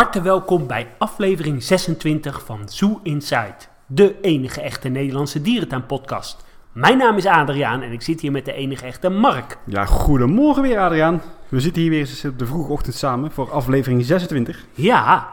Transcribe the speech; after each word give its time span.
harte 0.00 0.22
welkom 0.22 0.66
bij 0.66 0.88
aflevering 0.98 1.62
26 1.62 2.44
van 2.44 2.60
Zoo 2.68 3.00
Inside, 3.02 3.54
de 3.86 4.20
enige 4.20 4.60
echte 4.60 4.88
Nederlandse 4.88 5.42
dierentuinpodcast. 5.42 6.44
Mijn 6.72 6.98
naam 6.98 7.16
is 7.16 7.26
Adriaan 7.26 7.82
en 7.82 7.92
ik 7.92 8.02
zit 8.02 8.20
hier 8.20 8.32
met 8.32 8.44
de 8.44 8.52
enige 8.52 8.86
echte 8.86 9.08
Mark. 9.08 9.58
Ja, 9.66 9.84
goedemorgen 9.84 10.62
weer 10.62 10.78
Adriaan. 10.78 11.22
We 11.48 11.60
zitten 11.60 11.82
hier 11.82 11.90
weer 11.90 12.00
eens 12.00 12.24
op 12.24 12.38
de 12.38 12.46
vroege 12.46 12.72
ochtend 12.72 12.94
samen 12.94 13.30
voor 13.30 13.50
aflevering 13.50 14.04
26. 14.04 14.64
Ja, 14.74 15.28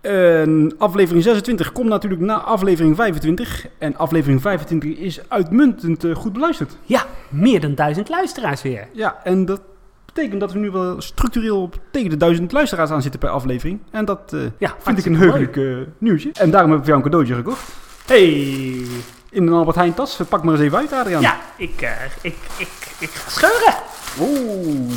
En 0.00 0.74
aflevering 0.78 1.24
26 1.24 1.72
komt 1.72 1.88
natuurlijk 1.88 2.22
na 2.22 2.40
aflevering 2.40 2.96
25. 2.96 3.66
En 3.78 3.96
aflevering 3.96 4.40
25 4.40 4.96
is 4.96 5.20
uitmuntend 5.28 6.04
eh, 6.04 6.14
goed 6.14 6.32
beluisterd. 6.32 6.76
ja, 6.82 7.06
meer 7.28 7.60
dan 7.60 7.74
duizend 7.74 8.08
luisteraars 8.08 8.62
weer. 8.62 8.88
Ja, 8.92 9.20
en 9.24 9.44
dat 9.44 9.60
betekent 10.18 10.40
dat 10.40 10.52
we 10.52 10.58
nu 10.58 10.70
wel 10.70 11.00
structureel 11.00 11.62
op 11.62 11.78
tegen 11.90 12.10
de 12.10 12.16
duizend 12.16 12.52
luisteraars 12.52 12.90
aan 12.90 13.02
zitten 13.02 13.20
per 13.20 13.28
aflevering. 13.28 13.80
En 13.90 14.04
dat 14.04 14.32
eh, 14.32 14.40
Ja, 14.58 14.74
vind 14.78 14.98
ik 14.98 15.04
een 15.04 15.16
heugelijk 15.16 15.56
eh, 15.56 15.76
nieuwtje. 15.98 16.30
En 16.32 16.50
daarom 16.50 16.70
heb 16.70 16.80
ik 16.80 16.86
jou 16.86 16.96
een 16.98 17.04
cadeautje 17.04 17.34
gekocht. 17.34 17.62
Hey, 18.06 18.26
In 19.30 19.46
een 19.46 19.52
Albert 19.52 19.76
Heijn 19.76 19.94
tas. 19.94 20.20
Pak 20.28 20.42
maar 20.42 20.54
eens 20.54 20.62
even 20.62 20.78
uit 20.78 20.92
Adriaan. 20.92 21.20
ja, 21.20 21.36
ik, 21.56 21.80
eh, 21.80 21.90
ik, 22.20 22.36
ik, 22.56 22.68
ik 22.98 23.10
ga 23.10 23.30
scheuren. 23.30 23.74
Oeh. 24.20 24.90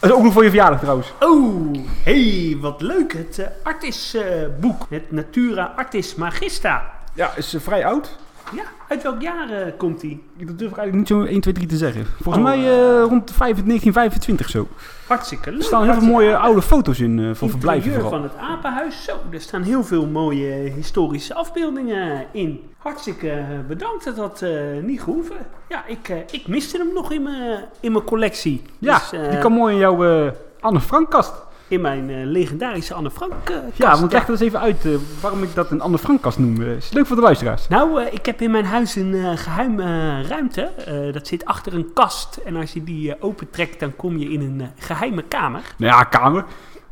Dat 0.00 0.10
is 0.10 0.16
ook 0.16 0.22
nog 0.22 0.32
voor 0.32 0.42
je 0.42 0.48
verjaardag 0.50 0.80
trouwens. 0.80 1.12
Oh, 1.20 1.74
hey, 2.02 2.56
wat 2.60 2.80
leuk. 2.82 3.12
Het 3.12 3.48
Artis 3.62 4.16
boek, 4.60 4.86
het 4.88 5.12
Natura 5.12 5.72
Artis 5.76 6.14
Magista. 6.14 6.90
Ja, 7.14 7.32
is 7.36 7.56
vrij 7.58 7.86
oud. 7.86 8.16
Ja, 8.52 8.64
uit 8.94 9.02
welk 9.02 9.22
jaar 9.22 9.50
eh, 9.50 9.72
komt 9.76 10.00
die? 10.00 10.22
Dat 10.38 10.58
durf 10.58 10.70
ik 10.70 10.76
eigenlijk 10.76 10.94
niet 10.94 11.08
zo 11.08 11.32
1, 11.32 11.40
2, 11.40 11.54
3 11.54 11.66
te 11.66 11.76
zeggen. 11.76 12.06
Volgens 12.22 12.36
Oh, 12.44 12.50
mij 12.50 12.58
eh, 12.58 13.02
rond 13.02 13.30
5 13.30 13.36
1925 13.38 14.48
zo. 14.48 14.68
Hartstikke 15.06 15.50
leuk. 15.50 15.58
Er 15.58 15.64
staan 15.64 15.84
heel 15.84 15.94
veel 15.94 16.08
mooie 16.08 16.36
oude 16.36 16.62
foto's 16.62 17.00
in 17.00 17.18
eh, 17.18 17.30
van 17.34 17.50
verblijven 17.50 17.92
vooral. 17.92 18.10
van 18.10 18.22
het 18.22 18.36
apenhuis. 18.36 19.04
Zo, 19.04 19.12
er 19.30 19.40
staan 19.40 19.62
heel 19.62 19.84
veel 19.84 20.06
mooie 20.06 20.52
historische 20.52 21.34
afbeeldingen 21.34 22.24
in. 22.32 22.60
Hartstikke 22.78 23.30
eh, 23.30 23.44
bedankt 23.68 24.04
dat 24.04 24.16
dat 24.16 24.42
eh, 24.42 24.50
niet 24.82 25.02
gehoeven. 25.02 25.36
Ja, 25.68 25.84
ik, 25.86 26.08
eh, 26.08 26.16
ik 26.30 26.46
miste 26.46 26.76
hem 26.78 26.92
nog 26.94 27.12
in 27.12 27.22
mijn, 27.22 27.64
in 27.80 27.92
mijn 27.92 28.04
collectie. 28.04 28.62
Ja, 28.78 28.98
Dus, 28.98 29.12
eh, 29.12 29.30
die 29.30 29.38
kan 29.38 29.52
mooi 29.52 29.72
in 29.74 29.80
jouw 29.80 30.04
eh, 30.26 30.32
Anne 30.60 30.80
Frank 30.80 31.10
kast. 31.10 31.32
In 31.68 31.80
mijn 31.80 32.10
eh, 32.10 32.16
legendarische 32.24 32.94
Anne 32.94 33.10
Frank 33.10 33.32
eh, 33.32 33.56
kast. 33.56 33.76
Ja, 33.76 33.98
want 33.98 34.12
leg 34.12 34.20
dat 34.20 34.30
eens 34.30 34.40
even 34.40 34.60
uit 34.60 34.84
eh, 34.84 34.92
waarom 35.20 35.42
ik 35.42 35.54
dat 35.54 35.70
een 35.70 35.80
Anne 35.80 35.98
Frank 35.98 36.22
kast 36.22 36.38
noem. 36.38 36.62
Is 36.62 36.92
leuk 36.92 37.06
voor 37.06 37.16
de 37.16 37.22
luisteraars. 37.22 37.68
Nou, 37.68 38.02
ik 38.02 38.26
heb 38.26 38.40
in 38.40 38.50
mijn 38.50 38.64
huis 38.64 38.96
een 38.96 39.14
eh, 39.14 39.30
geheime 39.34 40.22
ruimte. 40.22 40.70
Dat 41.12 41.26
zit 41.26 41.44
achter 41.44 41.74
een 41.74 41.92
kast. 41.94 42.36
En 42.44 42.56
als 42.56 42.72
je 42.72 42.84
die 42.84 43.22
opentrekt, 43.22 43.80
dan 43.80 43.96
kom 43.96 44.16
je 44.18 44.28
in 44.28 44.40
een 44.40 44.60
eh, 44.60 44.66
geheime 44.78 45.22
kamer. 45.22 45.60
Nou 45.76 45.92
ja, 45.92 46.04
kamer. 46.04 46.44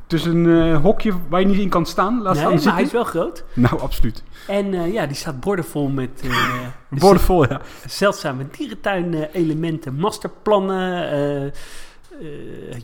Dus 0.06 0.24
een 0.24 0.74
hokje 0.74 1.12
waar 1.28 1.40
je 1.40 1.46
niet 1.46 1.58
in 1.58 1.68
kan 1.68 1.86
staan. 1.86 2.22
Laat 2.22 2.24
nee, 2.24 2.34
staan 2.34 2.50
maar 2.50 2.60
zitten. 2.60 2.74
hij 2.74 2.82
is 2.82 2.92
wel 2.92 3.04
groot. 3.04 3.44
Nou, 3.52 3.80
absoluut. 3.80 4.22
En 4.46 4.92
ja, 4.92 5.06
die 5.06 5.16
staat 5.16 5.40
bordenvol 5.40 5.88
met 5.88 6.22
eh, 6.24 6.66
Borden 7.00 7.22
vol, 7.22 7.48
ja. 7.48 7.60
zeldzame 7.86 8.44
dierentuin-elementen, 8.50 9.94
masterplannen, 9.94 11.52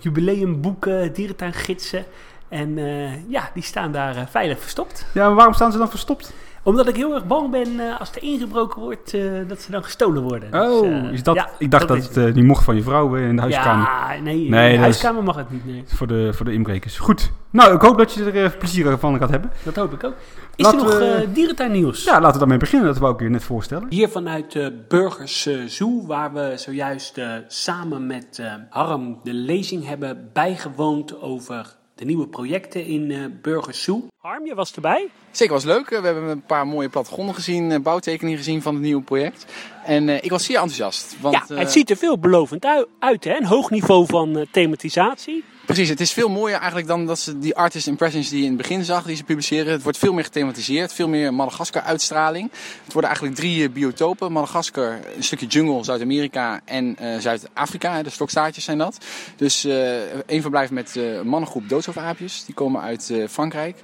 jubileumboeken, 0.00 1.12
dierentuingidsen. 1.12 2.05
En 2.48 2.78
eh, 2.78 3.31
ja, 3.31 3.50
die 3.55 3.62
staan 3.62 3.92
daar 3.92 4.17
eh, 4.17 4.27
veilig 4.27 4.61
verstopt. 4.61 5.06
Ja, 5.14 5.27
maar 5.27 5.34
waarom 5.34 5.55
staan 5.55 5.72
ze 5.72 5.78
dan 5.78 5.91
verstopt? 5.91 6.33
Omdat 6.69 6.89
ik 6.89 6.97
heel 6.97 7.15
erg 7.15 7.27
bang 7.27 7.51
ben 7.51 7.81
eh, 7.81 8.01
als 8.01 8.11
er 8.15 8.23
ingebroken 8.23 8.81
wordt, 8.83 9.15
eh, 9.15 9.23
dat 9.49 9.61
ze 9.61 9.71
dan 9.71 9.83
gestolen 9.85 10.23
worden. 10.23 10.51
Dus, 10.51 10.61
Oh, 10.61 10.87
eh, 10.87 11.13
is 11.13 11.23
dat, 11.23 11.35
ja, 11.35 11.49
ik 11.59 11.71
dacht 11.71 11.89
dat, 11.89 11.97
het 11.97 12.17
eh, 12.17 12.25
niet 12.35 12.45
mocht 12.45 12.65
van 12.65 12.77
je 12.77 12.83
vrouw 12.83 13.15
in 13.17 13.34
de 13.37 13.43
huiskamer. 13.43 13.87
Ja, 13.87 14.21
nee, 14.23 14.45
in 14.45 14.51
de 14.51 14.69
is- 14.73 14.78
huiskamer 14.78 15.23
mag 15.23 15.37
het 15.37 15.51
niet. 15.51 15.65
Nee. 15.67 15.83
Voor, 15.87 16.07
de, 16.07 16.31
voor 16.33 16.45
de 16.45 16.53
inbrekers. 16.53 16.99
Goed. 16.99 17.31
Nou, 17.51 17.75
ik 17.75 17.81
hoop 17.81 17.99
dat 17.99 18.12
je 18.12 18.31
er 18.31 18.57
plezier 18.59 18.99
van 18.99 19.19
gaat 19.19 19.31
hebben. 19.31 19.51
Dat 19.62 19.77
hoop 19.77 19.93
ik 19.93 20.05
ook. 20.05 20.15
Is 20.57 20.65
Laten 20.65 20.78
er 20.78 20.84
nog 20.84 20.99
we- 20.99 21.05
eh 21.05 21.28
dierentuinnieuws? 21.34 22.05
Ja, 22.05 22.12
laten 22.12 22.33
we 22.33 22.39
daarmee 22.39 22.59
beginnen. 22.59 22.87
Dat 22.89 22.99
wou 22.99 23.15
ik 23.15 23.21
je 23.21 23.28
net 23.28 23.45
voorstellen. 23.45 23.87
Hier 23.89 24.09
vanuit 24.09 24.55
uh, 24.55 24.67
Burgers 24.89 25.49
Zoo, 25.67 26.07
waar 26.07 26.33
we 26.33 26.53
zojuist 26.57 27.19
eh, 27.19 27.31
samen 27.47 28.07
met 28.07 28.39
eh, 28.41 28.53
Harm 28.71 29.19
de 29.23 29.33
lezing 29.34 29.87
hebben 29.87 30.31
bijgewoond 30.33 31.23
over 31.23 31.77
de 31.98 32.04
nieuwe 32.04 32.26
projecten 32.28 32.84
in 32.86 33.10
eh 33.10 33.19
Burgers 33.42 33.82
Zoo. 33.82 34.06
Harm, 34.20 34.47
je 34.47 34.54
was 34.54 34.72
erbij? 34.75 35.09
Zeker 35.31 35.54
was 35.54 35.64
leuk. 35.64 35.88
We 35.88 35.94
hebben 36.00 36.22
een 36.28 36.42
paar 36.42 36.66
mooie 36.66 36.88
plattegronden 36.88 37.34
gezien, 37.34 37.72
eh, 37.72 37.81
bouwtekeningen 37.81 38.38
gezien 38.38 38.62
van 38.62 38.75
het 38.75 38.82
nieuwe 38.82 39.03
project. 39.03 39.47
En 39.84 40.09
eh, 40.09 40.22
ik 40.25 40.31
was 40.31 40.44
zeer 40.44 40.56
enthousiast. 40.56 41.16
Want, 41.20 41.44
ja, 41.48 41.54
het 41.56 41.72
ziet 41.72 41.91
er 41.91 41.97
veelbelovend 41.97 42.64
ui- 42.64 42.86
uit, 42.98 43.25
hè? 43.25 43.36
Een 43.36 43.47
hoog 43.47 43.70
niveau 43.70 44.06
van 44.06 44.36
eh, 44.38 44.47
thematisatie. 44.50 45.44
Precies, 45.69 45.89
het 45.89 46.01
is 46.01 46.12
veel 46.12 46.29
mooier 46.29 46.56
eigenlijk 46.56 46.87
dan 46.87 47.06
dat 47.06 47.19
ze 47.19 47.39
die 47.39 47.56
artist 47.56 47.87
impressions 47.87 48.29
die 48.29 48.39
je 48.39 48.45
in 48.45 48.53
het 48.53 48.61
begin 48.61 48.84
zag, 48.84 49.05
die 49.05 49.17
ze 49.17 49.25
publiceren. 49.25 49.73
Het 49.73 49.83
wordt 49.83 49.99
veel 49.99 50.12
meer 50.12 50.25
gethematiseerd, 50.25 50.93
veel 50.93 51.09
meer 51.09 51.34
Madagaskar 51.34 51.83
uitstraling. 51.83 52.51
Het 52.84 52.93
worden 52.93 53.11
eigenlijk 53.11 53.41
drie 53.41 53.65
eh, 53.65 53.73
biotopen. 53.73 54.33
Madagaskar, 54.33 54.99
een 55.17 55.23
stukje 55.23 55.47
jungle, 55.47 55.84
Zuid-Amerika 55.84 56.61
en 56.65 56.97
eh, 56.99 57.19
Zuid-Afrika. 57.19 58.03
De 58.03 58.11
stokstaartjes 58.11 58.65
zijn 58.65 58.78
dat. 58.78 58.99
Dus 59.37 59.65
eh 59.65 59.97
één 60.27 60.41
verblijf 60.41 60.71
met 60.71 60.97
een 60.97 61.28
mannengroep 61.28 61.69
doodshoofdaapjes. 61.69 62.45
Die 62.45 62.55
komen 62.55 62.81
uit 62.81 63.12
Frankrijk. 63.28 63.77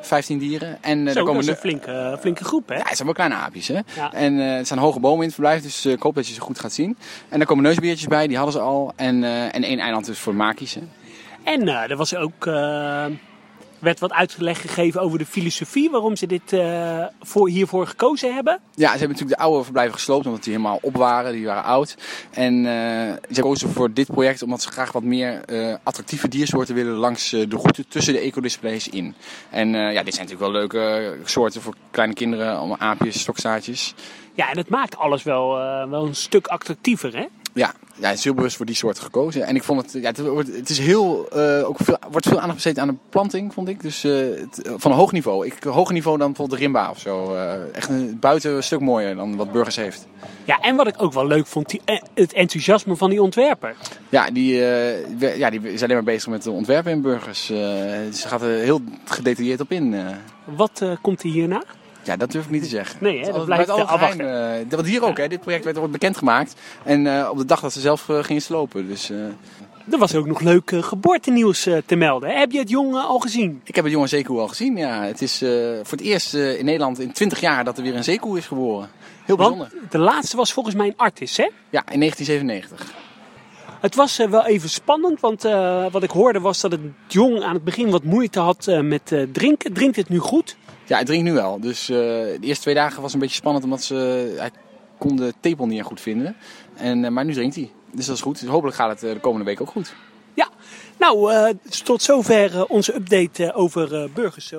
15 0.00 0.38
dieren. 0.38 0.82
En 0.82 0.98
Zo, 0.98 1.08
er 1.08 1.14
dat 1.14 1.24
komen 1.24 1.42
is 1.42 1.46
een 1.46 1.56
flinke, 1.56 2.18
flinke 2.20 2.44
groep, 2.44 2.68
hè? 2.68 2.74
Ja, 2.74 2.84
het 2.84 2.94
zijn 2.94 3.04
wel 3.04 3.14
kleine 3.14 3.34
aapjes, 3.34 3.68
hè? 3.68 3.80
Ja. 3.96 4.12
En 4.12 4.34
het 4.34 4.66
zijn 4.66 4.78
hoge 4.78 5.00
bomen 5.00 5.18
in 5.18 5.24
het 5.24 5.34
verblijf, 5.34 5.62
dus 5.62 5.86
ik 5.86 6.02
hoop 6.02 6.14
dat 6.14 6.26
je 6.28 6.34
ze 6.34 6.40
goed 6.40 6.58
gaat 6.58 6.72
zien. 6.72 6.96
En 7.28 7.38
daar 7.38 7.46
komen 7.46 7.64
neusbeertjes 7.64 8.06
bij, 8.06 8.26
die 8.26 8.36
hadden 8.36 8.54
ze 8.54 8.60
al. 8.60 8.92
En, 8.96 9.24
en 9.52 9.62
één 9.62 9.78
eiland 9.78 10.06
dus 10.06 10.18
voor 10.18 10.34
makies, 10.34 10.74
hè? 10.74 10.82
En 11.44 11.68
eh, 11.68 11.90
er 11.90 11.96
was 11.96 12.14
ook, 12.14 12.46
eh, 12.46 13.04
werd 13.78 14.00
wat 14.00 14.12
uitleg 14.12 14.60
gegeven 14.60 15.00
over 15.00 15.18
de 15.18 15.26
filosofie 15.26 15.90
waarom 15.90 16.16
ze 16.16 16.26
dit 16.26 16.52
eh, 16.52 17.04
voor, 17.20 17.48
hiervoor 17.48 17.86
gekozen 17.86 18.34
hebben. 18.34 18.60
Ja, 18.74 18.92
ze 18.92 18.98
hebben 18.98 19.08
natuurlijk 19.08 19.36
de 19.36 19.44
oude 19.44 19.64
verblijven 19.64 19.94
gesloopt, 19.94 20.26
omdat 20.26 20.44
die 20.44 20.52
helemaal 20.52 20.78
op 20.82 20.96
waren. 20.96 21.32
Die 21.32 21.46
waren 21.46 21.64
oud. 21.64 21.96
En 22.30 22.64
ze 23.30 23.40
kozen 23.40 23.70
voor 23.70 23.92
dit 23.92 24.06
project 24.06 24.42
omdat 24.42 24.62
ze 24.62 24.70
graag 24.70 24.92
wat 24.92 25.02
meer 25.02 25.44
attractieve 25.82 26.28
diersoorten 26.28 26.74
willen 26.74 26.94
langs 26.94 27.30
de 27.30 27.46
route 27.48 27.84
tussen 27.88 28.12
de 28.12 28.20
ecodisplays 28.20 28.88
in. 28.88 29.14
En 29.50 29.68
ja, 29.68 30.02
dit 30.02 30.14
zijn 30.14 30.26
natuurlijk 30.26 30.40
wel 30.40 30.50
leuke 30.50 31.16
soorten 31.24 31.62
voor 31.62 31.74
kleine 31.90 32.14
kinderen, 32.14 32.56
allemaal 32.56 32.78
aapjes, 32.78 33.20
stokstaartjes. 33.20 33.94
Ja, 34.34 34.50
en 34.50 34.56
het 34.56 34.68
maakt 34.68 34.96
alles 34.96 35.22
wel, 35.22 35.56
wel 35.88 36.06
een 36.06 36.14
stuk 36.14 36.46
attractiever, 36.46 37.16
hè? 37.16 37.26
Ja, 37.54 37.72
ja, 37.94 38.10
is 38.10 38.24
heel 38.24 38.34
bewust 38.34 38.56
voor 38.56 38.66
die 38.66 38.74
soorten 38.74 39.02
gekozen. 39.02 39.42
En 39.46 39.54
ik 39.56 39.62
vond 39.62 39.82
het, 39.82 40.02
ja, 40.02 40.08
het, 40.08 40.18
wordt, 40.20 40.54
het 40.56 40.68
is 40.68 40.78
heel, 40.78 41.28
eh, 41.28 41.68
ook 41.68 41.76
veel, 41.82 41.96
wordt 42.10 42.28
veel 42.28 42.36
aandacht 42.36 42.54
besteed 42.54 42.78
aan 42.78 42.88
de 42.88 42.94
planting, 43.10 43.52
vond 43.54 43.68
ik. 43.68 43.82
Dus 43.82 44.04
eh, 44.04 44.12
het, 44.12 44.70
van 44.76 44.90
een 44.90 44.96
hoog 44.96 45.12
niveau. 45.12 45.46
Ik, 45.46 45.62
hoger 45.62 45.92
niveau 45.94 46.18
dan 46.18 46.26
bijvoorbeeld 46.26 46.58
de 46.58 46.64
Rimba 46.64 46.90
of 46.90 46.98
zo. 46.98 47.34
Eh, 47.34 47.76
echt 47.76 47.88
een, 47.88 48.16
buiten 48.20 48.52
een 48.56 48.62
stuk 48.62 48.80
mooier 48.80 49.14
dan 49.14 49.36
wat 49.36 49.52
Burgers 49.52 49.76
heeft. 49.76 50.06
Ja, 50.44 50.58
en 50.60 50.76
wat 50.76 50.86
ik 50.86 51.02
ook 51.02 51.12
wel 51.12 51.26
leuk 51.26 51.46
vond, 51.46 51.68
die, 51.68 51.80
eh, 51.84 52.00
het 52.14 52.32
enthousiasme 52.32 52.96
van 52.96 53.10
die 53.10 53.22
ontwerper. 53.22 53.74
Ja, 54.08 54.30
die, 54.30 54.54
eh, 54.54 55.06
we- 55.18 55.34
ja, 55.38 55.50
die 55.50 55.72
is 55.72 55.82
alleen 55.82 55.94
maar 55.96 56.04
bezig 56.04 56.28
met 56.28 56.42
de 56.42 56.50
ontwerpen 56.50 56.92
in 56.92 57.02
Burgers. 57.02 57.50
Eh, 57.50 57.56
ze 58.12 58.28
gaat 58.28 58.42
er 58.42 58.48
heel 58.58 58.80
gedetailleerd 59.04 59.60
op 59.60 59.70
in. 59.72 59.94
eh. 59.94 60.06
Wat 60.44 60.80
eh, 60.80 60.92
komt 61.02 61.22
er 61.22 61.28
hierna? 61.30 61.62
Ja, 62.02 62.16
dat 62.16 62.32
durf 62.32 62.44
ik 62.44 62.50
niet 62.50 62.62
te 62.62 62.68
zeggen. 62.68 62.96
Nee, 63.00 63.24
hè, 63.24 63.32
dat 63.32 63.44
blijft, 63.44 63.68
eh, 63.68 63.88
geheim, 63.88 64.20
eh. 64.20 64.68
dat 64.68 64.86
hier 64.86 65.04
ook, 65.04 65.16
hè. 65.16 65.28
Dit 65.28 65.40
project 65.40 65.64
werd 65.64 65.76
wordt 65.76 65.92
bekendgemaakt. 65.92 66.54
En 66.84 67.06
eh, 67.06 67.28
op 67.30 67.38
de 67.38 67.44
dag 67.44 67.60
dat 67.60 67.72
ze 67.72 67.80
zelf 67.80 68.08
eh, 68.08 68.18
gingen 68.22 68.42
slopen. 68.42 68.88
Dus 68.88 69.10
Er 69.90 69.98
was 69.98 70.14
ook 70.14 70.26
nog 70.26 70.40
leuk 70.40 70.72
geboortenieuws 70.80 71.68
te 71.86 71.96
melden. 71.96 72.38
Heb 72.38 72.50
je 72.50 72.58
het 72.58 72.68
jong 72.68 72.94
eh, 72.94 73.04
al 73.04 73.18
gezien? 73.18 73.60
Ik 73.64 73.74
heb 73.74 73.84
het 73.84 73.92
jonge 73.92 74.06
zeekoe 74.06 74.40
al 74.40 74.48
gezien. 74.48 74.76
Ja, 74.76 75.02
het 75.02 75.22
is 75.22 75.38
voor 75.82 75.98
het 75.98 76.00
eerst 76.00 76.34
in 76.34 76.64
Nederland 76.64 77.00
in 77.00 77.12
20 77.12 77.40
jaar 77.40 77.64
dat 77.64 77.76
er 77.76 77.82
weer 77.82 77.96
een 77.96 78.04
zeekoe 78.04 78.38
is 78.38 78.46
geboren. 78.46 78.90
Heel 79.24 79.36
bijzonder. 79.36 79.68
Want 79.74 79.92
de 79.92 79.98
laatste 79.98 80.36
was 80.36 80.52
volgens 80.52 80.74
mij 80.74 80.86
een 80.86 80.96
artis, 80.96 81.36
hè? 81.36 81.48
Ja, 81.70 81.82
in 81.90 81.98
1997. 81.98 82.94
Het 83.82 83.94
was 83.94 84.18
eh, 84.18 84.28
wel 84.28 84.46
even 84.46 84.68
spannend, 84.68 85.20
want 85.20 85.44
eh, 85.44 85.86
wat 85.90 86.02
ik 86.02 86.10
hoorde 86.10 86.40
was 86.40 86.60
dat 86.60 86.72
het 86.72 86.80
jong 87.08 87.42
aan 87.42 87.54
het 87.54 87.64
begin 87.64 87.90
wat 87.90 88.02
moeite 88.02 88.40
had 88.40 88.66
eh, 88.66 88.80
met 88.80 89.14
drinken. 89.32 89.72
Drinkt 89.72 89.96
het 89.96 90.08
nu 90.08 90.18
goed? 90.18 90.56
Ja, 90.84 90.96
hij 90.96 91.04
drinkt 91.04 91.24
nu 91.24 91.32
wel. 91.32 91.60
Dus 91.60 91.86
de 91.86 92.38
eerste 92.40 92.62
twee 92.62 92.74
dagen 92.74 93.02
was 93.02 93.12
een 93.12 93.18
beetje 93.18 93.34
spannend 93.34 93.64
omdat 93.64 93.82
ze, 93.82 93.94
hij 94.36 94.50
kon 94.98 95.16
de 95.16 95.34
tepel 95.40 95.66
niet 95.66 95.82
goed 95.82 96.00
vinden. 96.00 96.36
En, 96.74 97.12
maar 97.12 97.24
nu 97.24 97.32
drinkt 97.32 97.54
hij. 97.54 97.70
Dus 97.92 98.06
dat 98.06 98.16
is 98.16 98.22
goed. 98.22 98.40
Dus 98.40 98.48
hopelijk 98.48 98.76
gaat 98.76 99.00
het 99.00 99.12
de 99.14 99.20
komende 99.20 99.44
week 99.44 99.60
ook 99.60 99.70
goed. 99.70 99.94
Ja, 100.34 100.48
nou, 100.98 101.32
tot 101.84 102.02
zover 102.02 102.66
onze 102.66 102.94
update 102.94 103.54
over 103.54 104.10
Burgers. 104.14 104.52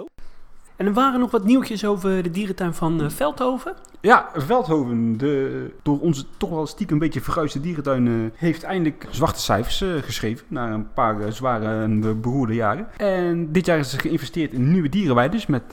En 0.75 0.85
er 0.85 0.93
waren 0.93 1.19
nog 1.19 1.31
wat 1.31 1.43
nieuwtjes 1.43 1.85
over 1.85 2.23
de 2.23 2.29
dierentuin 2.29 2.73
van 2.73 3.01
eh, 3.01 3.09
Veldhoven. 3.09 3.73
Ja, 4.01 4.29
Veldhoven, 4.35 5.17
de 5.17 5.71
door 5.81 5.99
onze 5.99 6.25
toch 6.37 6.49
wel 6.49 6.67
stiekem 6.67 6.95
een 6.95 7.01
beetje 7.01 7.21
verguisde 7.21 7.59
dierentuin, 7.59 8.07
eh, 8.07 8.39
heeft 8.39 8.63
eindelijk 8.63 9.07
zwarte 9.09 9.39
cijfers 9.39 9.81
eh, 9.81 9.89
geschreven. 10.01 10.45
Na 10.47 10.71
een 10.71 10.93
paar 10.93 11.31
zware 11.31 11.83
en 11.83 12.21
beroerde 12.21 12.53
jaren. 12.53 12.87
En 12.97 13.51
dit 13.51 13.65
jaar 13.65 13.77
is 13.77 13.93
er 13.93 13.99
geïnvesteerd 13.99 14.53
in 14.53 14.71
nieuwe 14.71 14.89
dierenweides 14.89 15.45
met 15.45 15.63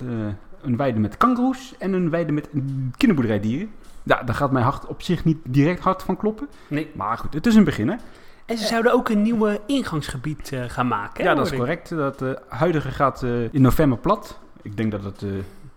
een 0.63 0.77
weide 0.77 0.99
met 0.99 1.17
kangoeroes 1.17 1.75
en 1.79 1.93
een 1.93 2.11
weide 2.11 2.33
met 2.33 2.49
kinderboerderijdieren. 2.97 3.71
Ja, 4.03 4.23
daar 4.23 4.35
gaat 4.35 4.51
mijn 4.51 4.65
hart 4.65 4.87
op 4.87 5.03
zich 5.03 5.25
niet 5.25 5.39
direct 5.43 5.81
hard 5.83 6.03
van 6.03 6.17
kloppen. 6.17 6.49
Nee. 6.69 6.91
Maar 6.95 7.19
goed, 7.19 7.35
het 7.35 7.47
is 7.47 7.55
een 7.55 7.65
begin 7.65 7.89
hè. 7.89 7.97
En 8.47 8.59
ze 8.59 8.67
zouden 8.67 8.93
ook 8.93 9.09
een 9.09 9.23
nieuwe 9.23 9.61
ingangsgebied 9.67 10.53
gaan 10.67 10.89
maken. 10.89 11.25
hè, 11.25 11.31
ja, 11.31 11.37
dat 11.37 11.47
is 11.47 11.59
correct. 11.59 11.89
Dat 11.89 12.25
huidige 12.49 12.91
gaat 12.91 13.23
in 13.51 13.63
november 13.63 13.99
plat. 13.99 14.39
Ik 14.63 14.77
denk 14.77 14.91
dat 14.91 15.05
het 15.05 15.23
eh, 15.23 15.29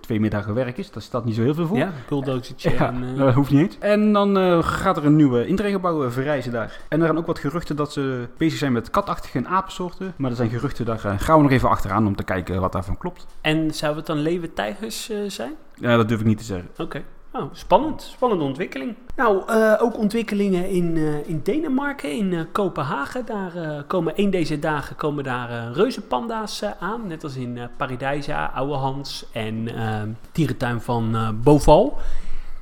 twee 0.04 0.20
middagen 0.20 0.54
werk 0.54 0.78
is. 0.78 0.92
Daar 0.92 1.02
staat 1.02 1.26
niet 1.26 1.36
zo 1.36 1.42
heel 1.42 1.54
veel 1.54 1.68
voor. 1.68 1.78
Ja, 1.78 1.92
bulldozertje. 2.08 2.72
Ja, 2.72 2.88
en, 2.88 3.04
eh, 3.04 3.18
dat 3.18 3.34
hoeft 3.34 3.52
niet 3.52 3.62
eens. 3.62 3.78
En 3.80 4.14
dan 4.14 4.38
eh, 4.38 4.64
gaat 4.64 4.98
er 4.98 5.06
een 5.06 5.16
nieuwe 5.16 5.44
eh, 5.46 6.10
verrijzen 6.10 6.52
daar. 6.52 6.80
En 6.90 7.00
er 7.00 7.06
zijn 7.06 7.18
ook 7.18 7.26
wat 7.26 7.40
geruchten 7.40 7.76
dat 7.76 7.94
ze 7.94 8.28
bezig 8.38 8.58
zijn 8.60 8.72
met 8.72 8.90
katachtige 8.90 9.38
en 9.38 9.48
apensoorten. 9.48 10.14
Maar 10.18 10.30
er 10.30 10.36
zijn 10.36 10.50
geruchten, 10.50 10.86
daar 10.86 11.00
gaan 11.00 11.38
we 11.38 11.44
nog 11.44 11.52
even 11.52 11.70
achteraan 11.70 12.08
om 12.08 12.16
te 12.16 12.24
kijken 12.24 12.62
wat 12.62 12.72
daarvan 12.72 12.98
klopt. 12.98 13.26
en 13.42 13.74
zou 13.74 13.96
het 13.96 14.06
dan 14.06 14.18
leeuwen-tijgers 14.18 15.10
eh, 15.10 15.18
zijn? 15.28 15.54
Ja, 15.76 15.96
dat 15.96 16.08
durf 16.08 16.20
ik 16.20 16.26
niet 16.26 16.38
te 16.38 16.44
zeggen. 16.44 16.70
Oké. 16.78 17.04
Oh, 17.36 17.44
spannend. 17.52 18.02
Spannende 18.02 18.44
ontwikkeling. 18.44 18.96
Nou, 19.16 19.42
eh, 19.48 19.74
ook 19.80 19.98
ontwikkelingen 19.98 20.70
in, 20.70 20.98
eh, 20.98 21.28
in 21.30 21.40
Denemarken, 21.44 22.12
in 22.12 22.34
eh, 22.34 22.40
Kopenhagen. 22.52 23.26
Daar 23.26 23.56
eh, 23.56 23.82
komen 23.88 24.16
één 24.16 24.30
deze 24.30 24.60
dagen 24.60 24.96
komen 24.96 25.24
daar 25.24 25.72
reuzenpanda's 25.74 26.62
eh, 26.62 26.70
aan. 26.80 27.08
Net 27.08 27.24
als 27.24 27.36
in 27.36 27.58
eh 27.58 27.64
Paradijsa, 27.78 28.52
Ouwehans 28.56 29.26
en 29.32 29.76
eh, 29.76 30.02
dierentuin 30.32 30.82
van 30.82 31.16
eh, 31.16 31.30
Boval. 31.44 31.98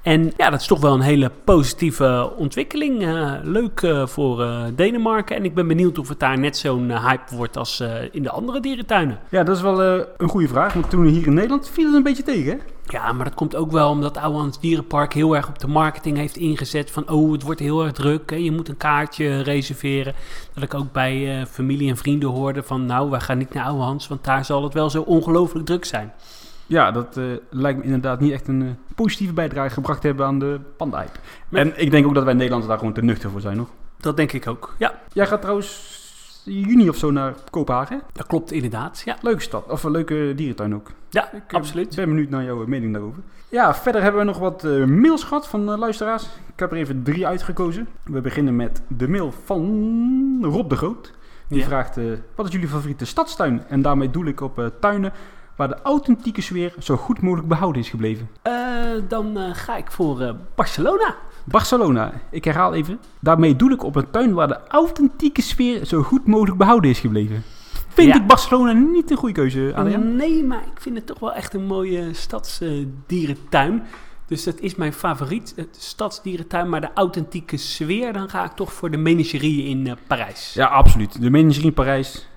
En 0.01 0.31
ja, 0.37 0.49
dat 0.49 0.59
is 0.61 0.67
toch 0.67 0.79
wel 0.79 0.93
een 0.93 1.01
hele 1.01 1.31
positieve 1.43 2.31
ontwikkeling. 2.37 3.03
Eh, 3.03 3.31
leuk 3.43 3.81
eh, 3.81 4.07
voor 4.07 4.41
eh, 4.41 4.63
Denemarken. 4.75 5.35
En 5.35 5.45
ik 5.45 5.53
ben 5.55 5.67
benieuwd 5.67 5.97
of 5.97 6.09
het 6.09 6.19
daar 6.19 6.39
net 6.39 6.57
zo'n 6.57 6.91
hype 6.99 7.35
wordt 7.35 7.57
als 7.57 7.79
eh, 7.79 7.89
in 8.11 8.23
de 8.23 8.29
andere 8.31 8.59
dierentuinen. 8.59 9.19
Ja, 9.29 9.43
dat 9.43 9.55
is 9.55 9.61
wel 9.61 9.81
eh, 9.81 10.05
een 10.17 10.29
goede 10.29 10.47
vraag. 10.47 10.73
Want 10.73 10.89
toen 10.89 11.05
hier 11.05 11.27
in 11.27 11.33
Nederland 11.33 11.69
viel 11.69 11.85
het 11.85 11.95
een 11.95 12.03
beetje 12.03 12.23
tegen, 12.23 12.51
hè? 12.51 12.57
Ja, 12.91 13.13
maar 13.13 13.25
dat 13.25 13.33
komt 13.33 13.55
ook 13.55 13.71
wel 13.71 13.89
omdat 13.89 14.17
Ouwehans 14.17 14.59
Dierenpark 14.59 15.13
heel 15.13 15.35
erg 15.35 15.47
op 15.47 15.59
de 15.59 15.67
marketing 15.67 16.17
heeft 16.17 16.37
ingezet. 16.37 16.91
Van, 16.91 17.09
oh, 17.09 17.31
het 17.31 17.43
wordt 17.43 17.59
heel 17.59 17.83
erg 17.83 17.91
druk. 17.91 18.29
Hè. 18.29 18.35
Je 18.35 18.51
moet 18.51 18.69
een 18.69 18.77
kaartje 18.77 19.41
reserveren. 19.41 20.13
Dat 20.53 20.63
ik 20.63 20.73
ook 20.73 20.91
bij 20.91 21.39
eh, 21.39 21.45
familie 21.45 21.89
en 21.89 21.97
vrienden 21.97 22.29
hoorde 22.29 22.63
van, 22.63 22.85
nou, 22.85 23.09
wij 23.09 23.19
gaan 23.19 23.37
niet 23.37 23.53
naar 23.53 23.65
Ouwehans, 23.65 24.07
want 24.07 24.23
daar 24.23 24.45
zal 24.45 24.63
het 24.63 24.73
wel 24.73 24.89
zo 24.89 25.01
ongelooflijk 25.01 25.65
druk 25.65 25.85
zijn. 25.85 26.13
Ja, 26.65 26.91
dat 26.91 27.17
eh, 27.17 27.23
lijkt 27.49 27.77
me 27.77 27.83
inderdaad 27.85 28.19
niet 28.19 28.31
echt 28.31 28.47
een 28.47 28.61
eh, 28.61 28.95
positieve 28.95 29.33
bijdrage 29.33 29.73
gebracht 29.73 30.01
te 30.01 30.07
hebben 30.07 30.25
aan 30.25 30.39
de. 30.39 30.59
Nee. 31.49 31.63
En 31.63 31.81
ik 31.81 31.91
denk 31.91 32.05
ook 32.05 32.15
dat 32.15 32.23
wij 32.23 32.33
Nederlanders 32.33 32.69
daar 32.69 32.79
gewoon 32.79 32.93
te 32.93 33.03
nuchter 33.03 33.29
voor 33.29 33.41
zijn, 33.41 33.57
nog. 33.57 33.69
Dat 33.97 34.17
denk 34.17 34.31
ik 34.31 34.47
ook. 34.47 34.75
Ja, 34.77 34.99
Jij 35.13 35.27
gaat 35.27 35.41
trouwens 35.41 36.00
juni 36.43 36.89
of 36.89 36.95
zo 36.95 37.11
naar 37.11 37.33
Kopenhagen. 37.49 38.01
dat 38.13 38.27
klopt 38.27 38.51
inderdaad. 38.51 39.01
Ja, 39.05 39.17
Leuke 39.21 39.41
stad, 39.41 39.65
of 39.69 39.83
een 39.83 39.91
leuke 39.91 40.33
dierentuin 40.35 40.75
ook. 40.75 40.91
ja 41.09 41.31
Ik 41.33 41.41
eh, 41.47 41.53
absoluut. 41.57 41.95
ben 41.95 42.09
benieuwd 42.09 42.29
naar 42.29 42.43
jouw 42.43 42.65
mening 42.65 42.93
daarover. 42.93 43.21
Ja, 43.49 43.73
verder 43.75 44.01
hebben 44.01 44.21
we 44.21 44.27
nog 44.27 44.39
wat 44.39 44.63
eh, 44.63 44.83
mails 44.85 45.23
gehad 45.23 45.47
van 45.47 45.71
eh, 45.71 45.77
luisteraars. 45.77 46.23
Ik 46.23 46.59
heb 46.59 46.71
er 46.71 46.77
even 46.77 47.03
drie 47.03 47.27
uitgekozen. 47.27 47.87
We 48.03 48.21
beginnen 48.21 48.55
met 48.55 48.81
de 48.87 49.07
mail 49.07 49.33
van 49.45 50.39
Rob 50.41 50.69
de 50.69 50.75
Groot. 50.75 51.13
Die 51.47 51.59
Ja. 51.59 51.65
vraagt, 51.65 51.97
eh, 51.97 52.03
wat 52.35 52.45
is 52.47 52.51
jullie 52.51 52.67
favoriete 52.67 53.05
stadstuin? 53.05 53.63
En 53.67 53.81
daarmee 53.81 54.09
doel 54.11 54.25
ik 54.25 54.41
op 54.41 54.59
eh, 54.59 54.65
tuinen 54.79 55.11
waar 55.55 55.67
de 55.67 55.77
authentieke 55.83 56.41
sfeer 56.41 56.73
zo 56.79 56.95
goed 56.97 57.21
mogelijk 57.21 57.47
behouden 57.47 57.81
is 57.81 57.89
gebleven. 57.89 58.29
Eh, 58.41 58.53
dan 59.07 59.37
eh, 59.37 59.49
ga 59.53 59.77
ik 59.77 59.91
voor 59.91 60.21
eh, 60.21 60.33
Barcelona. 60.55 61.15
Barcelona, 61.45 62.11
ik 62.31 62.43
herhaal 62.43 62.73
even. 62.73 62.99
Daarmee 63.19 63.55
doel 63.55 63.69
ik 63.71 63.83
op 63.83 63.95
een 63.95 64.09
tuin 64.11 64.33
waar 64.33 64.47
de 64.47 64.59
authentieke 64.67 65.41
sfeer 65.41 65.85
zo 65.85 66.01
goed 66.01 66.27
mogelijk 66.27 66.57
behouden 66.57 66.89
is 66.89 66.99
gebleven. 66.99 67.43
Vind 67.87 68.07
Ja. 68.07 68.15
ik 68.21 68.27
Barcelona 68.27 68.71
niet 68.71 69.11
een 69.11 69.17
goede 69.17 69.33
keuze, 69.33 69.71
Adriaan? 69.75 70.15
Nee, 70.15 70.43
maar 70.43 70.63
ik 70.75 70.81
vind 70.81 70.95
het 70.95 71.05
toch 71.05 71.19
wel 71.19 71.33
echt 71.33 71.53
een 71.53 71.65
mooie 71.65 72.13
stadsdierentuin. 72.13 73.83
dus 74.27 74.43
dat 74.43 74.59
is 74.59 74.75
mijn 74.75 74.93
favoriet, 74.93 75.53
het 75.55 75.75
stadsdierentuin. 75.79 76.69
Maar 76.69 76.81
de 76.81 76.89
authentieke 76.93 77.57
sfeer, 77.57 78.13
dan 78.13 78.29
ga 78.29 78.43
ik 78.45 78.51
toch 78.51 78.73
voor 78.73 78.91
de 78.91 78.97
menagerie 78.97 79.63
in 79.65 79.87
eh, 79.87 79.93
Parijs. 80.07 80.53
Ja, 80.53 80.65
absoluut. 80.65 81.21
De 81.21 81.29
Menagerie 81.29 81.65
in 81.67 81.73
Parijs 81.73 82.27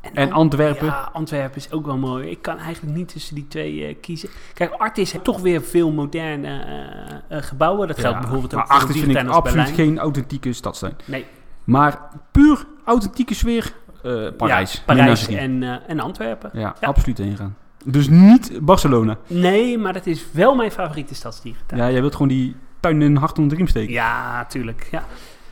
en 0.00 0.16
Ant- 0.24 0.32
Antwerpen. 0.32 0.86
Ja, 0.86 1.10
Antwerpen 1.12 1.56
is 1.56 1.72
ook 1.72 1.86
wel 1.86 1.96
mooi. 1.96 2.28
Ik 2.30 2.42
kan 2.42 2.58
eigenlijk 2.58 2.96
niet 2.96 3.08
tussen 3.08 3.34
die 3.34 3.48
twee 3.48 3.86
eh, 3.86 3.94
kiezen. 4.00 4.28
Kijk, 4.54 4.72
Artis 4.72 5.12
heeft 5.12 5.24
toch 5.24 5.40
weer 5.40 5.62
veel 5.62 5.92
moderne 5.92 6.48
eh, 7.28 7.36
eh, 7.38 7.42
gebouwen. 7.44 7.88
Dat 7.88 7.98
geldt 7.98 8.14
Ja, 8.16 8.20
bijvoorbeeld 8.20 8.54
ook 8.54 8.66
voor 8.72 8.88
een 8.88 8.94
vind 8.94 9.10
ik 9.16 9.26
absoluut 9.28 9.42
Berlijn. 9.54 9.74
geen 9.74 9.98
authentieke 9.98 10.52
stadstuin. 10.52 10.96
Nee, 11.04 11.24
Maar 11.64 11.98
puur 12.32 12.66
authentieke 12.84 13.34
sfeer, 13.34 13.72
eh, 14.02 14.26
Parijs. 14.36 14.72
Ja, 14.72 14.80
Parijs 14.86 15.28
en, 15.28 15.62
en 15.86 16.00
Antwerpen. 16.00 16.50
Ja, 16.52 16.74
absoluut 16.80 17.18
heen 17.18 17.36
gaan. 17.36 17.56
Dus 17.84 18.08
niet 18.08 18.58
Barcelona. 18.62 19.16
Nee, 19.26 19.78
maar 19.78 19.92
dat 19.92 20.06
is 20.06 20.24
wel 20.32 20.54
mijn 20.54 20.70
favoriete 20.70 21.14
stadsdierentuin. 21.14 21.80
Ja, 21.82 21.90
jij 21.90 22.00
wilt 22.00 22.12
gewoon 22.12 22.28
die 22.28 22.56
tuin 22.80 23.02
in 23.02 23.10
een 23.10 23.16
hart 23.16 23.36
onder 23.38 23.48
de 23.50 23.56
riem 23.56 23.66
steken. 23.68 23.92
Ja, 23.92 24.44
tuurlijk. 24.44 24.88
Ja. 24.90 25.04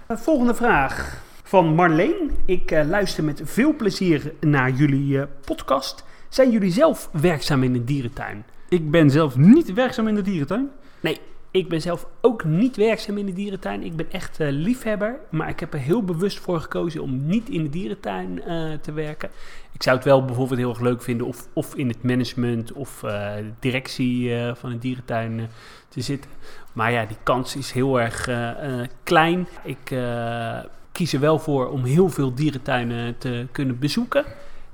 Volgende 0.08 0.54
vraag 0.54 1.24
van 1.56 1.74
Marleen. 1.74 2.30
Ik 2.44 2.70
eh, 2.70 2.88
luister 2.88 3.24
met 3.24 3.40
veel 3.44 3.76
plezier 3.76 4.32
naar 4.40 4.70
jullie 4.70 5.20
eh, 5.20 5.26
podcast. 5.44 6.04
Zijn 6.28 6.50
jullie 6.50 6.70
zelf 6.70 7.08
werkzaam 7.12 7.62
in 7.62 7.74
een 7.74 7.84
dierentuin? 7.84 8.44
Ik 8.68 8.90
ben 8.90 9.10
zelf 9.10 9.36
niet 9.36 9.72
werkzaam 9.72 10.08
in 10.08 10.14
de 10.14 10.22
dierentuin. 10.22 10.70
Nee, 11.00 11.18
ik 11.50 11.68
ben 11.68 11.80
zelf 11.80 12.06
ook 12.20 12.44
niet 12.44 12.76
werkzaam 12.76 13.18
in 13.18 13.26
de 13.26 13.32
dierentuin. 13.32 13.82
Ik 13.82 13.96
ben 13.96 14.10
echt 14.10 14.40
eh, 14.40 14.48
liefhebber, 14.50 15.18
maar 15.30 15.48
ik 15.48 15.60
heb 15.60 15.72
er 15.72 15.78
heel 15.78 16.02
bewust 16.02 16.38
voor 16.38 16.60
gekozen 16.60 17.02
om 17.02 17.26
niet 17.26 17.48
in 17.48 17.62
de 17.62 17.70
dierentuin 17.70 18.42
te 18.80 18.92
werken. 18.92 19.30
Ik 19.72 19.82
zou 19.82 19.96
het 19.96 20.04
wel 20.04 20.24
bijvoorbeeld 20.24 20.58
heel 20.58 20.70
erg 20.70 20.80
leuk 20.80 21.02
vinden 21.02 21.26
of, 21.26 21.48
of 21.52 21.74
in 21.74 21.88
het 21.88 22.02
management 22.02 22.72
of 22.72 23.04
directie 23.58 24.32
van 24.54 24.70
een 24.70 24.78
dierentuin 24.78 25.48
te 25.88 26.00
zitten. 26.00 26.30
Maar 26.72 26.92
ja, 26.92 27.04
die 27.04 27.16
kans 27.22 27.56
is 27.56 27.72
heel 27.72 28.00
erg 28.00 28.28
klein. 29.02 29.46
Ik 29.64 29.90
kies 30.96 31.12
er 31.12 31.20
wel 31.20 31.38
voor 31.38 31.68
om 31.68 31.84
heel 31.84 32.08
veel 32.08 32.34
dierentuinen 32.34 33.18
te 33.18 33.46
kunnen 33.52 33.78
bezoeken. 33.78 34.24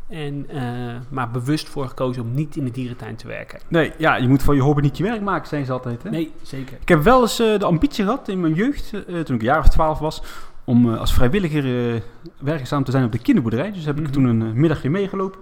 En, 0.09 0.45
eh, 0.49 0.63
maar 1.09 1.31
bewust 1.31 1.69
voor 1.69 1.89
gekozen 1.89 2.23
om 2.23 2.35
niet 2.35 2.57
in 2.57 2.65
de 2.65 2.71
dierentuin 2.71 3.17
te 3.17 3.27
werken. 3.27 3.61
Nee, 3.69 3.93
ja, 3.99 4.17
je 4.17 4.29
moet 4.29 4.43
van 4.43 4.55
je 4.55 4.61
hobby 4.61 4.81
niet 4.81 4.97
je 4.97 5.03
werk 5.03 5.21
maken, 5.21 5.49
zijn 5.49 5.65
ze 5.65 5.73
altijd. 5.73 6.03
Hè? 6.03 6.11
Nee, 6.11 6.33
zeker. 6.43 6.77
Ik 6.81 6.89
heb 6.89 7.03
wel 7.03 7.21
eens 7.21 7.39
eh, 7.39 7.59
de 7.59 7.65
ambitie 7.65 8.05
gehad 8.05 8.29
in 8.29 8.41
mijn 8.41 8.55
jeugd, 8.55 8.93
eh, 8.93 9.01
toen 9.05 9.35
ik 9.35 9.41
een 9.41 9.47
jaar 9.47 9.59
of 9.59 9.69
twaalf 9.69 9.99
was, 9.99 10.23
om 10.65 10.95
als 10.95 11.15
vrijwilliger 11.15 12.03
werkzaam 12.41 12.85
te 12.85 12.91
zijn 12.91 13.05
op 13.05 13.13
de 13.13 13.19
kinderboerderij. 13.19 13.73
Dus 13.73 13.85
heb 13.85 13.97
ik 13.97 14.03
Mhm. 14.03 14.13
toen 14.13 14.25
een 14.25 14.53
middagje 14.61 14.91
meegelopen. 14.91 15.41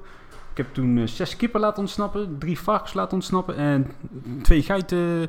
Ik 0.50 0.56
heb 0.56 0.66
toen 0.74 1.08
zes 1.08 1.36
kippen 1.36 1.60
laten 1.60 1.78
ontsnappen, 1.82 2.36
drie 2.38 2.58
varkens 2.58 2.92
laten 2.94 3.14
ontsnappen 3.14 3.56
en 3.56 3.86
twee 4.42 4.62
geiten 4.62 5.28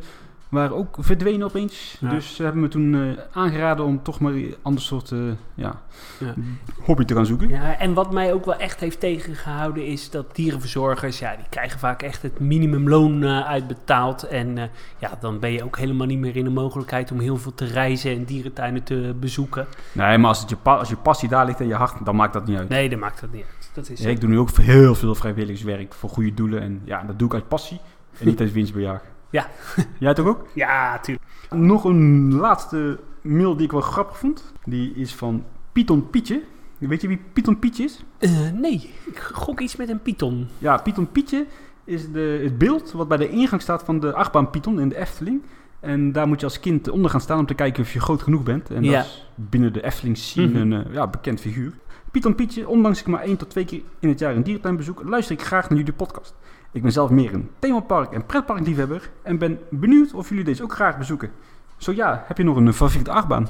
waren 0.52 0.76
ook 0.76 0.96
verdwenen 1.00 1.44
opeens. 1.48 1.98
Ja. 2.00 2.10
Dus 2.10 2.36
ze 2.36 2.44
hebben 2.44 2.62
me 2.62 2.68
toen 2.68 2.96
eh, 2.96 3.24
aangeraden 3.32 3.86
om 3.86 4.04
toch 4.04 4.20
maar 4.20 4.32
een 4.34 4.56
ander 4.62 4.82
soort 4.82 5.12
eh, 5.12 5.20
ja, 5.56 5.82
Ja. 6.20 6.34
hobby 6.82 7.06
te 7.06 7.16
gaan 7.16 7.26
zoeken. 7.26 7.50
Ja, 7.50 7.78
en 7.80 7.94
wat 7.94 8.12
mij 8.14 8.34
ook 8.34 8.46
wel 8.46 8.56
echt 8.56 8.80
heeft 8.80 9.00
tegengehouden 9.00 9.86
is 9.86 10.10
dat 10.10 10.36
dierenverzorgers, 10.36 11.20
ja, 11.20 11.36
die 11.36 11.46
krijgen 11.50 11.80
vaak 11.80 12.02
echt 12.02 12.22
het 12.22 12.40
minimumloon 12.40 13.24
eh, 13.24 13.46
uitbetaald. 13.48 14.24
En 14.24 14.58
eh, 14.58 14.64
ja, 14.98 15.18
dan 15.20 15.40
ben 15.40 15.52
je 15.52 15.64
ook 15.64 15.78
helemaal 15.78 16.08
niet 16.08 16.20
meer 16.20 16.36
in 16.36 16.44
de 16.44 16.50
mogelijkheid 16.50 17.12
om 17.12 17.20
heel 17.20 17.38
veel 17.38 17.54
te 17.54 17.66
reizen 17.66 18.12
en 18.16 18.24
dierentuinen 18.24 18.84
te 18.84 19.16
bezoeken. 19.20 19.68
Nee, 19.92 20.18
maar 20.18 20.30
als, 20.30 20.40
het 20.40 20.50
je, 20.50 20.56
pa- 20.56 20.76
als 20.78 20.90
je 20.90 20.96
passie 20.96 21.30
daar 21.30 21.46
ligt 21.46 21.60
in 21.60 21.68
je 21.68 21.74
hart, 21.76 22.06
dan 22.06 22.16
maakt 22.16 22.34
dat 22.34 22.48
niet 22.48 22.58
uit. 22.58 22.70
Nee, 22.70 22.90
dat 22.90 23.00
maakt 23.00 23.22
dat 23.22 23.32
niet 23.32 23.44
uit. 23.44 23.70
Dat 23.74 23.90
is 23.90 24.02
Ja, 24.02 24.10
ik 24.10 24.20
doe 24.22 24.30
nu 24.30 24.40
ook 24.40 24.52
heel 24.58 24.96
veel 24.96 25.16
vrijwilligerswerk 25.16 25.94
voor 25.94 26.10
goede 26.10 26.34
doelen. 26.34 26.62
En 26.62 26.82
ja, 26.84 27.04
dat 27.04 27.20
doe 27.20 27.28
ik 27.28 27.34
uit 27.34 27.48
passie 27.48 27.80
en 28.20 28.26
niet 28.28 28.40
uit 28.40 28.52
winstbejag. 28.52 29.02
Ja. 29.32 29.48
Jij 30.00 30.14
toch 30.14 30.26
ook? 30.28 30.48
Ja, 30.54 31.00
tuurlijk. 31.00 31.26
Nog 31.50 31.84
een 31.84 32.34
laatste 32.34 33.00
mail 33.22 33.56
die 33.56 33.66
ik 33.66 33.72
wel 33.72 33.82
grappig 33.82 34.18
vond. 34.18 34.54
Die 34.66 34.94
is 34.96 35.16
van 35.16 35.44
Python 35.72 36.10
Pietje. 36.10 36.42
Weet 36.78 37.02
je 37.02 37.08
wie 37.08 37.20
Python 37.34 37.60
Pietje 37.60 37.84
is? 37.84 38.04
Eh, 38.18 38.50
nee, 38.54 38.94
ik 39.06 39.20
gok 39.20 39.60
iets 39.60 39.76
met 39.76 39.90
een 39.90 40.02
python. 40.02 40.48
Ja, 40.58 40.78
Python 40.78 41.12
Pietje 41.12 41.46
is 41.84 42.12
de, 42.12 42.40
het 42.44 42.58
beeld 42.58 42.92
wat 42.92 43.08
bij 43.08 43.18
de 43.18 43.30
ingang 43.30 43.62
staat 43.62 43.84
van 43.84 44.00
de 44.00 44.14
achtbaan 44.14 44.50
Python 44.50 44.80
in 44.80 44.90
de 44.90 44.98
Efteling. 44.98 45.42
En 45.80 46.12
daar 46.12 46.28
moet 46.28 46.40
je 46.40 46.46
als 46.46 46.60
kind 46.60 46.90
onder 46.90 47.12
gaan 47.12 47.22
staan 47.22 47.40
om 47.40 47.46
te 47.46 47.54
kijken 47.54 47.84
of 47.84 47.94
je 47.94 48.00
groot 48.00 48.22
genoeg 48.22 48.44
bent. 48.44 48.70
En 48.70 48.84
Ja. 48.84 48.92
dat 48.98 49.06
is 49.06 49.28
binnen 49.36 49.74
de 49.74 49.84
Efteling 49.84 50.18
scene 50.18 50.48
Mhm. 50.48 50.72
een 50.72 50.86
eh, 50.86 50.94
ja, 50.94 51.08
bekend 51.08 51.40
figuur. 51.40 51.74
Python 52.12 52.36
Pietje, 52.36 52.68
ondanks 52.68 53.00
ik 53.00 53.08
maar 53.08 53.22
één 53.22 53.38
tot 53.38 53.50
twee 53.50 53.66
keer 53.66 53.82
in 54.00 54.10
het 54.10 54.20
jaar 54.20 54.36
een 54.36 54.44
dierentuin 54.44 54.76
bezoek, 54.78 55.02
luister 55.06 55.36
ik 55.36 55.42
graag 55.44 55.70
naar 55.70 55.78
jullie 55.78 55.94
podcast. 55.94 56.34
Ik 56.72 56.82
ben 56.82 56.92
zelf 56.92 57.10
meer 57.10 57.34
een 57.34 57.50
themapark- 57.60 58.14
en 58.14 58.26
pretparkliefhebber 58.26 59.10
en 59.22 59.38
ben 59.38 59.60
benieuwd 59.70 60.14
of 60.14 60.30
jullie 60.30 60.44
deze 60.44 60.64
ook 60.64 60.74
graag 60.74 60.98
bezoeken. 60.98 61.32
Zo 61.78 61.92
ja, 61.92 62.24
heb 62.28 62.38
je 62.38 62.44
nog 62.44 62.56
een 62.56 62.74
favoriete 62.74 63.12
achtbaan? 63.12 63.48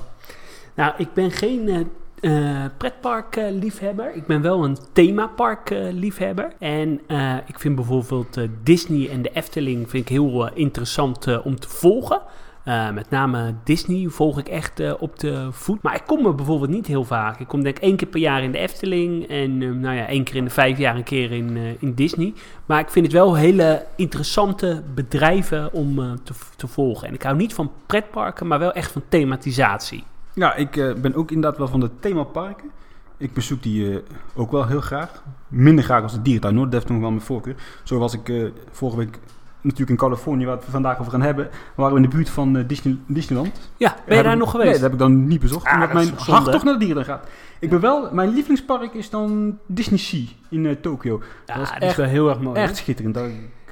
Nou, 0.75 0.93
ik 0.97 1.13
ben 1.13 1.31
geen 1.31 1.69
eh 1.69 1.81
eh, 2.21 2.65
pretpark-liefhebber. 2.77 4.15
ik 4.15 4.25
ben 4.25 4.41
wel 4.41 4.63
een 4.63 4.77
themapark-liefhebber. 4.93 6.53
en 6.59 7.01
eh, 7.07 7.35
ik 7.45 7.59
vind 7.59 7.75
bijvoorbeeld 7.75 8.37
Disney 8.63 9.09
en 9.09 9.21
de 9.21 9.29
Efteling 9.29 9.89
vind 9.89 10.03
ik 10.03 10.09
heel 10.09 10.53
interessant 10.53 11.43
om 11.43 11.59
te 11.59 11.69
volgen. 11.69 12.21
Eh, 12.63 12.91
met 12.91 13.09
name 13.09 13.53
Disney 13.63 14.07
volg 14.09 14.39
ik 14.39 14.47
echt 14.47 14.79
eh, 14.79 14.93
op 14.99 15.19
de 15.19 15.47
voet. 15.51 15.81
Maar 15.81 15.95
ik 15.95 16.03
kom 16.05 16.25
er 16.25 16.35
bijvoorbeeld 16.35 16.69
niet 16.69 16.87
heel 16.87 17.03
vaak. 17.03 17.39
Ik 17.39 17.47
kom 17.47 17.63
denk 17.63 17.77
ik 17.77 17.83
één 17.83 17.95
keer 17.95 18.07
per 18.07 18.19
jaar 18.19 18.43
in 18.43 18.51
de 18.51 18.57
Efteling. 18.57 19.27
En 19.27 19.61
eh, 19.61 19.69
nou 19.69 19.95
ja, 19.95 20.07
één 20.07 20.23
keer 20.23 20.35
in 20.35 20.43
de 20.43 20.49
vijf 20.49 20.77
jaar 20.77 20.95
een 20.95 21.03
keer 21.03 21.31
in, 21.31 21.57
eh, 21.57 21.81
in 21.81 21.93
Disney. 21.93 22.33
Maar 22.65 22.79
ik 22.79 22.89
vind 22.89 23.05
het 23.05 23.15
wel 23.15 23.35
hele 23.35 23.85
interessante 23.95 24.83
bedrijven 24.93 25.73
om 25.73 25.95
te, 26.23 26.33
te 26.55 26.67
volgen. 26.67 27.07
En 27.07 27.13
ik 27.13 27.21
hou 27.21 27.35
niet 27.35 27.53
van 27.53 27.71
pretparken, 27.85 28.47
maar 28.47 28.59
wel 28.59 28.73
echt 28.73 28.91
van 28.91 29.01
thematisatie. 29.09 30.03
Ja, 30.33 30.55
ik 30.55 30.71
ben 31.01 31.15
ook 31.15 31.31
inderdaad 31.31 31.59
wel 31.59 31.67
van 31.67 31.79
de 31.79 31.89
themaparken. 31.99 32.69
Ik 33.17 33.33
bezoek 33.33 33.63
die 33.63 34.01
ook 34.35 34.51
wel 34.51 34.67
heel 34.67 34.81
graag. 34.81 35.23
Minder 35.47 35.83
graag 35.83 36.03
als 36.03 36.13
de 36.13 36.21
dierentuin 36.21 36.55
hoor, 36.55 36.65
dat 36.65 36.73
heeft 36.73 36.89
nog 36.89 36.99
wel 36.99 37.09
mijn 37.09 37.21
voorkeur. 37.21 37.55
Zo 37.83 37.97
was 37.97 38.13
ik 38.13 38.51
vorige 38.71 38.97
week 38.97 39.19
natuurlijk 39.61 39.89
in 39.89 40.07
Californië, 40.07 40.45
waar 40.45 40.55
we 40.55 40.61
het 40.61 40.71
vandaag 40.71 40.99
over 40.99 41.11
gaan 41.11 41.21
hebben. 41.21 41.49
waren 41.75 41.93
we 41.95 42.01
in 42.03 42.09
de 42.09 42.15
buurt 42.15 42.29
van 42.29 42.57
eh, 42.57 42.63
Disney, 42.67 42.97
Disneyland. 43.07 43.69
Ja, 43.77 43.95
ben 44.07 44.17
je 44.17 44.23
daar 44.23 44.37
nog 44.37 44.53
Nee, 44.53 44.61
geweest? 44.61 44.73
dat 44.81 44.81
heb 44.81 44.91
ik 44.93 44.99
dan 44.99 45.27
niet 45.27 45.39
bezocht. 45.39 45.65
Ah, 45.65 45.73
omdat 45.73 45.91
dat 45.91 46.01
is 46.01 46.09
mijn 46.09 46.19
hart 46.41 46.51
toch 46.51 46.63
naar 46.63 46.73
de 46.73 46.79
dierentuin 46.85 47.17
gaat. 47.17 47.27
Ik 47.59 47.69
ben 47.69 47.79
wel, 47.79 48.09
mijn 48.13 48.29
lievelingspark 48.29 48.93
is 48.93 49.09
dan 49.09 49.57
Disney 49.65 49.97
Sea 49.99 50.25
in 50.49 50.65
eh, 50.65 50.75
Tokio. 50.81 51.21
ja, 51.45 51.53
dat 51.53 51.63
is 51.63 51.69
dat 51.71 51.81
is 51.81 51.87
echt- 51.87 51.97
wel 51.97 52.05
heel 52.07 52.29
erg 52.29 52.39
mooi. 52.39 52.59
Echt 52.59 52.77
schitterend. 52.77 53.13
Dat, 53.13 53.23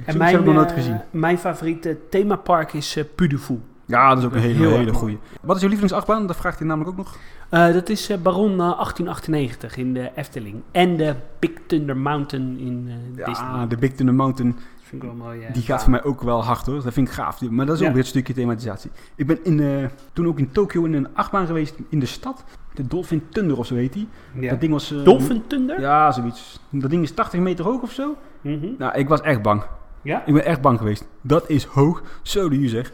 En 0.06 0.18
mijn, 0.18 0.32
heb 0.32 0.40
ik 0.40 0.46
nog 0.46 0.56
nooit 0.56 0.70
eh, 0.70 0.76
gezien. 0.76 1.02
mijn 1.12 1.38
favoriete 1.38 1.98
themapark 2.10 2.74
is 2.74 2.96
eh 2.96 3.04
Pudufu. 3.16 3.60
Ja, 3.86 4.10
dat 4.10 4.18
is 4.18 4.26
ook 4.26 4.34
een 4.34 4.40
hele, 4.40 4.54
heel 4.68 4.78
hele 4.78 4.94
goeie. 4.94 5.20
Wat 5.42 5.56
is 5.56 5.62
jouw 5.62 5.70
lievelingsachtbaan? 5.70 6.28
Dat 6.28 6.36
vraagt 6.36 6.60
hij 6.60 6.68
namelijk 6.68 6.92
ook 6.92 6.98
nog. 6.98 7.16
Eh, 7.50 7.74
dat 7.74 7.90
is 7.90 8.10
eh, 8.10 8.18
Baron 8.18 8.52
eh, 8.52 8.58
1898 8.58 9.78
in 9.78 9.94
de 9.94 10.12
Efteling. 10.16 10.62
En 10.72 10.98
de 10.98 11.16
Big 11.40 11.52
Thunder 11.68 11.98
Mountain 11.98 12.58
in 12.60 12.86
eh, 13.18 13.26
Disney. 13.26 13.48
Ja, 13.48 13.66
de 13.66 13.78
Big 13.78 13.92
Thunder 13.94 14.16
Mountain. 14.16 14.56
Vind 14.90 15.04
ik 15.04 15.10
wel 15.10 15.18
mooi. 15.18 15.42
eh, 15.42 15.54
Die 15.54 15.64
gaat 15.64 15.82
voor 15.82 15.92
mij 15.92 16.04
ook 16.04 16.22
wel 16.22 16.44
hard 16.44 16.66
hoor. 16.66 16.84
Dat 16.84 16.94
vind 16.94 17.08
ik 17.08 17.14
gaaf. 17.14 17.42
Maar 17.50 17.66
dat 17.66 17.76
is 17.80 17.82
ook 17.88 17.94
weer 17.94 18.02
een 18.02 18.06
stukje 18.08 18.34
thematisatie. 18.34 18.92
Ik 19.16 19.28
ben 19.28 19.44
in, 19.44 19.60
eh, 19.60 19.90
toen 20.14 20.28
ook 20.28 20.40
in 20.40 20.52
Tokio 20.52 20.84
in 20.86 20.94
een 20.94 21.16
achtbaan 21.16 21.46
geweest 21.48 21.76
in 21.90 22.00
de 22.00 22.06
stad. 22.06 22.44
De 22.74 22.88
Dolphin 22.88 23.24
Thunder 23.30 23.58
of 23.58 23.66
zo 23.66 23.76
heet 23.76 23.94
die. 23.94 24.08
Ja. 24.40 24.50
Dat 24.50 24.60
ding 24.62 24.72
was... 24.74 24.92
eh, 24.92 25.04
Dolphin 25.04 25.44
Thunder? 25.48 25.80
Ja, 25.82 26.12
zoiets. 26.12 26.60
Dat 26.70 26.90
ding 26.90 27.04
is 27.04 27.12
80 27.12 27.40
meter 27.40 27.66
hoog 27.66 27.82
of 27.82 27.92
zo. 27.92 28.16
Mhm. 28.42 28.68
Nou, 28.78 28.98
ik 28.98 29.08
was 29.08 29.22
echt 29.22 29.42
bang. 29.42 29.64
ja? 30.02 30.26
Ik 30.26 30.34
ben 30.34 30.46
echt 30.46 30.62
bang 30.62 30.78
geweest. 30.78 31.08
Dat 31.22 31.50
is 31.50 31.64
hoog. 31.66 32.02
Zo 32.22 32.50
de 32.50 32.68
zeg. 32.68 32.92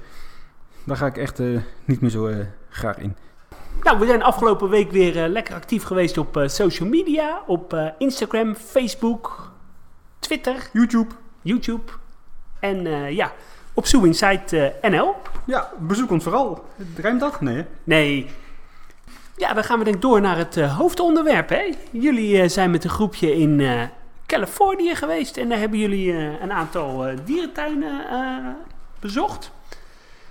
Daar 0.83 0.97
ga 0.97 1.05
ik 1.05 1.17
echt 1.17 1.39
eh, 1.39 1.47
niet 1.85 2.01
meer 2.01 2.09
zo 2.09 2.31
graag 2.69 2.97
in. 2.97 3.15
Nou, 3.83 3.99
we 3.99 4.05
zijn 4.05 4.23
afgelopen 4.23 4.69
week 4.69 4.91
weer 4.91 5.27
lekker 5.27 5.55
actief 5.55 5.83
geweest 5.83 6.17
op 6.17 6.37
eh, 6.37 6.47
social 6.47 6.89
media. 6.89 7.41
Op 7.47 7.73
eh, 7.73 7.87
Instagram, 7.97 8.55
Facebook, 8.55 9.51
Twitter, 10.19 10.69
YouTube. 10.73 11.13
YouTube. 11.45 11.91
En 12.59 12.87
eh, 12.87 13.11
ja, 13.11 13.31
op 13.73 13.85
Zoo 13.85 14.03
Inside 14.03 14.73
eh, 14.81 14.91
NL. 14.91 15.15
Ja, 15.45 15.69
bezoek 15.79 16.11
ons 16.11 16.23
vooral. 16.23 16.65
Rijmt 16.97 17.19
dat? 17.19 17.41
Nee? 17.41 17.65
Nee. 17.83 18.29
Ja, 19.37 19.53
dan 19.53 19.63
gaan 19.63 19.77
we 19.77 19.83
denk 19.83 19.95
ik 19.95 20.01
door 20.01 20.21
naar 20.21 20.37
het 20.37 20.57
eh, 20.57 20.77
hoofdonderwerp. 20.77 21.49
Hè? 21.49 21.73
Jullie 21.91 22.47
zijn 22.47 22.71
met 22.71 22.83
een 22.83 22.89
groepje 22.89 23.35
in 23.35 23.61
Californië 24.25 24.95
geweest. 24.95 25.37
En 25.37 25.49
daar 25.49 25.59
hebben 25.59 25.79
jullie 25.79 26.13
een 26.41 26.51
aantal 26.51 27.05
dierentuinen 27.25 28.05
bezocht. 28.99 29.51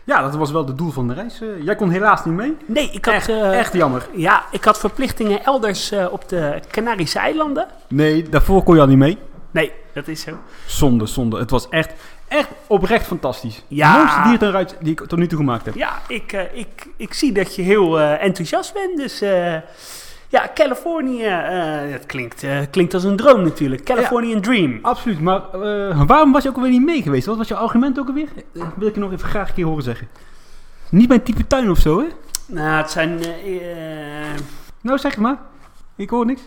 Ja, 0.05 0.23
dat 0.23 0.35
was 0.35 0.51
wel 0.51 0.67
het 0.67 0.79
doel 0.79 0.91
van 0.91 1.09
de 1.09 1.15
reis. 1.15 1.41
Jij 1.61 1.77
kon 1.77 1.91
helaas 1.91 2.25
niet 2.25 2.35
mee. 2.35 2.57
Nee, 2.67 2.91
ik 2.91 3.05
had... 3.05 3.15
Echt, 3.15 3.29
echt 3.29 3.73
jammer. 3.73 4.09
Ja, 4.15 4.45
ik 4.51 4.65
had 4.65 4.79
verplichtingen 4.79 5.45
elders 5.45 5.93
op 6.11 6.29
de 6.29 6.61
Canarische 6.71 7.19
eilanden. 7.19 7.67
Nee, 7.89 8.29
daarvoor 8.29 8.63
kon 8.63 8.75
je 8.75 8.81
al 8.81 8.87
niet 8.87 8.99
mee. 8.99 9.19
Nee, 9.51 9.73
dat 9.95 10.09
is 10.09 10.21
zo. 10.21 10.39
Zonde, 10.67 11.07
zonde. 11.07 11.39
Het 11.39 11.51
was 11.51 11.69
echt, 11.69 11.93
echt 12.29 12.49
oprecht 12.67 13.07
fantastisch. 13.07 13.63
Ja. 13.69 13.93
De 13.93 13.99
mooiste 13.99 14.21
dierentuinruit 14.21 14.77
die 14.81 14.93
ik 14.93 15.07
tot 15.07 15.19
nu 15.19 15.27
toe 15.27 15.39
gemaakt 15.39 15.65
heb. 15.65 15.75
Ja, 15.75 15.99
ik, 16.09 16.33
eh, 16.33 16.59
ik, 16.59 16.87
ik 16.97 17.15
zie 17.15 17.33
dat 17.33 17.55
je 17.55 17.63
heel 17.63 18.01
eh, 18.01 18.23
enthousiast 18.23 18.73
bent. 18.73 18.97
Dus 18.97 19.21
eh, 19.21 19.55
ja, 20.29 20.51
Californië, 20.55 21.29
dat 21.93 22.07
klinkt, 22.07 22.47
klinkt 22.71 22.95
als 22.95 23.05
een 23.05 23.17
droom 23.17 23.43
natuurlijk. 23.43 23.85
Californian 23.85 24.41
Dream. 24.41 24.79
Absoluut, 24.83 25.21
maar 25.21 25.43
waarom 26.07 26.33
was 26.33 26.43
je 26.43 26.49
ook 26.49 26.57
alweer 26.57 26.71
niet 26.71 26.85
mee 26.85 27.03
geweest? 27.03 27.27
Wat 27.27 27.37
was 27.37 27.49
je 27.49 27.55
argument 27.55 27.99
ook 27.99 28.09
alweer? 28.09 28.29
Wil 28.53 28.89
ik 28.89 28.95
je 28.95 29.01
nog 29.01 29.13
even 29.13 29.29
graag 29.29 29.49
een 29.49 29.55
keer 29.55 29.65
horen 29.65 29.83
zeggen. 29.83 30.09
Niet 30.91 31.09
mijn 31.09 31.23
type 31.23 31.47
tuin 31.47 31.71
of 31.71 31.79
zo, 31.79 31.99
hè? 31.99 32.07
Nou, 32.47 32.77
het 32.77 32.91
zijn... 32.91 33.21
Nou, 34.81 34.99
zeg 34.99 35.11
het 35.11 35.21
maar. 35.21 35.39
Ik 35.97 36.11
hoor 36.11 36.27
niks. 36.27 36.43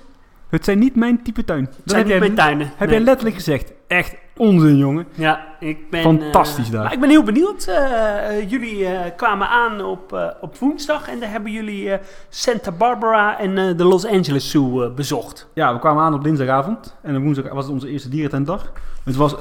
Het 0.49 0.65
zijn 0.65 0.79
niet 0.79 0.95
mijn 0.95 1.21
type 1.23 1.45
tuin. 1.45 1.65
Dat 1.65 1.73
het 1.75 1.83
zijn 1.85 1.95
heb, 1.95 2.05
niet 2.05 2.17
jij, 2.17 2.19
mijn 2.19 2.47
tuinen. 2.47 2.67
heb 2.75 2.89
Nee. 2.89 2.97
jij 2.97 3.05
letterlijk 3.05 3.35
gezegd. 3.35 3.73
Echt 3.87 4.15
onzin, 4.37 4.77
jongen. 4.77 5.05
Ja, 5.13 5.45
ik 5.59 5.89
ben... 5.89 6.01
Fantastisch 6.01 6.65
eh, 6.65 6.71
daar. 6.71 6.83
Maar 6.83 6.93
ik 6.93 6.99
ben 6.99 7.09
heel 7.09 7.23
benieuwd. 7.23 7.65
Eh, 7.65 8.37
eh, 8.37 8.49
jullie 8.49 8.87
kwamen 9.15 9.49
aan 9.49 9.81
op, 9.81 10.33
op 10.41 10.57
woensdag 10.57 11.09
en 11.09 11.19
daar 11.19 11.29
hebben 11.29 11.51
jullie 11.51 11.97
Santa 12.29 12.71
Barbara 12.71 13.39
en 13.39 13.77
de 13.77 13.83
Los 13.83 14.05
Angeles 14.05 14.49
Zoo 14.49 14.91
bezocht. 14.91 15.47
Ja, 15.53 15.73
we 15.73 15.79
kwamen 15.79 16.03
aan 16.03 16.13
op 16.13 16.23
dinsdagavond. 16.23 16.95
En 17.01 17.15
op 17.15 17.23
woensdag 17.23 17.53
was 17.53 17.63
het 17.63 17.73
onze 17.73 17.89
eerste 17.89 18.09
dierentuindag. 18.09 18.71
Het 19.03 19.15
was 19.15 19.35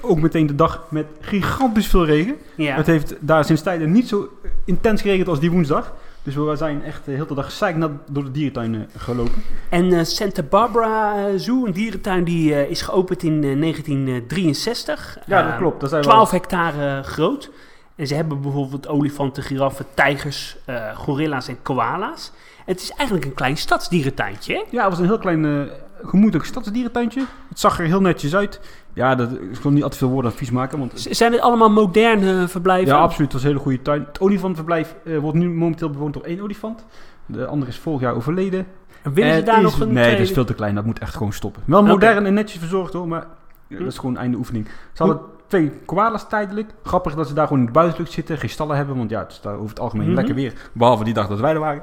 ook 0.00 0.20
meteen 0.20 0.46
de 0.46 0.54
dag 0.54 0.86
met 0.90 1.06
gigantisch 1.20 1.86
veel 1.86 2.04
regen. 2.04 2.36
Ja. 2.54 2.74
Het 2.74 2.86
heeft 2.86 3.14
daar 3.20 3.44
sinds 3.44 3.62
tijden 3.62 3.92
niet 3.92 4.08
zo 4.08 4.28
intens 4.64 5.02
geregend 5.02 5.28
als 5.28 5.40
die 5.40 5.50
woensdag. 5.50 5.92
Dus 6.28 6.36
we 6.36 6.56
zijn 6.56 6.84
echt 6.84 7.04
de 7.04 7.10
hele 7.10 7.34
dag 7.34 7.44
gezeiknat 7.44 7.90
door 8.10 8.24
de 8.24 8.30
dierentuin 8.30 8.74
eh, 8.74 8.80
gelopen. 8.96 9.42
En 9.68 9.92
eh, 9.92 10.04
Santa 10.04 10.42
Barbara 10.42 11.26
eh, 11.28 11.32
Zoo, 11.36 11.66
een 11.66 11.72
dierentuin, 11.72 12.24
die 12.24 12.54
eh, 12.54 12.70
is 12.70 12.82
geopend 12.82 13.22
in 13.22 13.44
eh, 13.44 13.60
1963. 13.60 15.18
Ja, 15.26 15.42
dat 15.42 15.52
Eh, 15.52 15.58
klopt. 15.58 15.80
Dat 15.80 15.90
zijn 15.90 16.02
12 16.02 16.30
hectare 16.30 17.02
groot. 17.02 17.50
En 17.96 18.06
ze 18.06 18.14
hebben 18.14 18.40
bijvoorbeeld 18.40 18.88
olifanten, 18.88 19.42
giraffen, 19.42 19.86
tijgers, 19.94 20.56
eh, 20.64 20.96
gorilla's 20.96 21.48
en 21.48 21.62
koala's. 21.62 22.32
Het 22.64 22.80
is 22.80 22.90
eigenlijk 22.90 23.24
een 23.28 23.34
klein 23.34 23.56
stadsdierentuintje, 23.56 24.54
hè? 24.54 24.62
Ja, 24.70 24.80
het 24.80 24.90
was 24.90 24.98
een 24.98 25.04
heel 25.06 25.18
klein, 25.18 25.44
eh 25.44 25.60
gemoedelijk 26.02 26.44
stadsdierentuintje. 26.48 27.24
Het 27.48 27.58
zag 27.60 27.78
er 27.78 27.84
heel 27.86 28.00
netjes 28.00 28.34
uit. 28.36 28.60
Ja, 28.98 29.14
dat, 29.14 29.32
ik 29.32 29.58
wil 29.62 29.72
niet 29.72 29.82
al 29.82 29.88
te 29.88 29.96
veel 29.96 30.08
woorden 30.08 30.30
aan 30.30 30.36
vies 30.36 30.50
maken. 30.50 30.78
Want, 30.78 31.06
Zijn 31.10 31.32
het 31.32 31.40
allemaal 31.40 31.70
moderne 31.70 32.48
verblijven? 32.48 32.94
ja, 32.94 33.00
absoluut. 33.00 33.32
Het 33.32 33.32
was 33.32 33.42
een 33.42 33.48
hele 33.48 33.60
goede 33.62 33.82
tuin. 33.82 34.04
Het 34.04 34.20
olifantenverblijf 34.20 34.94
eh, 35.04 35.18
wordt 35.18 35.38
nu 35.38 35.48
momenteel 35.50 35.90
bewoond 35.90 36.14
door 36.14 36.22
één 36.22 36.40
olifant. 36.40 36.84
De 37.26 37.46
andere 37.46 37.70
is 37.70 37.78
vorig 37.78 38.00
jaar 38.00 38.14
overleden. 38.14 38.66
En 39.02 39.12
willen 39.12 39.34
ze 39.34 39.42
daar 39.42 39.56
is- 39.56 39.62
nog 39.62 39.80
een 39.80 39.92
Nee, 39.92 40.10
dat 40.10 40.20
is 40.20 40.30
veel 40.32 40.44
te 40.44 40.54
klein. 40.54 40.74
Dat 40.74 40.84
moet 40.84 40.98
echt 40.98 41.14
gewoon 41.16 41.32
stoppen. 41.32 41.62
Wel 41.66 41.82
modern 41.82 42.26
en 42.26 42.34
netjes 42.34 42.58
verzorgd 42.60 42.92
hoor, 42.92 43.08
maar 43.08 43.26
ja, 43.66 43.76
Hm. 43.76 43.82
dat 43.82 43.92
is 43.92 43.98
gewoon 43.98 44.16
einde 44.16 44.36
oefening. 44.36 44.66
Ze 44.92 45.02
hadden 45.02 45.20
twee 45.46 45.72
koalas 45.84 46.28
tijdelijk. 46.28 46.70
Grappig 46.82 47.14
dat 47.14 47.28
ze 47.28 47.34
daar 47.34 47.46
gewoon 47.46 47.60
in 47.60 47.66
de 47.66 47.72
buitenlucht 47.72 48.12
zitten, 48.12 48.38
geen 48.38 48.50
stallen 48.50 48.76
hebben, 48.76 48.96
want 48.96 49.10
ja, 49.10 49.18
het 49.20 49.32
is 49.32 49.40
daar 49.40 49.54
over 49.54 49.68
het 49.68 49.80
algemeen 49.80 50.06
Mhm. 50.06 50.14
lekker 50.16 50.34
weer. 50.34 50.52
Behalve 50.72 51.04
die 51.04 51.14
dag 51.14 51.28
dat 51.28 51.40
wij 51.40 51.52
er 51.52 51.60
waren. 51.60 51.82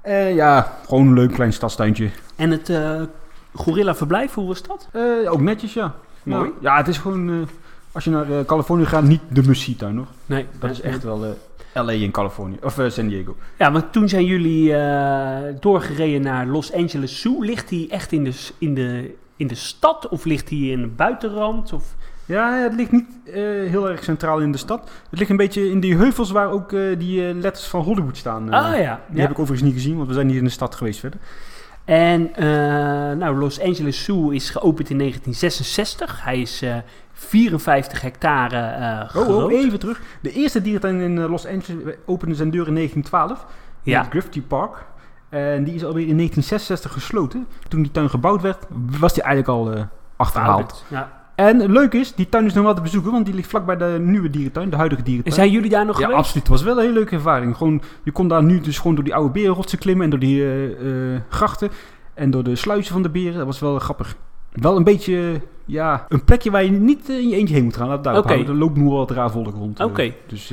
Eh, 0.00 0.34
ja, 0.34 0.72
gewoon 0.86 1.06
een 1.06 1.14
leuk 1.14 1.32
klein 1.32 1.52
stadstuintje. 1.52 2.10
En 2.36 2.50
het 2.50 2.68
eh 2.68 3.00
gorilla 3.54 3.94
verblijf, 3.94 4.34
hoe 4.34 4.46
was 4.46 4.62
dat? 4.62 4.88
Ook 5.28 5.40
netjes, 5.40 5.74
ja. 5.74 5.94
Mooi. 6.22 6.40
Nou, 6.42 6.54
ja, 6.60 6.76
het 6.76 6.88
is 6.88 6.98
gewoon, 6.98 7.30
eh, 7.30 7.36
als 7.92 8.04
je 8.04 8.10
naar 8.10 8.30
eh, 8.30 8.44
Californië 8.44 8.86
gaat, 8.86 9.02
niet 9.02 9.20
de 9.28 9.42
Mussietuin 9.42 9.96
hoor. 9.96 10.06
Nee, 10.26 10.46
Dat 10.58 10.70
is 10.70 10.80
echt 10.80 11.02
wel 11.02 11.24
eh, 11.24 11.84
LA 11.84 11.92
in 11.92 12.10
Californië, 12.10 12.56
of 12.62 12.80
San 12.88 13.08
Diego. 13.08 13.36
Ja, 13.58 13.72
want 13.72 13.92
toen 13.92 14.08
zijn 14.08 14.24
jullie 14.24 14.74
doorgereden 15.60 16.22
naar 16.22 16.46
Los 16.46 16.72
Angeles 16.72 17.20
Zoo. 17.20 17.42
Ligt 17.42 17.68
die 17.68 17.90
echt 17.90 18.12
in 18.12 18.24
de, 18.24 18.32
in 18.58 18.74
de, 18.74 19.14
in 19.36 19.46
de 19.46 19.54
stad 19.54 20.08
of 20.08 20.24
ligt 20.24 20.48
die 20.48 20.72
in 20.72 20.80
de 20.80 20.86
buitenrand? 20.86 21.72
Of... 21.72 21.94
Ja, 22.26 22.62
het 22.62 22.74
ligt 22.74 22.92
niet 22.92 23.06
heel 23.70 23.90
erg 23.90 24.04
centraal 24.04 24.38
in 24.38 24.52
de 24.52 24.58
stad. 24.58 24.90
Het 25.10 25.18
ligt 25.18 25.30
een 25.30 25.36
beetje 25.36 25.70
in 25.70 25.80
die 25.80 25.96
heuvels 25.96 26.30
waar 26.30 26.50
ook 26.50 26.70
die 26.98 27.34
letters 27.34 27.66
van 27.66 27.82
Hollywood 27.82 28.16
staan. 28.16 28.50
ah 28.50 28.78
ja. 28.78 29.00
Die 29.08 29.16
ja. 29.16 29.22
heb 29.22 29.30
ik 29.30 29.38
overigens 29.38 29.62
niet 29.62 29.74
gezien, 29.74 29.96
want 29.96 30.08
we 30.08 30.14
zijn 30.14 30.26
niet 30.26 30.36
in 30.36 30.44
de 30.44 30.50
stad 30.50 30.74
geweest 30.74 31.00
verder. 31.00 31.20
En 31.88 32.34
eh, 32.34 32.46
nou, 33.16 33.36
Los 33.36 33.60
Angeles 33.60 34.04
Zoo 34.04 34.30
is 34.30 34.50
geopend 34.50 34.90
in 34.90 34.98
1966. 34.98 36.24
Hij 36.24 36.40
is 36.40 36.62
eh 36.62 36.76
54 37.12 38.00
hectare 38.00 38.56
eh 38.56 39.00
Oh, 39.02 39.24
groot. 39.26 39.42
oh, 39.44 39.52
even 39.52 39.78
terug. 39.78 40.00
De 40.20 40.32
eerste 40.32 40.62
dierentuin 40.62 41.00
in 41.00 41.18
Los 41.20 41.46
Angeles 41.46 41.94
opende 42.06 42.34
zijn 42.34 42.50
deur 42.50 42.66
in 42.66 42.74
1912. 42.74 43.46
Ja. 43.82 44.08
Het 44.12 44.48
Park. 44.48 44.86
En 45.28 45.64
die 45.64 45.74
is 45.74 45.84
alweer 45.84 46.08
in 46.08 46.16
1966 46.16 46.92
gesloten. 46.92 47.46
Toen 47.68 47.82
die 47.82 47.90
tuin 47.90 48.10
gebouwd 48.10 48.42
werd, 48.42 48.66
was 48.98 49.14
die 49.14 49.22
eigenlijk 49.22 49.58
al 49.58 49.86
achterhaald. 50.16 50.84
Ja. 50.88 51.17
En 51.46 51.60
het 51.60 51.70
leuke 51.70 51.98
is, 51.98 52.14
die 52.14 52.28
tuin 52.28 52.46
is 52.46 52.52
nog 52.54 52.64
wel 52.64 52.74
te 52.74 52.80
bezoeken, 52.82 53.12
want 53.12 53.26
die 53.26 53.34
ligt 53.34 53.48
vlakbij 53.48 53.76
de 53.76 53.98
nieuwe 54.00 54.30
dierentuin, 54.30 54.70
de 54.70 54.76
huidige 54.76 55.00
En 55.00 55.06
dierentuin. 55.06 55.34
zijn 55.34 55.50
jullie 55.50 55.70
daar 55.70 55.86
nog 55.86 55.96
ja, 55.98 56.02
geweest? 56.04 56.18
absoluut. 56.18 56.42
Het 56.48 56.52
was 56.52 56.62
wel 56.62 56.74
een 56.76 56.80
hele 56.80 56.92
leuke 56.92 57.14
ervaring. 57.14 57.56
Gewoon, 57.56 57.82
je 58.02 58.10
kon 58.12 58.28
daar 58.28 58.42
nu 58.44 58.60
dus 58.60 58.76
gewoon 58.78 58.94
door 58.94 59.04
die 59.04 59.14
oude 59.14 59.30
berenrotsen 59.30 59.78
klimmen 59.78 60.04
en 60.04 60.10
door 60.10 60.18
die 60.18 60.42
eh, 60.42 61.14
eh, 61.14 61.20
grachten 61.28 61.70
en 62.14 62.30
door 62.30 62.42
de 62.42 62.56
sluizen 62.56 62.92
van 62.92 63.02
de 63.02 63.08
beren. 63.08 63.36
Dat 63.36 63.46
was 63.46 63.58
wel 63.60 63.78
grappig. 63.78 64.16
Wel 64.52 64.76
een 64.76 64.84
beetje, 64.84 65.40
ja, 65.64 66.06
een 66.08 66.24
plekje 66.24 66.50
waar 66.50 66.64
je 66.64 66.70
niet 66.70 67.08
in 67.08 67.28
je 67.28 67.36
eentje 67.36 67.54
heen 67.54 67.64
moet 67.64 67.76
gaan. 67.76 67.88
Laat 67.88 68.04
het 68.04 68.16
Oké. 68.16 68.26
houden. 68.28 68.48
Er 68.52 68.58
loopt 68.58 68.76
nu 68.76 68.82
wel 68.84 68.96
wat 68.96 69.10
raar 69.10 69.30
volk 69.30 69.54
rond. 69.54 69.78
eh. 69.80 69.86
Oké. 69.86 70.12
Dus 70.26 70.50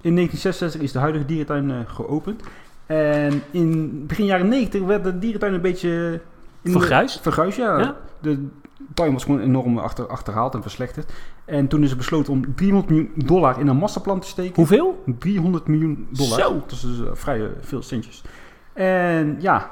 in 0.00 0.14
1966 0.14 0.80
is 0.80 0.92
de 0.92 0.98
huidige 0.98 1.24
dierentuin 1.24 1.86
geopend. 1.88 2.42
En 2.86 3.42
in 3.50 4.04
begin 4.06 4.24
jaren 4.26 4.48
90 4.48 4.82
werd 4.82 5.04
de 5.04 5.18
dierentuin 5.18 5.54
een 5.54 5.60
beetje... 5.60 6.20
Vergruisd? 6.64 7.20
Vergruisd, 7.20 7.56
ja. 7.58 7.78
Ja. 7.78 7.96
De 8.20 8.46
tuin 8.94 9.12
was 9.12 9.24
gewoon 9.24 9.40
enorm 9.40 9.78
achter, 9.78 10.06
achterhaald 10.06 10.54
en 10.54 10.62
verslechterd. 10.62 11.12
En 11.44 11.68
toen 11.68 11.82
is 11.82 11.90
er 11.90 11.96
besloten 11.96 12.32
om 12.32 12.54
300 12.54 12.90
miljoen 12.90 13.12
dollar 13.26 13.60
in 13.60 13.66
een 13.66 13.76
massaplan 13.76 14.20
te 14.20 14.26
steken. 14.26 14.54
Hoeveel? 14.54 15.02
300 15.18 15.66
miljoen 15.66 16.06
dollar. 16.10 16.40
Zo. 16.40 16.52
Dat 16.54 16.70
is 16.70 16.80
dus 16.80 17.00
eh, 17.00 17.10
vrij 17.12 17.40
eh, 17.40 17.48
veel 17.60 17.82
centjes. 17.82 18.22
En 18.72 19.36
ja, 19.40 19.70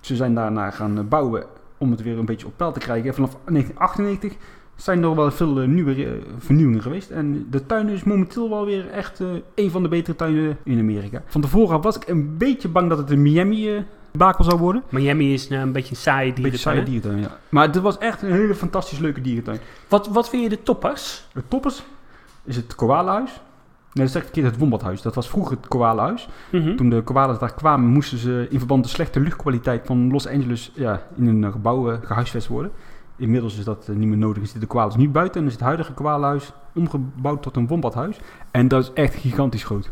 ze 0.00 0.16
zijn 0.16 0.34
daarna 0.34 0.70
gaan 0.70 0.98
eh, 0.98 1.04
bouwen 1.04 1.44
om 1.78 1.90
het 1.90 2.02
weer 2.02 2.18
een 2.18 2.24
beetje 2.24 2.46
op 2.46 2.56
peil 2.56 2.72
te 2.72 2.78
krijgen. 2.78 3.08
En 3.08 3.14
vanaf 3.14 3.30
1998 3.30 4.34
zijn 4.74 5.02
er 5.02 5.14
wel 5.14 5.30
veel 5.30 5.54
nieuwe 5.54 6.20
vernieuwingen 6.38 6.82
geweest. 6.82 7.10
En 7.10 7.46
de 7.50 7.66
tuin 7.66 7.88
is 7.88 8.04
momenteel 8.04 8.48
wel 8.48 8.64
weer 8.64 8.90
echt 8.90 9.20
een 9.54 9.70
van 9.70 9.82
de 9.82 9.88
betere 9.88 10.16
tuinen 10.16 10.58
in 10.64 10.78
Amerika. 10.78 11.22
Van 11.26 11.40
tevoren 11.40 11.80
was 11.80 11.96
ik 11.96 12.08
een 12.08 12.36
beetje 12.36 12.68
bang 12.68 12.88
dat 12.88 12.98
het 12.98 13.10
een 13.10 13.22
Miami 13.22 13.84
bakel 14.18 14.44
zou 14.44 14.58
worden. 14.58 14.82
Miami 14.88 15.32
is 15.32 15.48
nou 15.48 15.62
een 15.62 15.72
beetje 15.72 15.90
een 15.90 16.00
saaie 16.00 16.28
Een 16.28 16.42
beetje 16.42 16.50
dierentuin. 16.50 16.76
saaie 16.76 17.00
dierentuin, 17.00 17.20
ja. 17.20 17.38
Maar 17.48 17.66
het 17.66 17.80
was 17.80 17.98
echt 17.98 18.22
een 18.22 18.32
hele 18.32 18.54
fantastisch 18.54 18.98
leuke 18.98 19.20
dierentuin. 19.20 19.58
Wat, 19.88 20.08
wat 20.08 20.28
vind 20.28 20.42
je 20.42 20.48
de 20.48 20.62
toppers? 20.62 21.24
De 21.32 21.42
toppers 21.48 21.82
is 22.44 22.56
het 22.56 22.74
koalahuis. 22.74 23.30
Nee, 23.92 24.06
dat 24.06 24.14
is 24.14 24.14
echt 24.14 24.26
een 24.26 24.32
keer 24.32 24.44
het 24.44 24.58
wombathuis. 24.58 25.02
Dat 25.02 25.14
was 25.14 25.28
vroeger 25.28 25.56
het 25.56 25.68
koalahuis. 25.68 26.28
Mhm. 26.50 26.76
Toen 26.76 26.90
de 26.90 27.02
koalas 27.02 27.38
daar 27.38 27.54
kwamen, 27.54 27.88
moesten 27.90 28.18
ze 28.18 28.46
in 28.50 28.58
verband 28.58 28.80
met 28.80 28.88
de 28.88 28.94
slechte 28.94 29.20
luchtkwaliteit 29.20 29.86
van 29.86 30.10
Los 30.10 30.26
Angeles 30.28 30.72
ja, 30.74 31.02
in 31.16 31.26
een 31.26 31.52
gebouw 31.52 31.90
eh, 31.90 31.98
gehuisvest 32.02 32.46
worden. 32.46 32.70
Inmiddels 33.16 33.58
is 33.58 33.64
dat 33.64 33.88
eh, 33.88 33.96
niet 33.96 34.08
meer 34.08 34.16
nodig, 34.18 34.42
is 34.42 34.52
de 34.52 34.66
koalas 34.66 34.96
nu 34.96 35.08
buiten 35.08 35.40
en 35.40 35.46
is 35.46 35.52
het 35.52 35.62
huidige 35.62 35.92
koalahuis 35.92 36.52
omgebouwd 36.74 37.42
tot 37.42 37.56
een 37.56 37.66
wombathuis. 37.66 38.18
En 38.50 38.68
dat 38.68 38.82
is 38.82 38.92
echt 38.92 39.14
gigantisch 39.14 39.64
groot. 39.64 39.90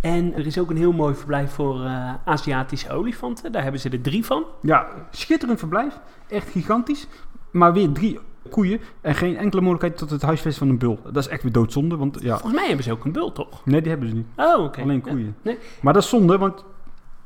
En 0.00 0.34
er 0.34 0.46
is 0.46 0.58
ook 0.58 0.70
een 0.70 0.76
heel 0.76 0.92
mooi 0.92 1.14
verblijf 1.14 1.50
voor 1.52 1.84
eh, 1.84 2.14
Aziatische 2.24 2.90
olifanten. 2.92 3.52
Daar 3.52 3.62
hebben 3.62 3.80
ze 3.80 3.88
er 3.88 4.00
drie 4.00 4.24
van. 4.24 4.44
Ja, 4.62 4.88
schitterend 5.10 5.58
verblijf. 5.58 5.98
Echt 6.28 6.48
gigantisch. 6.50 7.06
Maar 7.50 7.72
weer 7.72 7.92
drie 7.92 8.18
koeien 8.50 8.80
en 9.00 9.14
geen 9.14 9.36
enkele 9.36 9.60
mogelijkheid 9.60 9.96
tot 9.96 10.10
het 10.10 10.22
huisvesten 10.22 10.58
van 10.66 10.68
een 10.68 10.78
bul. 10.78 10.98
Dat 11.04 11.16
is 11.16 11.28
echt 11.28 11.42
weer 11.42 11.52
doodzonde, 11.52 11.96
want 11.96 12.18
ja... 12.20 12.32
Volgens 12.32 12.54
mij 12.54 12.66
hebben 12.66 12.84
ze 12.84 12.92
ook 12.92 13.04
een 13.04 13.12
bult, 13.12 13.34
toch? 13.34 13.64
Nee, 13.64 13.80
die 13.80 13.90
hebben 13.90 14.08
ze 14.08 14.14
niet. 14.14 14.26
Oh, 14.36 14.64
oké. 14.64 14.80
Alleen 14.82 15.02
Ja. 15.04 15.10
koeien. 15.10 15.36
Nee. 15.42 15.58
Maar 15.80 15.92
dat 15.92 16.02
is 16.02 16.08
zonde, 16.08 16.38
want 16.38 16.64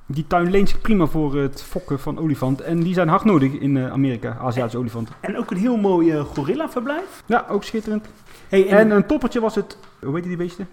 die 0.06 0.26
tuin 0.26 0.50
leent 0.50 0.68
zich 0.68 0.80
prima 0.80 1.06
voor 1.06 1.36
het 1.36 1.62
fokken 1.62 1.98
van 2.00 2.18
olifanten. 2.18 2.64
En 2.66 2.80
die 2.80 2.94
zijn 2.94 3.08
hard 3.08 3.24
nodig 3.24 3.52
in 3.52 3.76
eh, 3.76 3.90
Amerika, 3.92 4.36
Aziatische 4.40 4.78
olifanten. 4.78 5.14
En 5.20 5.38
ook 5.38 5.50
een 5.50 5.56
heel 5.56 5.76
mooi 5.76 6.10
eh, 6.12 6.20
gorilla-verblijf. 6.24 7.22
Ja, 7.26 7.46
ook 7.48 7.64
schitterend. 7.64 8.06
Hey, 8.48 8.68
En 8.68 8.90
een 8.90 9.06
toppertje 9.06 9.40
was 9.40 9.54
het, 9.54 9.78
hoe 10.04 10.14
heet 10.14 10.24
die 10.24 10.36
beesten? 10.36 10.68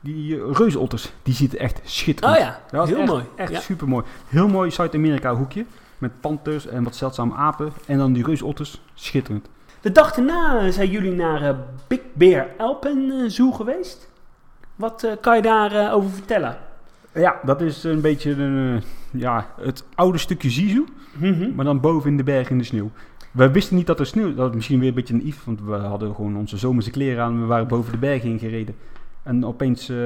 Die 0.00 0.36
uh, 0.36 0.42
reusotters, 0.52 1.12
die 1.22 1.34
ziet 1.34 1.54
echt 1.56 1.80
schitterend. 1.84 2.36
oh 2.36 2.42
ja, 2.42 2.60
Dat 2.70 2.88
heel 2.88 2.96
echt, 2.98 3.08
mooi. 3.08 3.24
Echt 3.36 3.50
Ja. 3.52 3.60
super 3.60 3.88
mooi. 3.88 4.04
Heel 4.28 4.48
mooi 4.48 4.70
Zuid-Amerika 4.70 5.34
hoekje. 5.34 5.64
Met 5.98 6.20
panthers 6.20 6.66
en 6.66 6.82
wat 6.84 6.96
zeldzame 6.96 7.34
apen. 7.34 7.72
En 7.86 7.98
dan 7.98 8.12
die 8.12 8.24
reusotters, 8.24 8.80
schitterend. 8.94 9.48
De 9.80 9.92
dag 9.92 10.14
daarna 10.14 10.58
eh, 10.60 10.72
zijn 10.72 10.90
jullie 10.90 11.12
naar 11.12 11.42
eh, 11.42 11.54
Big 11.86 12.00
Bear 12.12 12.46
Alpen 12.58 13.10
eh, 13.10 13.30
Zoo 13.30 13.50
geweest. 13.50 14.10
Wat 14.76 15.02
eh, 15.04 15.12
kan 15.20 15.36
je 15.36 15.42
daarover 15.42 15.92
over 15.92 16.10
vertellen? 16.10 16.56
Ja, 17.14 17.36
dat 17.44 17.60
is 17.60 17.84
een 17.84 18.00
beetje 18.00 18.30
een, 18.30 18.76
eh, 18.76 19.20
ja, 19.20 19.46
het 19.60 19.84
oude 19.94 20.18
stukje 20.18 20.50
Zizu. 20.50 20.84
Mhm. 21.12 21.54
Maar 21.54 21.64
dan 21.64 21.80
boven 21.80 22.10
in 22.10 22.16
de 22.16 22.22
berg 22.22 22.50
in 22.50 22.58
de 22.58 22.64
sneeuw. 22.64 22.90
We 23.30 23.50
wisten 23.50 23.76
niet 23.76 23.86
dat 23.86 24.00
er 24.00 24.06
sneeuw... 24.06 24.26
Dat 24.34 24.46
was 24.46 24.54
misschien 24.54 24.78
weer 24.78 24.88
een 24.88 24.94
beetje 24.94 25.14
naïef. 25.14 25.44
Want 25.44 25.60
we 25.60 25.74
hadden 25.74 26.14
gewoon 26.14 26.36
onze 26.36 26.56
zomerse 26.56 26.90
kleren 26.90 27.24
aan. 27.24 27.40
We 27.40 27.46
waren 27.46 27.68
boven 27.68 27.92
de 27.92 27.98
berg 27.98 28.22
in 28.22 28.38
gereden. 28.38 28.74
En 29.28 29.44
opeens 29.46 29.88
eh, 29.88 29.96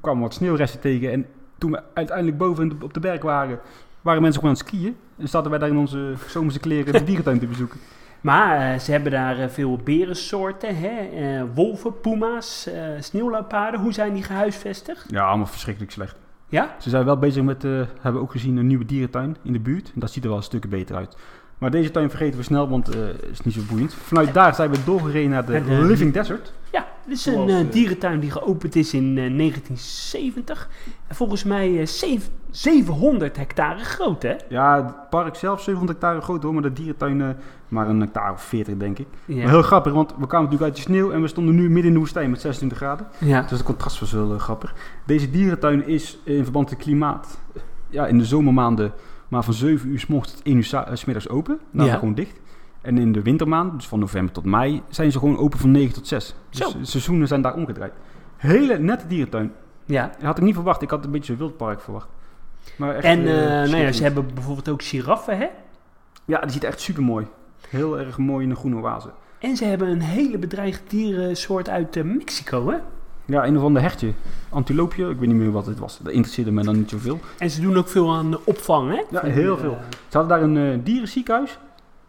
kwamen 0.00 0.22
wat 0.22 0.34
sneeuwresten 0.34 0.80
tegen. 0.80 1.12
En 1.12 1.26
toen 1.58 1.70
we 1.70 1.82
uiteindelijk 1.94 2.38
boven 2.38 2.78
op 2.82 2.94
de 2.94 3.00
berg 3.00 3.22
waren... 3.22 3.58
waren 4.00 4.22
mensen 4.22 4.40
gewoon 4.40 4.56
aan 4.56 4.62
het 4.62 4.68
skiën. 4.74 4.96
En 5.18 5.28
zaten 5.28 5.50
wij 5.50 5.58
daar 5.58 5.68
in 5.68 5.76
onze 5.76 6.14
zomerse 6.26 6.58
kleren 6.60 6.92
de 6.92 7.04
dierentuin 7.04 7.38
te 7.38 7.46
bezoeken. 7.46 7.78
Maar 8.20 8.72
eh, 8.72 8.78
ze 8.78 8.90
hebben 8.90 9.12
daar 9.12 9.38
eh, 9.38 9.48
veel 9.48 9.76
berensoorten, 9.84 10.76
hè? 10.76 11.46
wolven, 11.54 12.00
puma's, 12.00 12.68
sneeuwleoparden. 13.00 13.80
Hoe 13.80 13.92
zijn 13.92 14.14
die 14.14 14.22
gehuisvestigd? 14.22 15.04
Ja, 15.10 15.26
allemaal 15.26 15.46
verschrikkelijk 15.46 15.92
slecht. 15.92 16.16
Ja? 16.48 16.74
Ze 16.78 16.90
zijn 16.90 17.04
wel 17.04 17.18
bezig 17.18 17.42
met... 17.42 17.62
hebben 17.62 18.12
we 18.12 18.18
ook 18.18 18.30
gezien 18.30 18.56
een 18.56 18.66
nieuwe 18.66 18.84
dierentuin 18.84 19.36
in 19.42 19.52
de 19.52 19.60
buurt. 19.60 19.90
En 19.94 20.00
dat 20.00 20.10
ziet 20.10 20.24
er 20.24 20.30
wel 20.30 20.42
stukken 20.42 20.70
beter 20.70 20.96
uit. 20.96 21.16
Maar 21.58 21.70
deze 21.70 21.90
tuin 21.90 22.10
vergeten 22.10 22.38
we 22.38 22.44
snel, 22.44 22.68
want 22.68 22.86
het 22.86 23.24
is 23.30 23.40
niet 23.40 23.54
zo 23.54 23.60
boeiend. 23.68 23.94
Vanuit 23.94 24.34
daar 24.34 24.54
zijn 24.54 24.70
we 24.70 24.84
doorgereden 24.84 25.30
naar 25.30 25.46
de, 25.46 25.52
Naar 25.52 25.64
de- 25.64 25.84
Living 25.84 26.12
Desert. 26.12 26.52
Ja, 26.72 26.86
dit 27.08 27.16
is 27.18 27.26
een 27.26 27.48
eh, 27.48 27.60
eh, 27.60 27.70
dierentuin 27.70 28.20
die 28.20 28.30
geopend 28.30 28.74
is 28.76 28.94
in 28.94 29.18
eh, 29.18 29.36
1970. 29.36 30.68
En 31.06 31.14
volgens 31.14 31.44
mij 31.44 31.80
eh, 31.80 31.86
zeven- 31.86 32.32
700 32.50 33.36
hectare 33.36 33.84
groot, 33.84 34.22
hè? 34.22 34.34
Ja, 34.48 34.84
het 34.84 35.10
park 35.10 35.34
zelf 35.34 35.62
700 35.62 35.98
hectare 36.00 36.20
groot 36.22 36.42
hoor, 36.42 36.52
maar 36.52 36.62
de 36.62 36.72
dierentuin 36.72 37.20
eh, 37.20 37.28
maar 37.68 37.88
een 37.88 38.00
hectare 38.00 38.32
of 38.32 38.42
40 38.42 38.76
denk 38.76 38.98
ik. 38.98 39.06
Ja. 39.24 39.36
Maar 39.36 39.48
heel 39.48 39.62
grappig, 39.62 39.92
want 39.92 40.10
we 40.18 40.26
kwamen 40.26 40.44
natuurlijk 40.50 40.62
uit 40.62 40.74
de 40.76 40.80
sneeuw 40.80 41.10
en 41.12 41.20
we 41.20 41.28
stonden 41.28 41.54
nu 41.54 41.62
midden 41.62 41.84
in 41.86 41.92
de 41.92 41.98
woestijn 41.98 42.30
met 42.30 42.40
26 42.40 42.78
graden. 42.78 43.06
ja. 43.18 43.40
Dus 43.42 43.50
het 43.50 43.62
contrast 43.62 44.00
was 44.00 44.12
wel 44.12 44.32
eh, 44.32 44.38
grappig. 44.40 44.74
Deze 45.06 45.30
dierentuin 45.30 45.86
is 45.86 46.18
in 46.24 46.42
verband 46.42 46.68
met 46.70 46.74
het 46.78 46.84
klimaat 46.86 47.38
eh, 47.54 47.62
ja, 47.88 48.06
in 48.06 48.18
de 48.18 48.24
zomermaanden 48.24 48.92
maar 49.28 49.42
van 49.44 49.54
7 49.54 49.88
uur 49.88 49.98
s 49.98 50.06
tot 50.06 50.40
1 50.42 50.56
uur 50.56 50.70
eh, 50.74 50.94
s 50.94 51.04
middags 51.04 51.28
open. 51.28 51.58
Dan 51.72 51.86
Ja. 51.86 51.94
gewoon 51.94 52.14
dicht. 52.14 52.40
En 52.86 52.98
in 52.98 53.12
de 53.12 53.22
wintermaanden, 53.22 53.76
dus 53.76 53.86
van 53.88 53.98
november 53.98 54.34
tot 54.34 54.44
mei, 54.44 54.82
zijn 54.88 55.12
ze 55.12 55.18
gewoon 55.18 55.38
open 55.38 55.58
van 55.58 55.70
9 55.70 55.94
tot 55.94 56.06
6. 56.06 56.34
Dus 56.50 56.58
Zo. 56.58 56.72
seizoenen 56.82 57.28
zijn 57.28 57.42
daar 57.42 57.54
omgedraaid. 57.54 57.92
Hele 58.36 58.78
nette 58.78 59.06
dierentuin. 59.06 59.52
ja. 59.84 60.06
Dat 60.16 60.22
had 60.22 60.38
ik 60.38 60.44
niet 60.44 60.54
verwacht. 60.54 60.82
Ik 60.82 60.90
had 60.90 61.04
een 61.04 61.10
beetje 61.10 61.32
een 61.32 61.38
wildpark 61.38 61.80
verwacht. 61.80 62.08
Maar 62.76 62.94
echt, 62.94 63.04
En 63.04 63.18
eh, 63.18 63.70
nou 63.70 63.76
ja, 63.76 63.92
ze 63.92 64.02
hebben 64.02 64.26
bijvoorbeeld 64.34 64.68
ook 64.68 64.82
giraffen, 64.82 65.38
hè? 65.38 65.46
Ja, 66.24 66.40
die 66.40 66.50
ziet 66.50 66.64
echt 66.64 66.80
super 66.80 67.02
mooi. 67.02 67.26
Heel 67.68 67.98
erg 67.98 68.18
mooi 68.18 68.42
in 68.42 68.48
de 68.48 68.56
groene 68.56 68.76
oase. 68.82 69.08
En 69.38 69.56
ze 69.56 69.64
hebben 69.64 69.88
een 69.88 70.00
hele 70.00 70.38
bedreigde 70.38 70.82
dierensoort 70.88 71.68
uit 71.68 71.96
eh, 71.96 72.02
Mexico, 72.04 72.70
hè? 72.70 72.76
Ja, 73.24 73.46
een 73.46 73.56
of 73.56 73.62
ander 73.62 73.82
hertje. 73.82 74.12
Antiloopje, 74.48 75.08
ik 75.08 75.18
weet 75.18 75.28
niet 75.28 75.38
meer 75.38 75.52
wat 75.52 75.66
het 75.66 75.78
was. 75.78 75.98
Dat 76.02 76.12
interesseerde 76.12 76.50
me 76.50 76.62
dan 76.64 76.76
niet 76.76 76.90
zoveel. 76.90 77.20
En 77.38 77.50
ze 77.50 77.60
doen 77.60 77.76
ook 77.76 77.88
veel 77.88 78.14
aan 78.14 78.36
opvang, 78.44 78.90
hè? 78.90 79.02
Ja, 79.10 79.30
heel 79.30 79.56
veel. 79.58 79.78
Ze 80.08 80.18
hadden 80.18 80.38
daar 80.38 80.48
een 80.48 80.72
eh, 80.72 80.78
dierenziekenhuis. 80.84 81.58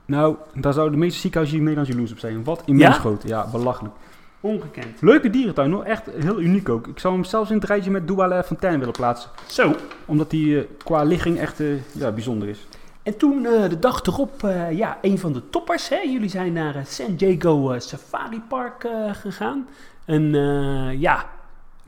Nou, 0.07 0.35
daar 0.53 0.73
zouden 0.73 0.93
de 0.99 1.05
meeste 1.05 1.19
ziekenhuizen 1.19 1.57
hier 1.59 1.67
in 1.67 1.73
Nederland 1.75 1.87
jaloers 1.93 2.11
op 2.11 2.19
zijn. 2.29 2.43
Wat 2.43 2.61
immens 2.65 2.95
Ja? 2.95 2.99
groot. 3.01 3.23
Ja, 3.25 3.47
belachelijk. 3.51 3.95
Ongekend. 4.39 5.01
Leuke 5.01 5.29
dierentuin 5.29 5.71
hoor. 5.71 5.83
Echt 5.83 6.03
heel 6.19 6.39
uniek 6.41 6.69
ook. 6.69 6.87
Ik 6.87 6.99
zou 6.99 7.13
hem 7.13 7.23
zelfs 7.23 7.49
in 7.49 7.55
het 7.55 7.65
rijtje 7.65 7.91
met 7.91 8.07
Douala 8.07 8.43
Fontaine 8.43 8.77
willen 8.79 8.93
plaatsen. 8.93 9.29
Zo. 9.45 9.75
Omdat 10.05 10.29
die 10.29 10.57
eh, 10.59 10.65
qua 10.83 11.03
ligging 11.03 11.37
echt 11.39 11.59
eh, 11.59 11.67
ja, 11.91 12.11
bijzonder 12.11 12.47
is. 12.47 12.67
En 13.03 13.17
toen 13.17 13.45
eh, 13.45 13.69
de 13.69 13.79
dag 13.79 14.01
erop, 14.05 14.43
eh, 14.43 14.71
ja, 14.71 14.97
een 15.01 15.19
van 15.19 15.33
de 15.33 15.49
toppers, 15.49 15.89
hè? 15.89 15.97
Jullie 15.97 16.29
zijn 16.29 16.53
naar 16.53 16.83
San 16.85 17.15
Diego 17.15 17.75
Safari 17.79 18.41
Park 18.47 18.83
eh, 18.83 19.13
gegaan. 19.13 19.67
Een, 20.05 20.35
eh, 20.35 20.99
ja, 21.01 21.25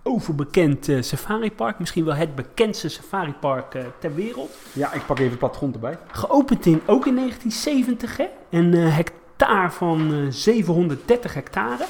overbekend 0.10 0.89
eh, 0.89 1.02
safari 1.02 1.52
park. 1.52 1.80
Misschien 1.80 2.06
wel 2.06 2.13
het 2.13 2.36
bekendste 2.36 2.89
safari 2.89 3.34
park 3.39 3.76
eh, 3.76 3.84
ter 4.00 4.15
wereld. 4.15 4.50
Ja, 4.74 4.93
ik 4.93 5.06
pak 5.06 5.17
even 5.17 5.30
het 5.30 5.39
plattegrond 5.39 5.74
erbij. 5.74 5.98
Geopend 6.08 6.65
in, 6.65 6.82
ook 6.86 7.06
in 7.06 7.15
1970, 7.15 8.17
hè? 8.17 8.26
Een 8.50 8.74
eh, 8.74 8.95
hectare 8.95 9.72
van 9.72 10.13
eh, 10.13 10.17
730 10.30 11.34
hectare. 11.34 11.86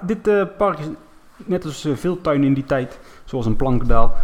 Dit 0.00 0.56
park 0.56 0.78
is 0.78 0.86
net 1.36 1.64
als 1.64 1.88
veel 1.94 2.20
tuinen 2.20 2.46
in 2.46 2.54
die 2.54 2.64
tijd, 2.64 2.98
zoals 3.24 3.46
een 3.46 3.56
Plankendaal, 3.56 4.14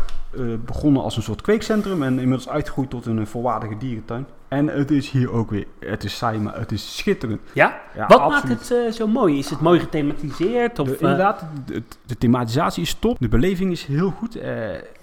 begonnen 0.64 1.02
als 1.02 1.16
een 1.16 1.22
soort 1.22 1.42
kweekcentrum 1.42 2.02
en 2.02 2.18
inmiddels 2.18 2.48
uitgegroeid 2.48 2.90
tot 2.90 3.06
een 3.06 3.26
volwaardige 3.26 3.76
dierentuin. 3.76 4.26
En 4.50 4.66
het 4.66 4.90
is 4.90 5.10
hier 5.10 5.30
ook 5.32 5.50
weer, 5.50 5.66
het 5.78 6.04
is 6.04 6.16
saai, 6.16 6.38
maar 6.38 6.58
het 6.58 6.72
is 6.72 6.96
schitterend. 6.96 7.40
Ja? 7.52 7.80
Ja, 7.94 8.06
Wat 8.06 8.18
absoluut. 8.18 8.48
maakt 8.48 8.68
het 8.68 8.78
eh, 8.86 8.92
zo 8.92 9.06
mooi? 9.06 9.38
Is 9.38 9.50
het 9.50 9.60
mooi 9.60 9.80
gethematiseerd? 9.80 10.78
Of, 10.78 10.86
De, 10.88 10.94
eh, 10.94 11.00
inderdaad, 11.00 11.44
de, 11.66 11.82
de 12.06 12.18
thematisatie 12.18 12.82
is 12.82 12.94
top. 12.94 13.16
De 13.20 13.28
beleving 13.28 13.72
is 13.72 13.84
heel 13.84 14.10
goed. 14.10 14.36
Eh, 14.36 14.54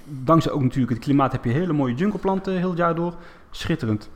dankzij 0.06 0.52
ook 0.52 0.62
natuurlijk 0.62 0.90
het 0.94 1.00
klimaat 1.04 1.32
heb 1.32 1.44
je 1.44 1.50
hele 1.52 1.74
mooie 1.74 1.94
jungleplanten 1.94 2.54
heel 2.58 2.70
het 2.70 2.78
jaar 2.78 2.96
door. 2.96 3.14
Schitterend. 3.52 4.10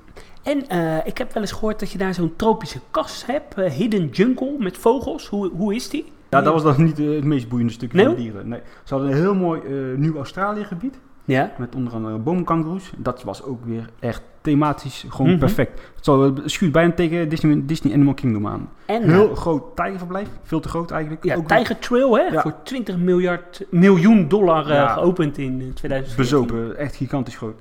En 0.44 0.58
ik 1.06 1.18
heb 1.18 1.34
wel 1.34 1.44
eens 1.44 1.52
gehoord 1.52 1.80
dat 1.80 1.92
je 1.92 1.98
daar 1.98 2.14
zo'n 2.14 2.34
tropische 2.36 2.80
kas 2.92 3.26
hebt, 3.26 3.56
Hidden 3.56 4.08
Jungle 4.08 4.56
met 4.60 4.78
vogels. 4.78 5.28
Hoe, 5.28 5.50
hoe 5.52 5.76
is 5.76 5.90
die? 5.90 6.12
Ja, 6.30 6.42
dat 6.42 6.54
was 6.54 6.64
dan 6.64 6.84
niet 6.84 6.98
het 6.98 7.24
meest 7.24 7.50
boeiende 7.50 7.74
stukje 7.74 7.98
Nee? 7.98 8.06
van 8.06 8.16
de 8.16 8.22
dieren. 8.22 8.48
Nee. 8.48 8.60
Ze 8.84 8.94
hadden 8.94 9.12
een 9.12 9.18
heel 9.18 9.36
mooi 9.36 9.62
Nieuw-Australië 9.98 10.64
gebied. 10.64 11.00
Ja. 11.26 11.52
Met 11.58 11.76
onder 11.76 11.94
andere 11.94 12.18
boomkangoeroes. 12.18 12.92
Dat 12.98 13.24
was 13.24 13.44
ook 13.44 13.66
weer 13.66 13.90
echt 14.00 14.22
thematisch 14.42 15.06
gewoon 15.10 15.30
Mhm. 15.32 15.40
perfect. 15.40 15.82
Het 16.04 16.42
schuurt 16.46 16.72
bijna 16.72 16.92
tegen 16.94 17.30
Disney, 17.30 17.62
Disney 17.66 17.94
Animal 17.94 18.14
Kingdom 18.14 18.48
aan. 18.48 18.70
En 18.86 19.10
Heel 19.10 19.30
eh, 19.30 19.36
groot 19.38 19.76
tijgerverblijf. 19.76 20.28
Veel 20.44 20.60
te 20.60 20.70
groot 20.70 20.92
eigenlijk. 20.92 21.24
ja, 21.24 21.36
ook 21.36 21.48
Tiger 21.48 21.80
Trail, 21.80 22.18
hè? 22.18 22.22
Ja. 22.24 22.42
Voor 22.42 22.54
20 22.64 22.98
miljard, 22.98 23.66
miljoen 23.70 24.28
dollar 24.28 24.64
eh, 24.70 24.76
Ja. 24.76 24.88
geopend 24.88 25.38
in 25.38 25.62
eh, 25.62 25.74
2014. 25.74 26.16
bezopen. 26.16 26.78
Echt 26.78 26.96
gigantisch 26.96 27.36
groot. 27.38 27.60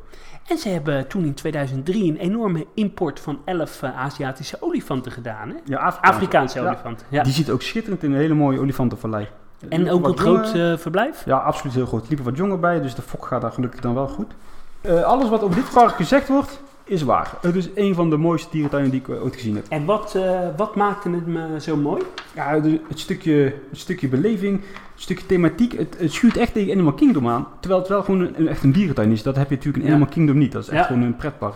En 0.48 0.58
ze 0.58 0.68
hebben 0.68 1.06
toen 1.06 1.24
in 1.24 1.34
2003 1.34 2.10
een 2.10 2.16
enorme 2.16 2.66
import 2.74 3.20
van 3.20 3.38
11 3.44 3.82
eh, 3.82 3.98
Aziatische 4.00 4.56
olifanten 4.60 5.12
gedaan, 5.12 5.48
hè? 5.48 5.54
Ja, 5.64 5.76
Afrikaanse. 5.78 6.00
Afrikaanse 6.14 6.60
Ja. 6.60 6.66
olifanten. 6.66 7.06
Ja. 7.10 7.22
Die 7.22 7.32
ziet 7.32 7.50
ook 7.50 7.62
schitterend 7.62 8.02
in 8.02 8.12
een 8.12 8.18
hele 8.18 8.34
mooie 8.34 8.60
olifantenvallei. 8.60 9.28
En 9.68 9.90
ook 9.90 10.08
een 10.08 10.18
groot 10.18 10.54
eh, 10.54 10.76
verblijf? 10.76 11.22
Ja, 11.24 11.36
absoluut 11.36 11.74
heel 11.74 11.86
goed. 11.86 12.02
Er 12.02 12.08
liepen 12.08 12.24
wat 12.26 12.36
jongen 12.36 12.60
bij, 12.60 12.80
dus 12.80 12.94
de 12.94 13.02
fok 13.02 13.26
gaat 13.26 13.40
daar 13.40 13.52
gelukkig 13.52 13.80
dan 13.80 13.94
wel 13.94 14.08
goed. 14.08 14.32
Eh, 14.80 15.02
alles 15.02 15.28
wat 15.28 15.42
over 15.42 15.54
dit 15.56 15.70
park 15.74 15.94
gezegd 15.94 16.28
wordt, 16.28 16.62
is 16.90 17.02
waar. 17.02 17.34
Het 17.40 17.54
is 17.56 17.68
een 17.74 17.94
van 17.94 18.10
de 18.10 18.16
mooiste 18.16 18.48
dierentuinen 18.50 18.90
die 18.90 19.00
ik 19.00 19.08
eh, 19.08 19.22
ooit 19.24 19.34
gezien 19.34 19.54
heb. 19.54 19.64
En 19.68 19.84
wat, 19.84 20.14
eh, 20.14 20.40
wat 20.56 20.74
maakte 20.76 21.10
het 21.10 21.26
me 21.26 21.60
zo 21.60 21.76
mooi? 21.76 22.02
Ja, 22.34 22.60
de- 22.60 22.80
het, 22.88 22.98
stukje, 22.98 23.32
het 23.70 23.78
stukje 23.78 24.08
beleving, 24.08 24.60
het 24.92 25.02
stukje 25.02 25.26
thematiek, 25.26 25.72
het, 25.78 25.96
het 25.98 26.12
schuurt 26.12 26.36
echt 26.36 26.52
tegen 26.52 26.72
Animal 26.72 26.92
Kingdom 26.92 27.28
aan. 27.28 27.46
Terwijl 27.60 27.80
het 27.80 27.90
wel 27.90 28.02
gewoon 28.02 28.20
een, 28.20 28.40
een- 28.40 28.48
echt 28.48 28.62
een 28.62 28.72
dierentuin 28.72 29.10
is. 29.12 29.22
Dat 29.22 29.36
heb 29.36 29.48
je 29.48 29.54
natuurlijk 29.54 29.84
in 29.84 29.88
Ja. 29.90 29.94
Animal 29.96 30.12
Kingdom 30.14 30.38
niet. 30.38 30.52
Dat 30.52 30.62
is 30.62 30.68
echt 30.68 30.78
Ja. 30.80 30.86
gewoon 30.86 31.02
een 31.02 31.16
pretpark. 31.16 31.54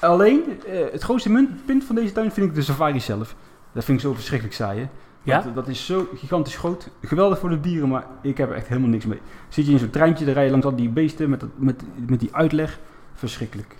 Alleen, 0.00 0.42
eh, 0.66 0.78
het 0.92 1.02
grootste 1.02 1.48
punt 1.66 1.84
van 1.84 1.94
deze 1.94 2.12
tuin 2.12 2.32
vind 2.32 2.46
ik 2.46 2.54
de 2.54 2.62
safari 2.62 3.00
zelf. 3.00 3.34
Dat 3.72 3.84
vind 3.84 3.98
ik 3.98 4.04
zo 4.04 4.12
verschrikkelijk 4.14 4.56
saai, 4.56 4.78
hè? 4.80 4.86
Ja? 5.22 5.32
Want, 5.34 5.46
eh, 5.46 5.54
dat 5.54 5.68
is 5.68 5.86
zo 5.86 6.08
gigantisch 6.14 6.56
groot. 6.56 6.88
Geweldig 7.02 7.38
voor 7.38 7.48
de 7.48 7.60
dieren, 7.60 7.88
maar 7.88 8.06
ik 8.22 8.38
heb 8.38 8.50
er 8.50 8.54
echt 8.56 8.68
helemaal 8.68 8.88
niks 8.90 9.06
mee. 9.06 9.18
Zit 9.48 9.66
je 9.66 9.72
in 9.72 9.78
zo'n 9.78 9.90
treintje, 9.90 10.24
dan 10.24 10.34
rij 10.34 10.44
je 10.44 10.50
langs 10.50 10.66
al 10.66 10.76
die 10.76 10.88
beesten 10.88 11.30
met, 11.30 11.40
dat, 11.40 11.48
met, 11.56 11.82
met 12.06 12.20
die 12.20 12.28
uitleg. 12.32 12.78
Verschrikkelijk. 13.14 13.74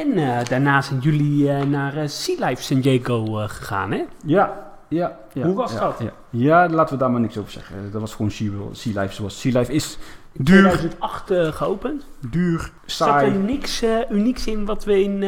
En 0.00 0.18
eh, 0.18 0.44
daarna 0.44 0.82
zijn 0.82 1.00
jullie 1.00 1.50
eh, 1.50 1.62
naar 1.62 1.96
eh, 1.96 2.08
Sea 2.08 2.48
Life 2.48 2.62
San 2.62 2.80
Diego 2.80 3.24
gegaan, 3.32 3.90
hè? 3.90 4.04
Ja, 4.24 4.72
ja. 4.88 5.16
ja 5.32 5.46
Hoe 5.46 5.54
was 5.54 5.72
ja, 5.72 5.80
dat? 5.80 5.98
Ja. 5.98 6.12
ja, 6.30 6.68
laten 6.68 6.94
we 6.94 7.00
daar 7.00 7.10
maar 7.10 7.20
niks 7.20 7.38
over 7.38 7.50
zeggen. 7.50 7.76
Dat 7.92 8.00
was 8.00 8.14
gewoon 8.14 8.30
Sea, 8.30 8.50
sea 8.72 9.02
Life 9.02 9.14
zoals 9.14 9.40
Sea 9.40 9.58
Life 9.58 9.72
is. 9.72 9.98
Duur, 10.32 10.58
2008 10.58 11.30
eh, 11.30 11.52
geopend. 11.52 12.06
duur, 12.30 12.70
Zat 12.84 13.08
er 13.08 13.14
saai. 13.14 13.30
niks 13.30 13.84
unieks 14.10 14.46
in 14.46 14.64
wat 14.64 14.84
we 14.84 15.02
in 15.02 15.20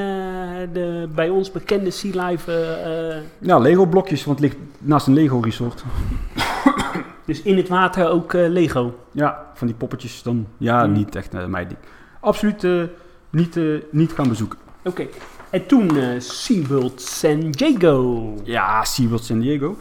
de 0.73 1.09
bij 1.15 1.29
ons 1.29 1.51
bekende 1.51 1.91
Sea 1.91 2.27
Life... 2.27 2.53
Ja, 3.39 3.59
Lego 3.59 3.87
blokjes, 3.87 4.25
want 4.25 4.39
het 4.41 4.49
ligt 4.49 4.63
naast 4.79 5.07
een 5.07 5.15
Lego 5.15 5.41
resort. 5.41 5.85
dus 7.27 7.43
in 7.43 7.57
het 7.57 7.69
water 7.69 8.09
ook 8.09 8.33
Lego. 8.33 8.95
Ja, 9.13 9.47
van 9.55 9.67
die 9.67 9.77
poppetjes 9.77 10.23
dan. 10.23 10.47
Ja, 10.57 10.85
Hmm. 10.85 10.93
niet 10.93 11.17
echt 11.17 11.33
mijn 11.47 11.69
ding. 11.69 11.81
Absoluut 12.21 12.67
niet, 13.33 13.57
eh, 13.57 13.65
niet 13.91 14.13
gaan 14.13 14.29
bezoeken. 14.29 14.59
Oké. 14.85 15.07
En 15.51 15.67
toen 15.67 15.97
eh 15.97 16.09
SeaWorld 16.19 17.01
San 17.01 17.51
Diego. 17.51 18.35
Ja, 18.45 18.85
SeaWorld 18.85 19.25
San 19.25 19.41
Diego. 19.41 19.77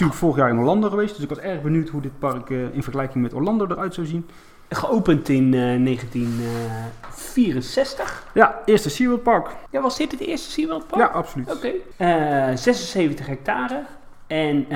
Natuurlijk 0.00 0.18
vorig 0.18 0.36
jaar 0.36 0.50
in 0.54 0.58
Orlando 0.58 0.88
geweest, 0.88 1.14
dus 1.14 1.22
ik 1.22 1.28
was 1.28 1.38
erg 1.38 1.62
benieuwd 1.62 1.88
hoe 1.88 2.00
dit 2.00 2.18
park 2.18 2.50
eh, 2.50 2.74
in 2.74 2.82
vergelijking 2.82 3.22
met 3.22 3.34
Orlando 3.34 3.66
eruit 3.66 3.94
zou 3.94 4.06
zien. 4.06 4.28
Geopend 4.68 5.28
in 5.28 5.54
eh, 5.54 5.84
1964. 5.84 8.26
Ja, 8.34 8.60
eerste 8.64 8.90
SeaWorld 8.90 9.22
park. 9.22 9.48
Ja, 9.70 9.80
was 9.80 9.96
dit 9.96 10.10
het 10.10 10.20
eerste 10.20 10.50
SeaWorld 10.50 10.86
park? 10.86 11.02
Ja, 11.02 11.06
absoluut. 11.06 11.52
Oké. 11.52 11.70
Eh, 11.96 12.56
76 12.56 13.26
hectare. 13.26 13.84
En 14.26 14.66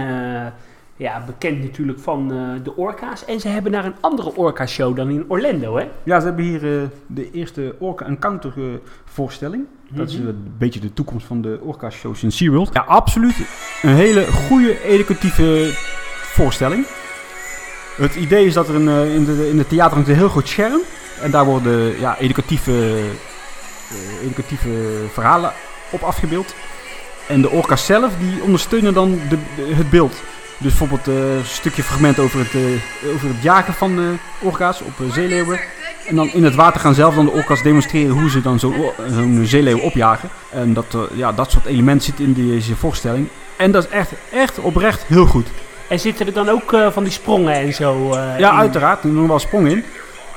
ja, 0.96 1.22
bekend 1.26 1.62
natuurlijk 1.62 1.98
van 2.00 2.32
eh, 2.32 2.64
de 2.64 2.76
orka's. 2.76 3.24
En 3.24 3.40
ze 3.40 3.48
hebben 3.48 3.72
daar 3.72 3.84
een 3.84 3.94
andere 4.00 4.36
orka-show 4.36 4.96
dan 4.96 5.08
in 5.10 5.24
Orlando, 5.28 5.76
hè? 5.76 5.88
Ja, 6.02 6.20
ze 6.20 6.26
hebben 6.26 6.44
hier 6.44 6.76
eh, 6.80 6.82
de 7.06 7.30
eerste 7.30 7.74
Orca 7.78 8.06
Encounter 8.06 8.52
eh, 8.56 8.64
voorstelling. 9.04 9.64
Dat 9.88 10.08
is 10.08 10.16
Mhm. 10.18 10.26
een 10.28 10.52
beetje 10.58 10.80
de 10.80 10.92
toekomst 10.92 11.26
van 11.26 11.40
de 11.42 11.58
Orca-shows 11.62 12.22
in 12.22 12.32
SeaWorld. 12.32 12.70
Ja, 12.72 12.80
absoluut 12.80 13.34
een 13.82 13.94
hele 13.94 14.26
goede, 14.26 14.82
educatieve 14.84 15.70
voorstelling. 16.22 16.86
Het 17.96 18.14
idee 18.14 18.46
is 18.46 18.54
dat 18.54 18.68
er 18.68 18.74
een, 18.74 19.10
in, 19.10 19.24
de, 19.24 19.48
in 19.50 19.58
het 19.58 19.68
theater 19.68 19.96
een 19.98 20.04
heel 20.04 20.28
groot 20.28 20.48
scherm. 20.48 20.80
En 21.22 21.30
daar 21.30 21.44
worden 21.44 22.00
ja, 22.00 22.18
educatieve, 22.18 23.00
educatieve 24.22 24.68
verhalen 25.12 25.52
op 25.90 26.02
afgebeeld. 26.02 26.54
En 27.28 27.40
de 27.42 27.50
orka's 27.50 27.86
zelf 27.86 28.12
die 28.18 28.42
ondersteunen 28.42 28.94
dan 28.94 29.18
de, 29.28 29.38
de- 29.56 29.74
het 29.74 29.90
beeld. 29.90 30.22
Dus 30.58 30.76
bijvoorbeeld 30.76 31.08
eh, 31.08 31.36
een 31.36 31.44
stukje 31.44 31.82
fragment 31.82 32.18
over 32.18 32.38
het, 32.38 32.54
eh, 32.54 33.14
over 33.14 33.28
het 33.28 33.42
jagen 33.42 33.74
van 33.74 33.98
eh 33.98 34.04
orka's 34.46 34.80
op 34.80 35.12
zeeleeuwen. 35.12 35.60
En 36.06 36.16
dan 36.16 36.30
in 36.32 36.44
het 36.44 36.54
water 36.54 36.80
gaan 36.80 36.94
zelf 36.94 37.14
dan 37.14 37.24
de 37.24 37.30
orka's 37.30 37.62
demonstreren 37.62 38.18
hoe 38.18 38.30
ze 38.30 38.40
dan 38.40 38.58
zo'n 38.58 38.74
o- 38.80 38.94
zo'n 39.14 39.42
zeeleeuw 39.44 39.78
opjagen. 39.78 40.28
En 40.50 40.72
dat, 40.72 40.96
ja, 41.14 41.32
dat 41.32 41.50
soort 41.50 41.64
elementen 41.66 42.02
zit 42.04 42.20
in 42.20 42.32
deze 42.32 42.76
voorstelling. 42.76 43.28
En 43.56 43.70
dat 43.70 43.84
is 43.84 43.90
echt, 43.90 44.10
echt 44.32 44.58
oprecht 44.58 45.04
heel 45.06 45.26
goed. 45.26 45.46
En 45.88 46.00
zitten 46.00 46.26
er 46.26 46.32
dan 46.32 46.48
ook 46.48 46.76
van 46.92 47.02
die 47.04 47.12
sprongen 47.12 47.54
en 47.54 47.74
zo 47.74 48.08
Ja, 48.38 48.52
in? 48.52 48.58
uiteraard. 48.58 49.04
Er 49.04 49.08
nog 49.10 49.26
wel 49.26 49.38
sprong 49.38 49.68
in. 49.68 49.84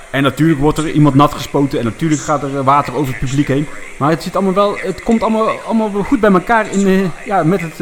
En 0.09 0.23
natuurlijk 0.23 0.59
wordt 0.59 0.77
er 0.77 0.89
iemand 0.91 1.15
nat 1.15 1.33
gespoten. 1.33 1.79
En 1.79 1.85
natuurlijk 1.85 2.21
gaat 2.21 2.43
er 2.43 2.63
water 2.63 2.95
over 2.95 3.13
het 3.13 3.19
publiek 3.19 3.47
heen. 3.47 3.67
Maar 3.97 4.09
het, 4.09 4.23
zit 4.23 4.35
allemaal 4.35 4.53
wel, 4.53 4.77
het 4.79 5.03
komt 5.03 5.21
allemaal, 5.21 5.49
allemaal 5.65 5.89
goed 6.03 6.19
bij 6.19 6.31
elkaar 6.31 6.71
in, 6.71 7.11
ja, 7.25 7.43
met 7.43 7.61
het, 7.61 7.79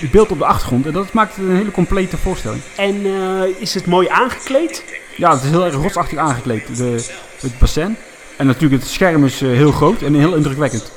het 0.00 0.10
beeld 0.10 0.30
op 0.30 0.38
de 0.38 0.44
achtergrond. 0.44 0.86
En 0.86 0.92
dat 0.92 1.12
maakt 1.12 1.36
het 1.36 1.44
een 1.44 1.56
hele 1.56 1.70
complete 1.70 2.16
voorstelling. 2.16 2.62
En 2.76 3.04
eh, 3.04 3.60
is 3.60 3.74
het 3.74 3.86
mooi 3.86 4.08
aangekleed? 4.08 4.84
Ja, 5.16 5.30
het 5.34 5.42
is 5.42 5.50
heel 5.50 5.64
erg 5.64 5.74
rotsachtig 5.74 6.18
aangekleed. 6.18 6.76
De, 6.76 7.06
het 7.40 7.58
bassin. 7.58 7.96
En 8.36 8.46
natuurlijk 8.46 8.82
het 8.82 8.90
scherm 8.90 9.24
is 9.24 9.42
eh, 9.42 9.48
heel 9.48 9.72
groot 9.72 10.02
en 10.02 10.14
heel 10.14 10.34
indrukwekkend. 10.34 10.92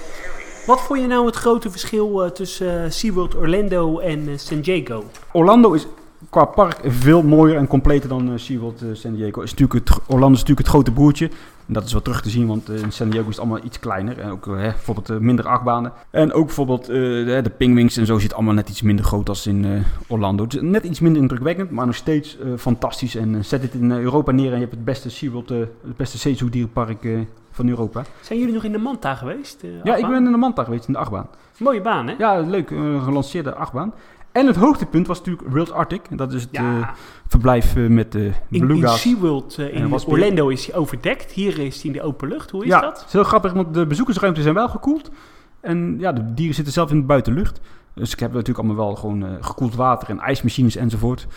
Wat 0.66 0.82
vond 0.82 1.00
je 1.00 1.08
nou 1.08 1.26
het 1.26 1.36
grote 1.36 1.72
verschil 1.72 2.24
eh, 2.24 2.30
tussen 2.30 2.94
SeaWorld 2.94 3.36
Orlando 3.36 4.00
en 4.00 4.40
San 4.40 4.62
Diego? 4.62 5.04
Orlando 5.32 5.74
is 5.74 5.86
qua 6.30 6.46
park 6.46 6.80
veel 6.84 7.24
mooier 7.24 7.58
en 7.58 7.68
completer 7.68 8.10
dan 8.10 8.32
eh, 8.32 8.38
SeaWorld 8.38 8.82
eh, 8.82 8.88
San 8.94 9.14
Diego. 9.14 9.42
Is 9.42 9.54
natuurlijk 9.54 9.90
het, 9.90 10.00
Orlando 10.08 10.34
is 10.34 10.40
natuurlijk 10.40 10.60
het 10.60 10.68
grote 10.68 10.92
broertje. 10.92 11.30
En 11.68 11.74
dat 11.74 11.86
is 11.86 11.92
wel 11.92 12.02
terug 12.02 12.22
te 12.22 12.30
zien, 12.30 12.48
want 12.48 12.70
eh, 12.70 12.82
in 12.82 12.92
San 12.92 13.10
Diego 13.10 13.30
is 13.30 13.36
het 13.36 13.46
allemaal 13.46 13.66
iets 13.66 13.80
kleiner. 13.80 14.20
En 14.20 14.30
ook 14.30 14.46
hè, 14.46 14.54
bijvoorbeeld 14.54 15.20
minder 15.20 15.48
achtbanen. 15.48 15.92
En 16.10 16.34
ook 16.34 16.46
bijvoorbeeld 16.46 16.86
de, 16.86 17.40
de 17.44 17.52
pingwings 17.58 17.98
en 17.98 18.06
zo 18.06 18.20
zit 18.20 18.34
allemaal 18.34 18.54
net 18.54 18.70
iets 18.70 18.82
minder 18.82 19.06
groot 19.06 19.30
als 19.30 19.48
in 19.48 19.84
Orlando. 20.08 20.44
Het 20.44 20.54
is 20.54 20.62
net 20.62 20.84
iets 20.84 21.00
minder 21.00 21.22
indrukwekkend, 21.22 21.72
maar 21.72 21.86
nog 21.86 21.96
steeds 21.96 22.38
fantastisch. 22.58 23.16
En 23.16 23.46
zet 23.46 23.62
dit 23.62 23.74
in 23.74 23.92
Europa 23.92 24.32
neer 24.32 24.48
en 24.48 24.54
je 24.54 24.60
hebt 24.60 24.72
het 24.72 24.86
beste 24.86 25.10
SeaWorld, 25.10 25.50
het 25.50 25.98
beste 25.98 27.28
van 27.52 27.68
Europa. 27.68 28.04
Zijn 28.22 28.40
jullie 28.40 28.54
nog 28.54 28.64
in 28.64 28.72
de 28.72 28.78
Manta 28.78 29.16
geweest? 29.16 29.64
Ja, 29.84 29.96
ik 29.96 30.08
ben 30.08 30.26
in 30.26 30.32
de 30.32 30.38
Manta 30.38 30.64
geweest, 30.64 30.88
in 30.88 30.94
de 30.94 31.00
achtbaan. 31.00 31.28
Mooie 31.58 31.82
baan, 31.82 32.08
hè? 32.08 32.16
Ja, 32.18 32.40
leuk. 32.40 32.70
Een 32.70 33.02
gelanceerde 33.02 33.56
achtbaan. 33.56 33.94
En 34.32 34.48
het 34.48 34.56
hoogtepunt 34.56 35.08
was 35.08 35.18
natuurlijk 35.18 35.48
World 35.50 35.72
Arctic. 35.72 36.02
Dat 36.18 36.34
is 36.34 36.42
het 36.42 36.52
eh, 36.52 36.62
Ja, 36.62 36.94
verblijf 37.28 37.76
eh, 37.76 37.88
met 37.88 38.12
de 38.12 38.20
in, 38.26 38.34
in 38.50 38.68
Beluga's. 38.68 39.02
SeaWorld 39.02 39.58
eh, 39.58 39.76
in 39.76 39.90
was- 39.90 40.06
Orlando 40.06 40.48
is 40.48 40.66
hij 40.66 40.76
overdekt. 40.76 41.32
Hier 41.32 41.60
is 41.60 41.76
hij 41.82 41.86
in 41.92 41.98
de 41.98 42.02
open 42.04 42.28
lucht. 42.28 42.52
Hoe 42.52 42.62
is 42.64 42.68
ja, 42.70 42.82
dat? 42.82 42.98
het 42.98 43.08
is 43.08 43.14
heel 43.14 43.24
grappig, 43.24 43.54
want 43.54 43.74
de 43.74 43.86
bezoekersruimten 43.86 44.44
zijn 44.44 44.56
wel 44.56 44.70
gekoeld. 44.70 45.12
En 45.60 45.96
ja, 46.00 46.12
de 46.12 46.34
dieren 46.34 46.56
zitten 46.56 46.74
zelf 46.74 46.92
in 46.92 47.00
de 47.00 47.06
buitenlucht. 47.06 47.60
Dus 47.94 48.12
ik 48.14 48.20
heb 48.20 48.32
natuurlijk 48.34 48.60
allemaal 48.68 48.86
wel 48.86 48.96
gewoon 48.96 49.26
eh, 49.26 49.32
gekoeld 49.42 49.76
water 49.76 50.10
en 50.10 50.20
ijsmachines 50.20 50.76
enzovoort. 50.76 51.28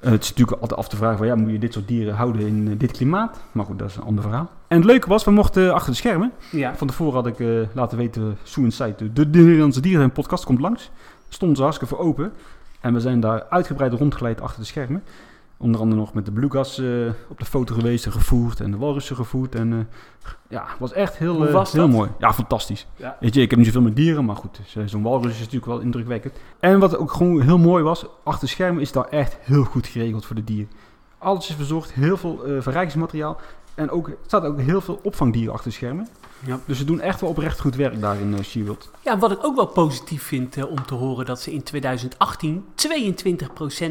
Eh, 0.00 0.10
het 0.10 0.22
is 0.22 0.28
natuurlijk 0.28 0.60
altijd 0.60 0.80
af 0.80 0.88
te 0.88 0.96
vragen 0.96 1.18
van 1.18 1.26
ja, 1.26 1.34
moet 1.34 1.50
je 1.50 1.58
dit 1.58 1.72
soort 1.72 1.88
dieren 1.88 2.14
houden 2.14 2.46
in 2.46 2.68
eh, 2.70 2.78
dit 2.78 2.92
klimaat? 2.92 3.40
Maar 3.52 3.64
goed, 3.64 3.78
dat 3.78 3.88
is 3.88 3.96
een 3.96 4.02
ander 4.02 4.22
verhaal. 4.22 4.50
En 4.68 4.76
het 4.76 4.86
leuke 4.86 5.08
was, 5.08 5.24
we 5.24 5.30
mochten 5.30 5.74
achter 5.74 5.90
de 5.90 5.96
schermen. 5.96 6.32
Ja. 6.50 6.74
Van 6.76 6.86
tevoren 6.86 7.14
had 7.14 7.26
ik 7.26 7.40
eh, 7.40 7.46
laten 7.72 7.98
weten, 7.98 8.38
Sue 8.42 8.64
Inside, 8.64 9.12
de, 9.12 9.30
de 9.30 9.38
Nederlandse 9.38 9.80
dierentuin 9.80 10.12
podcast 10.12 10.44
komt 10.44 10.60
langs. 10.60 10.90
Stonden 11.32 11.56
ze 11.56 11.62
hartstikke 11.62 11.94
voor 11.94 12.04
open. 12.04 12.32
En 12.80 12.92
we 12.92 13.00
zijn 13.00 13.20
daar 13.20 13.46
uitgebreid 13.48 13.92
rondgeleid 13.92 14.40
achter 14.40 14.60
de 14.60 14.66
schermen. 14.66 15.02
Onder 15.56 15.80
andere 15.80 16.00
nog 16.00 16.14
met 16.14 16.24
de 16.24 16.32
Bluegas 16.32 16.78
eh 16.78 16.86
op 17.28 17.38
de 17.38 17.44
foto 17.44 17.74
geweest 17.74 18.06
en 18.06 18.12
gevoerd. 18.12 18.60
En 18.60 18.70
de 18.70 18.76
walrussen 18.76 19.16
gevoerd. 19.16 19.54
En 19.54 19.72
eh, 19.72 19.78
ja, 20.48 20.64
het 20.68 20.78
was 20.78 20.92
echt 20.92 21.16
heel, 21.16 21.46
eh, 21.46 21.52
was 21.52 21.72
heel 21.72 21.82
dat? 21.82 21.90
mooi. 21.90 22.10
Ja, 22.18 22.32
fantastisch. 22.32 22.86
Ja. 22.96 23.16
Weet 23.20 23.34
je, 23.34 23.40
ik 23.40 23.50
heb 23.50 23.58
niet 23.58 23.68
zoveel 23.68 23.82
met 23.82 23.96
dieren, 23.96 24.24
maar 24.24 24.36
goed. 24.36 24.60
dus, 24.74 24.90
Zo'n 24.90 25.02
walrus 25.02 25.32
is 25.32 25.38
natuurlijk 25.38 25.66
wel 25.66 25.78
indrukwekkend. 25.78 26.34
En 26.60 26.78
wat 26.78 26.96
ook 26.96 27.12
gewoon 27.12 27.40
heel 27.40 27.58
mooi 27.58 27.82
was, 27.82 28.06
achter 28.22 28.46
de 28.46 28.52
schermen 28.52 28.82
is 28.82 28.92
daar 28.92 29.08
echt 29.08 29.36
heel 29.40 29.64
goed 29.64 29.86
geregeld 29.86 30.24
voor 30.24 30.36
de 30.36 30.44
dieren. 30.44 30.70
Alles 31.18 31.48
is 31.48 31.54
verzorgd, 31.54 31.92
heel 31.92 32.16
veel 32.16 32.42
verrijkingsmateriaal. 32.58 33.40
En 33.80 33.90
ook, 33.90 34.08
er 34.08 34.16
staat 34.26 34.44
ook 34.44 34.60
heel 34.60 34.80
veel 34.80 35.00
opvangdieren 35.02 35.52
achter 35.52 35.70
de 35.70 35.76
schermen. 35.76 36.08
Ja. 36.46 36.60
Dus 36.64 36.78
ze 36.78 36.84
doen 36.84 37.00
echt 37.00 37.20
wel 37.20 37.30
oprecht 37.30 37.60
goed 37.60 37.76
werk 37.76 38.00
daar 38.00 38.20
in 38.20 38.32
uh, 38.32 38.38
SeaWorld. 38.40 38.90
Ja, 39.00 39.18
wat 39.18 39.30
ik 39.30 39.44
ook 39.44 39.56
wel 39.56 39.66
positief 39.66 40.22
vind 40.22 40.56
eh, 40.56 40.70
om 40.70 40.84
te 40.86 40.94
horen 40.94 41.26
dat 41.26 41.40
ze 41.40 41.52
in 41.52 41.62
2018 41.62 42.64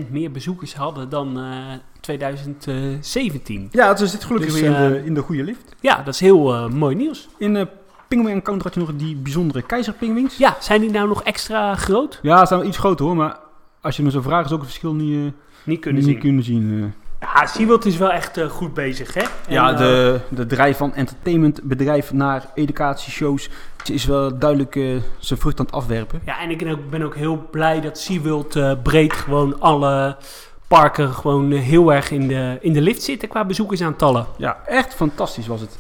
22% 0.07 0.09
meer 0.09 0.31
bezoekers 0.31 0.75
hadden 0.75 1.09
dan 1.09 1.39
eh 1.39 1.73
2017. 1.99 3.67
Ja, 3.71 3.87
het 3.87 4.09
zit 4.09 4.23
gelukkig 4.23 4.51
Dus, 4.51 4.61
weer 4.61 4.79
in 4.79 4.91
de, 4.91 5.05
in 5.05 5.13
de 5.13 5.21
goede 5.21 5.43
lift. 5.43 5.75
Ja, 5.79 6.01
dat 6.01 6.13
is 6.13 6.19
heel 6.19 6.69
mooi 6.69 6.95
nieuws. 6.95 7.27
In 7.37 7.55
uh, 7.55 7.63
Penguin 8.07 8.35
Encounter 8.35 8.63
had 8.65 8.73
je 8.73 8.79
nog 8.79 8.95
die 8.95 9.15
bijzondere 9.15 9.61
keizerpingwings. 9.61 10.37
Ja, 10.37 10.55
zijn 10.59 10.81
die 10.81 10.89
nou 10.91 11.07
nog 11.07 11.23
extra 11.23 11.75
groot? 11.75 12.19
Ja, 12.21 12.39
ze 12.39 12.45
zijn 12.45 12.59
wel 12.59 12.69
iets 12.69 12.77
groter 12.77 13.05
hoor, 13.05 13.15
maar 13.15 13.39
als 13.81 13.97
je 13.97 14.03
me 14.03 14.11
zo 14.11 14.21
vraagt 14.21 14.45
is 14.45 14.51
ook 14.51 14.59
het 14.59 14.67
verschil 14.67 14.93
niet, 14.93 15.15
uh, 15.15 15.31
Niet 15.63 15.79
kunnen 15.79 16.01
niet 16.01 16.11
zien. 16.11 16.19
kunnen 16.19 16.43
zien. 16.43 16.93
Ja, 17.21 17.45
SeaWorld 17.45 17.85
is 17.85 17.97
wel 17.97 18.11
echt 18.11 18.37
eh, 18.37 18.49
goed 18.49 18.73
bezig, 18.73 19.13
hè? 19.13 19.23
Ja, 19.47 19.67
En, 19.67 19.73
eh, 19.73 19.79
de, 19.79 20.19
de 20.29 20.45
drijf 20.45 20.77
van 20.77 20.93
entertainmentbedrijf 20.93 22.13
naar 22.13 22.45
educatieshows 22.53 23.49
is 23.85 24.05
wel 24.05 24.37
duidelijk 24.37 24.75
uh, 24.75 25.01
zijn 25.17 25.39
vrucht 25.39 25.59
aan 25.59 25.65
het 25.65 25.75
afwerpen. 25.75 26.21
Ja, 26.25 26.39
en 26.39 26.49
ik 26.49 26.57
ben 26.57 26.71
ook, 26.71 26.89
ben 26.89 27.01
ook 27.01 27.15
heel 27.15 27.47
blij 27.51 27.81
dat 27.81 27.99
SeaWorld 27.99 28.55
uh, 28.55 28.71
breed 28.83 29.13
gewoon 29.13 29.59
alle 29.59 30.17
parken 30.67 31.13
gewoon 31.13 31.51
heel 31.51 31.93
erg 31.93 32.11
in 32.11 32.27
de, 32.27 32.57
in 32.61 32.73
de 32.73 32.81
lift 32.81 33.03
zitten 33.03 33.27
qua 33.27 33.45
bezoekersaantallen. 33.45 34.25
Ja, 34.37 34.57
echt 34.65 34.93
fantastisch 34.93 35.47
was 35.47 35.61
het. 35.61 35.77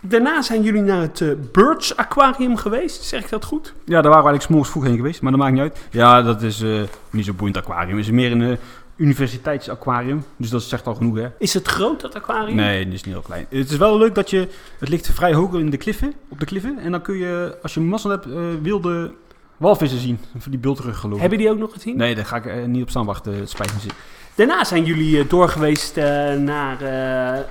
Daarna 0.00 0.42
zijn 0.42 0.62
jullie 0.62 0.82
naar 0.82 1.00
het 1.00 1.20
uh, 1.20 1.32
Birds 1.52 1.96
Aquarium 1.96 2.56
geweest, 2.56 3.02
zeg 3.02 3.22
ik 3.22 3.28
dat 3.28 3.44
goed? 3.44 3.74
Ja, 3.84 4.00
daar 4.00 4.10
waren 4.10 4.24
we 4.24 4.28
eigenlijk 4.28 4.42
s'morgens 4.42 4.70
vroeg 4.70 4.84
heen 4.84 4.96
geweest, 4.96 5.22
maar 5.22 5.30
dat 5.30 5.40
maakt 5.40 5.52
niet 5.52 5.62
uit. 5.62 5.78
Ja, 5.90 6.22
dat 6.22 6.42
is 6.42 6.60
uh, 6.60 6.82
niet 7.10 7.24
zo'n 7.24 7.36
boeiend 7.36 7.56
aquarium. 7.56 7.96
Het 7.96 8.06
is 8.06 8.12
meer 8.12 8.32
een 8.32 8.40
uh, 8.40 8.56
universiteitsaquarium, 8.96 10.24
dus 10.36 10.50
dat 10.50 10.62
zegt 10.62 10.86
al 10.86 10.94
genoeg 10.94 11.16
hè. 11.16 11.28
Is 11.38 11.54
het 11.54 11.68
groot, 11.68 12.00
dat 12.00 12.14
aquarium? 12.14 12.56
Nee, 12.56 12.84
het 12.84 12.92
is 12.92 13.04
niet 13.04 13.14
heel 13.14 13.22
klein. 13.22 13.46
Het 13.48 13.70
is 13.70 13.76
wel 13.76 13.98
leuk 13.98 14.14
dat 14.14 14.30
je, 14.30 14.48
het 14.78 14.88
ligt 14.88 15.06
vrij 15.06 15.34
hoog 15.34 15.54
in 15.54 15.70
de 15.70 15.76
kliffen, 15.76 16.12
op 16.28 16.40
de 16.40 16.46
kliffen. 16.46 16.78
En 16.78 16.90
dan 16.90 17.02
kun 17.02 17.16
je, 17.16 17.58
als 17.62 17.74
je 17.74 17.80
mazzel 17.80 18.10
hebt, 18.10 18.26
uh, 18.26 18.36
wilde 18.62 19.12
walvissen 19.56 19.98
zien. 19.98 20.18
Van 20.38 20.50
die 20.50 20.60
bultrug 20.60 20.98
geloof. 20.98 21.20
Hebben 21.20 21.38
die 21.38 21.50
ook 21.50 21.58
nog 21.58 21.72
gezien? 21.72 21.96
Nee, 21.96 22.14
daar 22.14 22.26
ga 22.26 22.36
ik 22.36 22.44
uh, 22.44 22.64
niet 22.64 22.82
op 22.82 22.90
staan 22.90 23.06
wachten, 23.06 23.34
het 23.34 23.50
spijt 23.50 23.74
me 23.74 23.80
zeer. 23.80 23.94
Daarna 24.34 24.64
zijn 24.64 24.84
jullie 24.84 25.18
uh, 25.18 25.28
doorgeweest 25.28 25.96
naar 26.38 26.82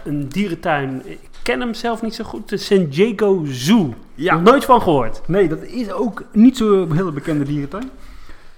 een 0.04 0.30
dierentuin. 0.30 1.01
Ik 1.06 1.30
ken 1.43 1.60
hem 1.60 1.73
zelf 1.73 2.01
niet 2.01 2.15
zo 2.15 2.23
goed. 2.23 2.49
De 2.49 2.58
San 2.58 2.88
Diego 2.88 3.45
Zoo. 3.45 3.93
Ja. 4.15 4.38
Nooit 4.38 4.65
van 4.65 4.82
gehoord. 4.82 5.21
Nee, 5.27 5.47
dat 5.47 5.63
is 5.63 5.91
ook 5.91 6.23
niet 6.32 6.58
zo'n 6.58 6.95
hele 6.95 7.12
bekende 7.12 7.43
dierentuin. 7.43 7.89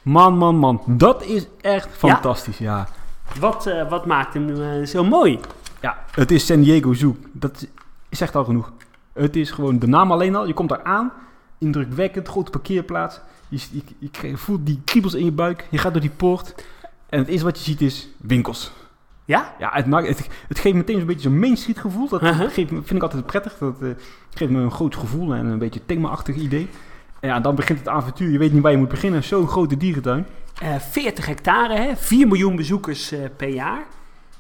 Man, 0.04 0.38
man, 0.38 0.56
man. 0.56 0.82
Dat 0.88 1.24
is 1.24 1.48
echt 1.62 1.90
fantastisch, 1.92 2.58
ja. 2.58 2.88
Wat, 3.40 3.68
eh, 3.68 3.90
wat 3.90 4.06
maakt 4.06 4.34
hem 4.34 4.62
eh, 4.62 4.86
zo 4.86 5.04
mooi? 5.04 5.40
Ja, 5.82 6.04
het 6.12 6.32
is 6.32 6.46
San 6.46 6.62
Diego 6.62 6.94
Zoo. 6.94 7.16
Dat 7.32 7.68
is 8.10 8.22
echt 8.22 8.36
al 8.36 8.44
genoeg. 8.44 8.72
Het 9.14 9.36
is 9.36 9.52
gewoon 9.52 9.80
de 9.80 9.88
naam 9.88 10.12
alleen 10.12 10.36
al. 10.36 10.48
Je 10.48 10.54
komt 10.54 10.70
daar 10.70 10.84
aan. 10.84 11.12
Indrukwekkend, 11.58 12.28
grote 12.28 12.52
parkeerplaats. 12.52 13.20
Je, 13.50 13.60
je, 14.00 14.38
voelt 14.38 14.66
die 14.66 14.82
kriebels 14.86 15.14
in 15.14 15.26
je 15.26 15.32
buik. 15.32 15.68
Je 15.72 15.78
gaat 15.78 15.92
door 15.92 16.02
die 16.02 16.10
poort. 16.10 16.56
En 17.10 17.20
het 17.20 17.28
eerste 17.28 17.46
wat 17.46 17.58
je 17.58 17.64
ziet 17.64 17.82
is 17.82 18.10
winkels. 18.18 18.72
Ja? 19.26 19.56
Ja, 19.60 19.70
het, 19.74 19.88
maakt, 19.88 20.08
het, 20.08 20.28
het 20.48 20.60
geeft 20.60 20.76
meteen 20.76 20.98
zo'n 20.98 21.06
beetje 21.06 21.30
zo'n 21.30 21.40
Main 21.40 21.58
Street 21.58 21.80
gevoel. 21.80 22.10
Dat 22.10 22.22
Uh-huh. 22.22 22.50
geeft, 22.52 22.70
vind 22.70 22.92
ik 22.92 23.02
altijd 23.02 23.26
prettig. 23.26 23.58
Dat 23.58 23.82
eh, 23.82 23.90
geeft 24.34 24.52
me 24.52 24.62
een 24.62 24.72
groot 24.72 24.96
gevoel 24.96 25.34
en 25.34 25.46
een 25.46 25.60
beetje 25.60 25.86
thema-achtig 25.86 26.36
idee. 26.36 26.70
Ja, 27.28 27.40
dan 27.40 27.56
begint 27.56 27.80
het 27.80 27.88
avontuur. 27.88 28.32
Je 28.32 28.38
weet 28.38 28.54
niet 28.54 28.62
waar 28.62 28.72
je 28.72 28.78
moet 28.78 28.90
beginnen. 28.90 29.24
Zo'n 29.24 29.48
grote 29.48 29.78
dierentuin. 29.78 30.26
Eh 30.62 30.76
40 30.80 31.26
hectare, 31.26 31.76
hè? 31.76 31.96
4 31.96 32.28
miljoen 32.28 32.56
bezoekers 32.56 33.12
eh, 33.12 33.20
per 33.38 33.50
jaar. 33.50 33.84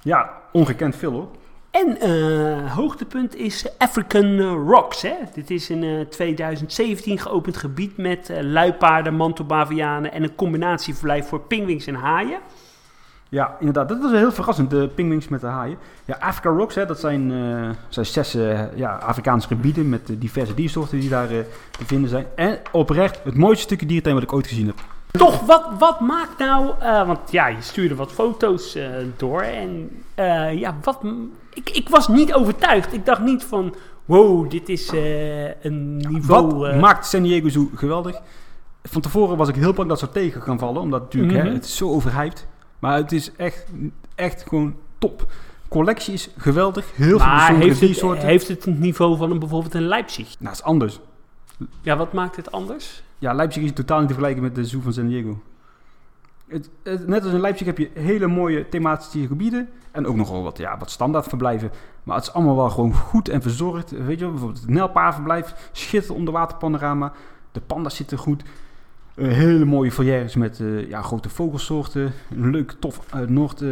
Ja, 0.01 0.41
ongekend 0.51 0.95
veel 0.95 1.11
hoor. 1.11 1.29
En 1.71 1.99
eh, 1.99 2.73
hoogtepunt 2.73 3.35
is 3.35 3.77
African 3.77 4.39
eh, 4.39 4.53
Rocks. 4.67 5.01
Hè? 5.01 5.13
Dit 5.33 5.49
is 5.49 5.69
in 5.69 5.83
eh, 5.83 5.99
2017 5.99 7.19
geopend 7.19 7.57
gebied 7.57 7.97
met 7.97 8.29
eh, 8.29 8.41
luipaarden, 8.41 9.15
mantelbavianen 9.15 10.11
en 10.11 10.23
een 10.23 10.35
combinatieverblijf 10.35 11.27
voor 11.27 11.39
pinguïns 11.41 11.87
en 11.87 11.95
haaien. 11.95 12.39
Ja, 13.33 13.55
inderdaad. 13.59 13.89
Dat 13.89 14.01
was 14.01 14.11
heel 14.11 14.31
verrassend, 14.31 14.69
de 14.69 14.89
pingwings 14.95 15.27
met 15.27 15.41
de 15.41 15.47
haaien. 15.47 15.77
Ja, 16.05 16.17
Africa 16.19 16.49
Rocks, 16.49 16.75
hè, 16.75 16.85
dat 16.85 16.99
zijn, 16.99 17.31
eh, 17.31 17.69
zijn 17.89 18.05
zes 18.05 18.35
eh, 18.35 18.75
ja, 18.75 18.95
Afrikaanse 18.95 19.47
gebieden 19.47 19.89
met 19.89 20.09
eh, 20.09 20.15
diverse 20.19 20.53
diersoorten 20.53 20.99
die 20.99 21.09
daar 21.09 21.27
te 21.27 21.85
vinden 21.85 22.09
zijn. 22.09 22.25
En 22.35 22.59
oprecht 22.71 23.23
het 23.23 23.35
mooiste 23.35 23.63
stukje 23.63 23.85
dierentuin 23.85 24.15
wat 24.15 24.23
ik 24.23 24.33
ooit 24.33 24.47
gezien 24.47 24.65
heb. 24.65 24.75
Toch, 25.11 25.45
wat, 25.45 25.65
wat 25.79 25.99
maakt 25.99 26.37
nou... 26.37 26.71
want 27.05 27.31
ja, 27.31 27.47
je 27.47 27.61
stuurde 27.61 27.95
wat 27.95 28.11
foto's 28.11 28.77
door 29.17 29.41
en 29.41 29.89
ja, 30.59 30.75
wat... 30.83 30.99
Ik, 31.53 31.69
ik 31.69 31.89
was 31.89 32.07
niet 32.07 32.33
overtuigd. 32.33 32.93
Ik 32.93 33.05
dacht 33.05 33.21
niet 33.21 33.43
van, 33.43 33.75
wow, 34.05 34.49
dit 34.49 34.69
is 34.69 34.91
een 35.61 35.97
niveau... 35.97 36.55
Wat 36.55 36.79
maakt 36.79 37.05
San 37.05 37.23
Diego 37.23 37.49
zo 37.49 37.69
geweldig? 37.75 38.21
Van 38.83 39.01
tevoren 39.01 39.37
was 39.37 39.49
ik 39.49 39.55
heel 39.55 39.73
bang 39.73 39.89
dat 39.89 39.99
ze 39.99 40.09
tegen 40.09 40.41
gaan 40.41 40.59
vallen, 40.59 40.81
omdat 40.81 41.01
natuurlijk 41.01 41.33
Mhm. 41.33 41.45
hè, 41.45 41.53
het 41.53 41.65
is 41.65 41.75
zo 41.77 41.89
overhyped. 41.89 42.47
Maar 42.83 42.95
het 42.97 43.11
is 43.11 43.31
echt, 43.35 43.65
echt 44.15 44.43
gewoon 44.47 44.75
top. 44.97 45.31
Collectie 45.69 46.13
is 46.13 46.29
geweldig, 46.37 46.95
heel 46.95 47.05
veel 47.07 47.27
maar 47.27 47.35
bijzondere 47.37 47.63
heeft 47.67 47.79
het, 47.79 47.89
diersoorten. 47.89 48.25
heeft 48.27 48.47
het 48.47 48.65
het 48.65 48.79
niveau 48.79 49.17
van 49.17 49.31
een, 49.31 49.39
bijvoorbeeld 49.39 49.73
een 49.73 49.87
Leipzig? 49.87 50.27
Nou, 50.39 50.49
het 50.49 50.53
is 50.59 50.63
anders. 50.63 50.99
Ja, 51.81 51.97
wat 51.97 52.13
maakt 52.13 52.35
het 52.35 52.51
anders? 52.51 53.03
Ja, 53.17 53.33
Leipzig 53.33 53.63
is 53.63 53.73
totaal 53.73 53.97
niet 53.99 54.07
te 54.07 54.13
vergelijken 54.13 54.43
met 54.43 54.55
de 54.55 54.65
zoo 54.65 54.79
van 54.81 54.93
San 54.93 55.07
Diego. 55.07 55.41
Het, 56.47 56.69
het- 56.83 57.07
net 57.07 57.23
als 57.23 57.33
in 57.33 57.39
Leipzig 57.39 57.65
heb 57.67 57.77
je 57.77 57.89
hele 57.93 58.27
mooie 58.27 58.69
thematische 58.69 59.27
gebieden. 59.27 59.69
En 59.91 60.05
ook 60.07 60.15
nogal 60.15 60.43
wat, 60.43 60.57
ja, 60.57 60.77
wat 60.77 60.91
standaard 60.91 61.27
verblijven. 61.27 61.71
Maar 62.03 62.15
het 62.15 62.25
is 62.27 62.33
allemaal 62.33 62.55
wel 62.55 62.69
gewoon 62.69 62.93
goed 62.93 63.29
en 63.29 63.41
verzorgd. 63.41 63.91
Weet 63.91 63.99
je, 64.19 64.23
wel, 64.23 64.29
bijvoorbeeld 64.31 64.61
het 64.61 64.69
Nijlpaarverblijf. 64.69 65.69
Schitterend 65.71 66.17
onderwaterpanorama. 66.19 67.11
De 67.51 67.61
panda's 67.61 67.95
zitten 67.95 68.17
goed. 68.17 68.43
Hele 69.15 69.65
mooie 69.65 69.91
foyeres 69.91 70.35
met 70.35 70.59
eh, 70.59 70.89
ja, 70.89 71.01
grote 71.01 71.29
vogelsoorten. 71.29 72.13
Een 72.31 72.51
leuk, 72.51 72.75
tof 72.79 72.99
eh, 73.09 73.19
noord, 73.19 73.61
eh, 73.61 73.69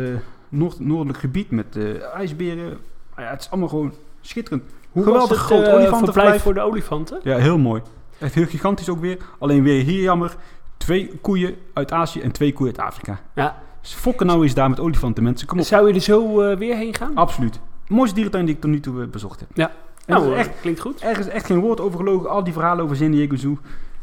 noord, 0.49 0.80
noordelijk 0.80 1.19
gebied 1.19 1.51
met 1.51 1.77
ijsberen. 2.13 2.77
Ja, 3.17 3.23
het 3.23 3.41
is 3.41 3.49
allemaal 3.49 3.69
gewoon 3.69 3.93
schitterend. 4.21 4.63
Hoe 4.91 5.04
Geweldig 5.04 5.38
groot 5.38 5.60
olifantenverblijf. 5.60 6.13
verblijf 6.13 6.41
voor 6.41 6.54
de 6.54 6.62
olifanten? 6.62 7.19
Ja, 7.23 7.38
heel 7.38 7.58
mooi. 7.58 7.82
Echt 8.17 8.34
heel 8.34 8.45
gigantisch 8.45 8.89
ook 8.89 8.99
weer. 8.99 9.17
Alleen 9.39 9.63
weer 9.63 9.84
hier 9.84 10.01
jammer. 10.01 10.36
Twee 10.77 11.17
koeien 11.21 11.56
uit 11.73 11.91
Azië 11.91 12.19
en 12.19 12.32
twee 12.32 12.54
koeien 12.54 12.77
uit 12.77 12.88
Afrika. 12.88 13.19
Ja. 13.36 13.58
Dus 13.82 13.93
fokken 13.93 14.25
nou 14.25 14.43
eens 14.43 14.54
daar 14.54 14.69
met 14.69 14.80
olifanten, 14.80 15.23
mensen. 15.23 15.47
Kom 15.47 15.60
op. 15.60 15.65
Zou 15.65 15.88
je 15.88 15.93
er 15.93 15.99
zo 15.99 16.36
weer 16.58 16.75
heen 16.75 16.95
gaan? 16.95 17.15
Absoluut. 17.15 17.60
Mooiste 17.88 18.15
dierentuin 18.15 18.45
die 18.45 18.56
ik 18.56 18.62
tot 18.62 18.71
nu 18.71 18.80
toe 18.80 19.08
bezocht 19.08 19.39
heb. 19.39 19.49
Ja. 19.54 19.71
En 20.06 20.15
nou, 20.15 20.36
echt, 20.36 20.49
klinkt 20.62 20.80
goed. 20.80 21.04
er 21.04 21.19
is 21.19 21.27
echt 21.27 21.45
geen 21.45 21.60
woord 21.60 21.80
over 21.80 21.97
gelogen. 21.97 22.30
Al 22.30 22.43
die 22.43 22.54
verhalen 22.54 22.84
over 22.84 22.95
San 22.95 23.12
Diego 23.12 23.36
Zoo 23.36 23.58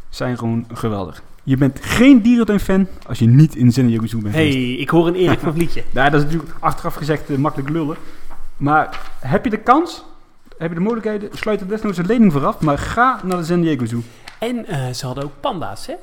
zijn 0.08 0.38
gewoon 0.38 0.66
geweldig. 0.72 1.22
Je 1.48 1.56
bent 1.56 1.78
geen 1.82 2.22
dierentuin-fan 2.22 2.86
als 3.06 3.18
je 3.18 3.26
niet 3.26 3.56
in 3.56 3.72
Zoo 3.72 4.20
bent 4.20 4.34
hey, 4.34 4.72
ik 4.72 4.88
hoor 4.88 5.06
een 5.06 5.14
Erik 5.14 5.38
van 5.38 5.54
Vlietje. 5.54 5.84
Nou, 5.94 6.10
dat 6.10 6.20
is 6.20 6.26
natuurlijk 6.26 6.54
achteraf 6.58 6.94
gezegd 6.94 7.30
eh, 7.30 7.36
makkelijk 7.36 7.70
lullen. 7.70 7.96
Maar 8.56 9.00
heb 9.20 9.44
je 9.44 9.50
de 9.50 9.56
kans, 9.56 10.04
heb 10.58 10.68
je 10.68 10.74
de 10.74 10.80
mogelijkheden, 10.80 11.28
sluit 11.32 11.60
er 11.60 11.68
desnoods 11.68 11.98
een 11.98 12.06
lening 12.06 12.32
vooraf. 12.32 12.60
Maar 12.60 12.78
ga 12.78 13.20
naar 13.24 13.36
de 13.36 13.44
San 13.44 13.60
Diego 13.60 13.84
Zoo. 13.84 14.00
En 14.38 14.66
eh, 14.66 14.92
ze 14.92 15.06
hadden 15.06 15.24
ook 15.24 15.32
panda's, 15.40 15.86
hè? 15.86 15.94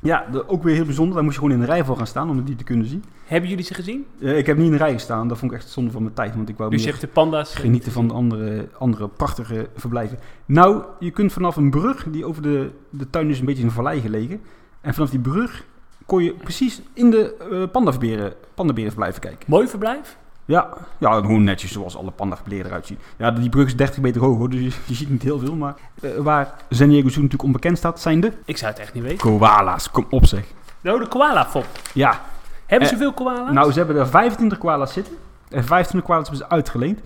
Ja, 0.00 0.26
ook 0.46 0.62
weer 0.62 0.74
heel 0.74 0.84
bijzonder. 0.84 1.14
Daar 1.14 1.24
moest 1.24 1.34
je 1.36 1.42
gewoon 1.42 1.56
in 1.56 1.64
de 1.66 1.72
rij 1.72 1.84
voor 1.84 1.96
gaan 1.96 2.06
staan 2.06 2.30
om 2.30 2.44
die 2.44 2.56
te 2.56 2.64
kunnen 2.64 2.86
zien. 2.86 3.04
Hebben 3.24 3.50
jullie 3.50 3.64
ze 3.64 3.74
gezien? 3.74 4.06
Eh, 4.20 4.38
ik 4.38 4.46
heb 4.46 4.56
niet 4.56 4.66
in 4.66 4.72
de 4.72 4.78
rij 4.78 4.92
gestaan. 4.92 5.28
Dat 5.28 5.38
vond 5.38 5.52
ik 5.52 5.58
echt 5.58 5.68
zonde 5.68 5.90
van 5.90 6.02
mijn 6.02 6.14
tijd. 6.14 6.34
Want 6.34 6.48
ik 6.48 6.56
wou 6.56 6.70
Dus 6.70 6.82
je 6.82 6.88
hebt 6.88 7.00
de 7.00 7.06
panda's. 7.06 7.54
genieten 7.54 7.92
van 7.92 8.08
de 8.08 8.14
andere, 8.14 8.68
andere 8.78 9.08
prachtige 9.08 9.68
verblijven. 9.76 10.18
Nou, 10.46 10.82
je 10.98 11.10
kunt 11.10 11.32
vanaf 11.32 11.56
een 11.56 11.70
brug, 11.70 12.06
die 12.10 12.24
over 12.24 12.42
de, 12.42 12.70
de 12.90 13.10
tuin 13.10 13.30
is 13.30 13.38
een 13.38 13.44
beetje 13.44 13.62
in 13.62 13.68
een 13.68 13.74
vallei 13.74 14.00
gelegen. 14.00 14.40
En 14.80 14.94
vanaf 14.94 15.10
die 15.10 15.18
brug 15.20 15.64
kon 16.06 16.22
je 16.24 16.32
precies 16.32 16.80
in 16.92 17.10
de 17.10 17.36
eh 17.50 17.70
pandaberen, 17.72 18.32
pandaberenverblijven 18.54 19.20
kijken. 19.20 19.44
Mooi 19.46 19.68
verblijf. 19.68 20.16
Ja, 20.44 20.68
ja, 20.98 21.12
gewoon 21.20 21.44
netjes 21.44 21.72
zoals 21.72 21.96
alle 21.96 22.10
pandaverberen 22.10 22.66
eruit 22.66 22.86
zien. 22.86 22.98
Ja, 23.16 23.30
die 23.30 23.48
brug 23.48 23.66
is 23.66 23.76
30 23.76 24.00
meter 24.00 24.20
hoog 24.20 24.36
hoor, 24.38 24.50
dus 24.50 24.60
je, 24.60 24.72
je 24.86 24.94
ziet 24.94 25.10
niet 25.10 25.22
heel 25.22 25.38
veel. 25.38 25.54
Maar 25.56 25.74
eh, 26.02 26.10
waar 26.16 26.54
San 26.70 26.88
Diego 26.88 27.08
Zoo 27.08 27.14
natuurlijk 27.22 27.42
onbekend 27.42 27.78
staat, 27.78 28.00
zijn 28.00 28.20
de 28.20 28.32
Ik 28.44 28.56
zou 28.56 28.70
het 28.70 28.80
echt 28.80 28.94
niet 28.94 29.02
weten. 29.02 29.18
koala's. 29.18 29.90
Kom 29.90 30.06
op 30.10 30.26
zeg. 30.26 30.44
Nou, 30.80 31.00
de 31.00 31.08
koala-fop. 31.08 31.66
Ja, 31.94 32.20
Hebben 32.66 32.88
ze 32.88 32.94
Eh, 32.94 33.00
veel 33.00 33.12
koala's? 33.12 33.52
Nou, 33.52 33.72
ze 33.72 33.78
hebben 33.78 33.96
er 33.96 34.06
25 34.08 34.58
koala's 34.58 34.92
zitten. 34.92 35.14
En 35.48 35.64
25 35.64 36.10
koala's 36.10 36.28
hebben 36.28 36.46
ze 36.46 36.54
uitgeleend. 36.54 37.00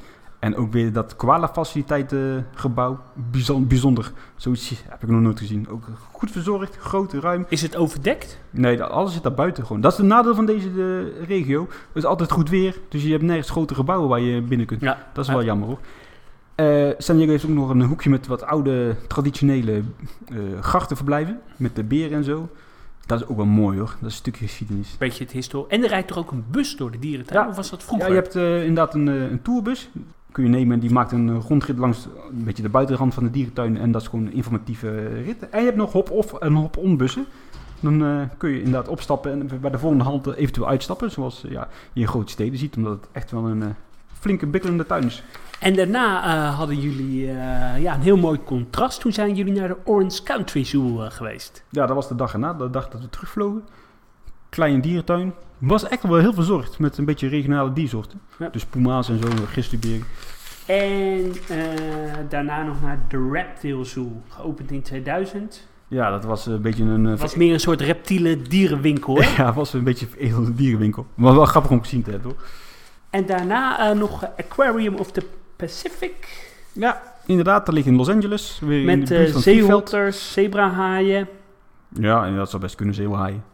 En 0.44 0.56
ook 0.56 0.72
weer 0.72 0.92
dat 0.92 1.16
koala-faciliteitengebouw. 1.16 2.98
Bijzonder, 3.30 3.66
bijzonder. 3.68 4.12
Zoiets 4.36 4.82
heb 4.88 5.02
ik 5.02 5.08
nog 5.08 5.20
nooit 5.20 5.38
gezien. 5.38 5.68
Ook 5.68 5.84
goed 6.12 6.30
verzorgd, 6.30 6.76
groot, 6.76 7.12
ruim. 7.12 7.46
Is 7.48 7.62
het 7.62 7.76
overdekt? 7.76 8.38
Nee, 8.50 8.82
alles 8.82 9.12
zit 9.12 9.22
daar 9.22 9.34
buiten 9.34 9.66
gewoon. 9.66 9.80
Dat 9.82 9.92
is 9.92 9.98
het 9.98 10.06
nadeel 10.06 10.34
van 10.34 10.46
deze 10.46 10.72
de, 10.72 11.12
regio. 11.26 11.60
Het 11.62 11.70
is 11.96 12.04
altijd 12.04 12.30
goed 12.30 12.48
weer. 12.48 12.78
Dus 12.88 13.02
je 13.02 13.10
hebt 13.10 13.22
nergens 13.22 13.50
grote 13.50 13.74
gebouwen 13.74 14.08
waar 14.08 14.20
je 14.20 14.42
binnen 14.42 14.66
kunt. 14.66 14.80
Ja. 14.80 15.06
Dat 15.12 15.24
is 15.24 15.30
Ja. 15.30 15.36
wel 15.36 15.44
jammer 15.44 15.68
hoor. 15.68 15.78
Eh, 16.54 16.90
San 16.98 17.16
Diego 17.16 17.30
heeft 17.30 17.44
ook 17.44 17.50
nog 17.50 17.68
een 17.70 17.82
hoekje 17.82 18.10
met 18.10 18.26
wat 18.26 18.42
oude, 18.42 18.96
traditionele 19.08 19.82
eh 20.28 20.38
grachtenverblijven. 20.60 21.40
Met 21.56 21.76
de 21.76 21.84
beren 21.84 22.16
en 22.16 22.24
zo. 22.24 22.48
Dat 23.06 23.20
is 23.20 23.26
ook 23.26 23.36
wel 23.36 23.46
mooi 23.46 23.78
hoor. 23.78 23.86
Dat 23.88 23.96
is 23.98 24.02
een 24.02 24.10
stukje 24.10 24.46
geschiedenis. 24.46 24.96
Beetje 24.98 25.24
het 25.24 25.32
historie. 25.32 25.68
En 25.68 25.82
er 25.82 25.88
rijdt 25.88 26.08
toch 26.08 26.18
ook 26.18 26.30
een 26.30 26.44
bus 26.50 26.76
door 26.76 26.90
de 26.90 26.98
dierentuin? 26.98 27.40
Ja. 27.42 27.48
Of 27.48 27.56
was 27.56 27.70
dat 27.70 27.80
Ja, 27.80 27.86
vroeger? 27.86 28.08
je 28.08 28.14
hebt 28.14 28.36
eh, 28.36 28.58
inderdaad 28.60 28.94
een, 28.94 29.08
eh, 29.08 29.30
een 29.30 29.42
tourbus. 29.42 29.90
Kun 30.34 30.44
je 30.44 30.50
nemen 30.50 30.74
en 30.74 30.80
die 30.80 30.92
maakt 30.92 31.12
een 31.12 31.28
eh, 31.28 31.44
rondrit 31.48 31.78
langs 31.78 32.08
een 32.30 32.44
beetje 32.44 32.62
de 32.62 32.68
buitenrand 32.68 33.14
van 33.14 33.24
de 33.24 33.30
dierentuin. 33.30 33.76
En 33.78 33.92
dat 33.92 34.02
is 34.02 34.08
gewoon 34.08 34.26
een 34.26 34.32
informatieve 34.32 34.88
eh, 34.88 35.24
rit. 35.24 35.48
En 35.48 35.58
je 35.58 35.64
hebt 35.64 35.76
nog 35.76 35.92
hop-off 35.92 36.32
en 36.32 36.52
hop-on 36.52 36.96
bussen. 36.96 37.26
Dan 37.80 38.04
eh, 38.04 38.20
kun 38.38 38.50
je 38.50 38.58
inderdaad 38.58 38.88
opstappen 38.88 39.32
en 39.32 39.60
bij 39.60 39.70
de 39.70 39.78
volgende 39.78 40.04
halte 40.04 40.36
eventueel 40.36 40.68
uitstappen. 40.68 41.10
Zoals 41.10 41.44
eh, 41.44 41.50
ja, 41.50 41.68
je 41.92 42.00
in 42.00 42.08
grote 42.08 42.32
steden 42.32 42.58
ziet, 42.58 42.76
omdat 42.76 42.92
het 42.92 43.08
echt 43.12 43.30
wel 43.30 43.46
een 43.46 43.62
eh, 43.62 43.68
flinke 44.18 44.46
bikkelende 44.46 44.86
tuin 44.86 45.04
is. 45.04 45.22
En 45.60 45.74
daarna 45.74 46.24
eh, 46.24 46.56
hadden 46.56 46.80
jullie 46.80 47.28
eh, 47.28 47.82
ja, 47.82 47.94
een 47.94 48.00
heel 48.00 48.16
mooi 48.16 48.40
contrast. 48.44 49.00
Toen 49.00 49.12
zijn 49.12 49.34
jullie 49.34 49.52
naar 49.52 49.68
de 49.68 49.76
Orange 49.84 50.22
Country 50.22 50.64
Zoo 50.64 51.02
eh, 51.02 51.10
geweest. 51.10 51.64
Ja, 51.68 51.86
dat 51.86 51.94
was 51.94 52.08
de 52.08 52.14
dag 52.14 52.32
erna, 52.32 52.54
de 52.54 52.70
dag 52.70 52.88
dat 52.88 53.00
we 53.00 53.08
terugvlogen. 53.08 53.62
Kleine 54.54 54.80
dierentuin. 54.80 55.32
Was 55.58 55.88
echt 55.88 56.02
wel 56.02 56.18
heel 56.18 56.32
verzorgd 56.32 56.78
met 56.78 56.98
een 56.98 57.04
beetje 57.04 57.28
regionale 57.28 57.72
diersoorten. 57.72 58.20
Ja. 58.38 58.48
Dus 58.48 58.64
puma's 58.64 59.08
en 59.08 59.18
zo, 59.22 59.28
grizzlyberen. 59.50 60.04
En 60.66 61.32
eh, 61.48 61.56
daarna 62.28 62.62
nog 62.62 62.82
naar 62.82 62.98
de 63.08 63.28
Reptile 63.32 63.84
Zoo. 63.84 64.22
Geopend 64.28 64.70
in 64.70 64.82
2000. 64.82 65.66
Ja, 65.88 66.10
dat 66.10 66.24
was 66.24 66.46
een 66.46 66.62
beetje 66.62 66.84
een... 66.84 67.04
eh, 67.04 67.10
Het 67.10 67.20
was 67.20 67.34
meer 67.34 67.52
een 67.52 67.60
soort 67.60 67.80
reptiele 67.80 68.42
dierenwinkel. 68.42 69.16
Hè? 69.16 69.28
Ja, 69.36 69.46
het 69.46 69.54
was 69.54 69.72
een 69.72 69.84
beetje 69.84 70.06
een 70.18 70.54
dierenwinkel. 70.56 71.06
Maar 71.14 71.34
wel 71.34 71.44
grappig 71.44 71.70
om 71.70 71.80
gezien 71.80 72.02
te 72.02 72.10
hebben 72.10 72.30
hoor. 72.30 72.42
En 73.10 73.26
daarna 73.26 73.90
eh, 73.90 73.96
nog 73.98 74.24
Aquarium 74.36 74.94
of 74.94 75.12
the 75.12 75.22
Pacific. 75.56 76.42
Ja, 76.72 77.02
inderdaad, 77.26 77.66
dat 77.66 77.74
ligt 77.74 77.86
in 77.86 77.96
Los 77.96 78.08
Angeles. 78.08 78.58
Weer 78.64 78.78
in 78.80 78.84
Met 78.98 79.06
de 79.08 79.16
eh 79.16 79.36
zeehotters, 79.36 80.32
zebrahaaien. 80.32 81.28
Ja, 81.88 82.24
en 82.26 82.36
dat 82.36 82.50
zou 82.50 82.62
best 82.62 82.74
kunnen 82.74 82.94
zeehaaien. 82.94 83.44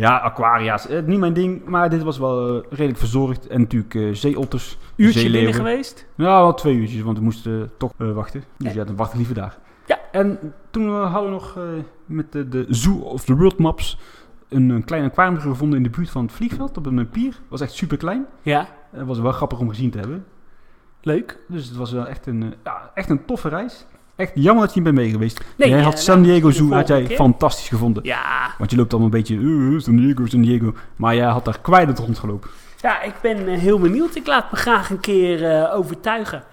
Ja, 0.00 0.16
aquaria's. 0.16 0.86
Eh, 0.88 1.02
niet 1.02 1.18
mijn 1.18 1.32
ding, 1.32 1.64
maar 1.64 1.90
dit 1.90 2.02
was 2.02 2.18
wel 2.18 2.48
eh, 2.56 2.64
redelijk 2.70 2.98
verzorgd. 2.98 3.46
En 3.46 3.60
natuurlijk 3.60 3.94
eh 3.94 4.08
zeeotters, 4.12 4.78
Uurtje 4.96 5.20
zeeleeuwen. 5.20 5.50
binnen 5.50 5.66
geweest. 5.70 6.06
Ja, 6.14 6.24
wel 6.40 6.54
twee 6.54 6.74
uurtjes, 6.74 7.00
want 7.02 7.18
we 7.18 7.24
moesten 7.24 7.62
eh, 7.62 7.68
toch 7.78 7.92
eh, 7.98 8.12
wachten. 8.12 8.44
Dus 8.58 8.72
Ja. 8.72 8.78
ja, 8.78 8.84
dan 8.84 8.96
wacht 8.96 9.10
ik 9.10 9.16
liever 9.16 9.34
daar. 9.34 9.58
Ja. 9.86 9.98
En 10.12 10.38
toen 10.70 10.88
eh, 10.88 11.12
hadden 11.12 11.24
we 11.30 11.36
nog 11.36 11.56
eh, 11.56 11.62
met 12.06 12.32
de, 12.32 12.48
de 12.48 12.66
Zoo 12.68 12.98
of 12.98 13.24
the 13.24 13.36
World 13.36 13.58
Maps 13.58 13.98
een, 14.48 14.68
een 14.70 14.84
klein 14.84 15.04
aquarium 15.04 15.40
gevonden 15.40 15.76
in 15.76 15.82
de 15.84 15.90
buurt 15.90 16.10
van 16.10 16.22
het 16.22 16.32
vliegveld 16.32 16.76
op 16.76 16.86
een 16.86 17.08
pier. 17.08 17.40
was 17.48 17.60
echt 17.60 17.72
super 17.72 17.96
klein. 17.96 18.26
Ja, 18.42 18.68
Het 18.90 19.06
was 19.06 19.18
wel 19.18 19.32
grappig 19.32 19.58
om 19.58 19.68
gezien 19.68 19.90
te 19.90 19.98
hebben. 19.98 20.24
leuk. 21.02 21.38
Dus 21.48 21.66
het 21.68 21.76
was 21.76 21.92
wel 21.92 22.06
echt 22.06 22.26
een, 22.26 22.42
eh, 22.42 22.48
ja, 22.64 22.90
echt 22.94 23.10
een 23.10 23.24
toffe 23.24 23.48
reis. 23.48 23.86
Echt 24.18 24.32
jammer 24.34 24.64
dat 24.64 24.74
je 24.74 24.80
niet 24.80 24.94
bent 24.94 25.04
mee 25.04 25.10
geweest. 25.10 25.44
Nee, 25.56 25.68
jij 25.68 25.78
eh, 25.78 25.84
had 25.84 26.00
San 26.00 26.20
nou, 26.20 26.32
Diego 26.32 26.48
de 26.48 26.54
Zoo 26.54 26.70
had 26.70 26.88
jij 26.88 27.02
keer. 27.02 27.16
fantastisch 27.16 27.68
gevonden. 27.68 28.04
Ja, 28.04 28.54
Want 28.58 28.70
je 28.70 28.76
loopt 28.76 28.92
allemaal 28.92 29.10
een 29.12 29.18
beetje, 29.18 29.36
eh, 29.36 29.78
San 29.80 29.96
Diego, 29.96 30.26
San 30.26 30.40
Diego. 30.40 30.74
Maar 30.96 31.14
jij 31.14 31.26
had 31.26 31.44
daar 31.44 31.60
kwijt 31.60 31.98
rondgelopen. 31.98 32.50
ja, 32.80 33.02
ik 33.02 33.14
ben 33.22 33.46
heel 33.46 33.78
benieuwd. 33.78 34.14
Ik 34.14 34.26
laat 34.26 34.50
me 34.50 34.56
graag 34.56 34.90
een 34.90 35.00
keer 35.00 35.70
overtuigen. 35.72 36.44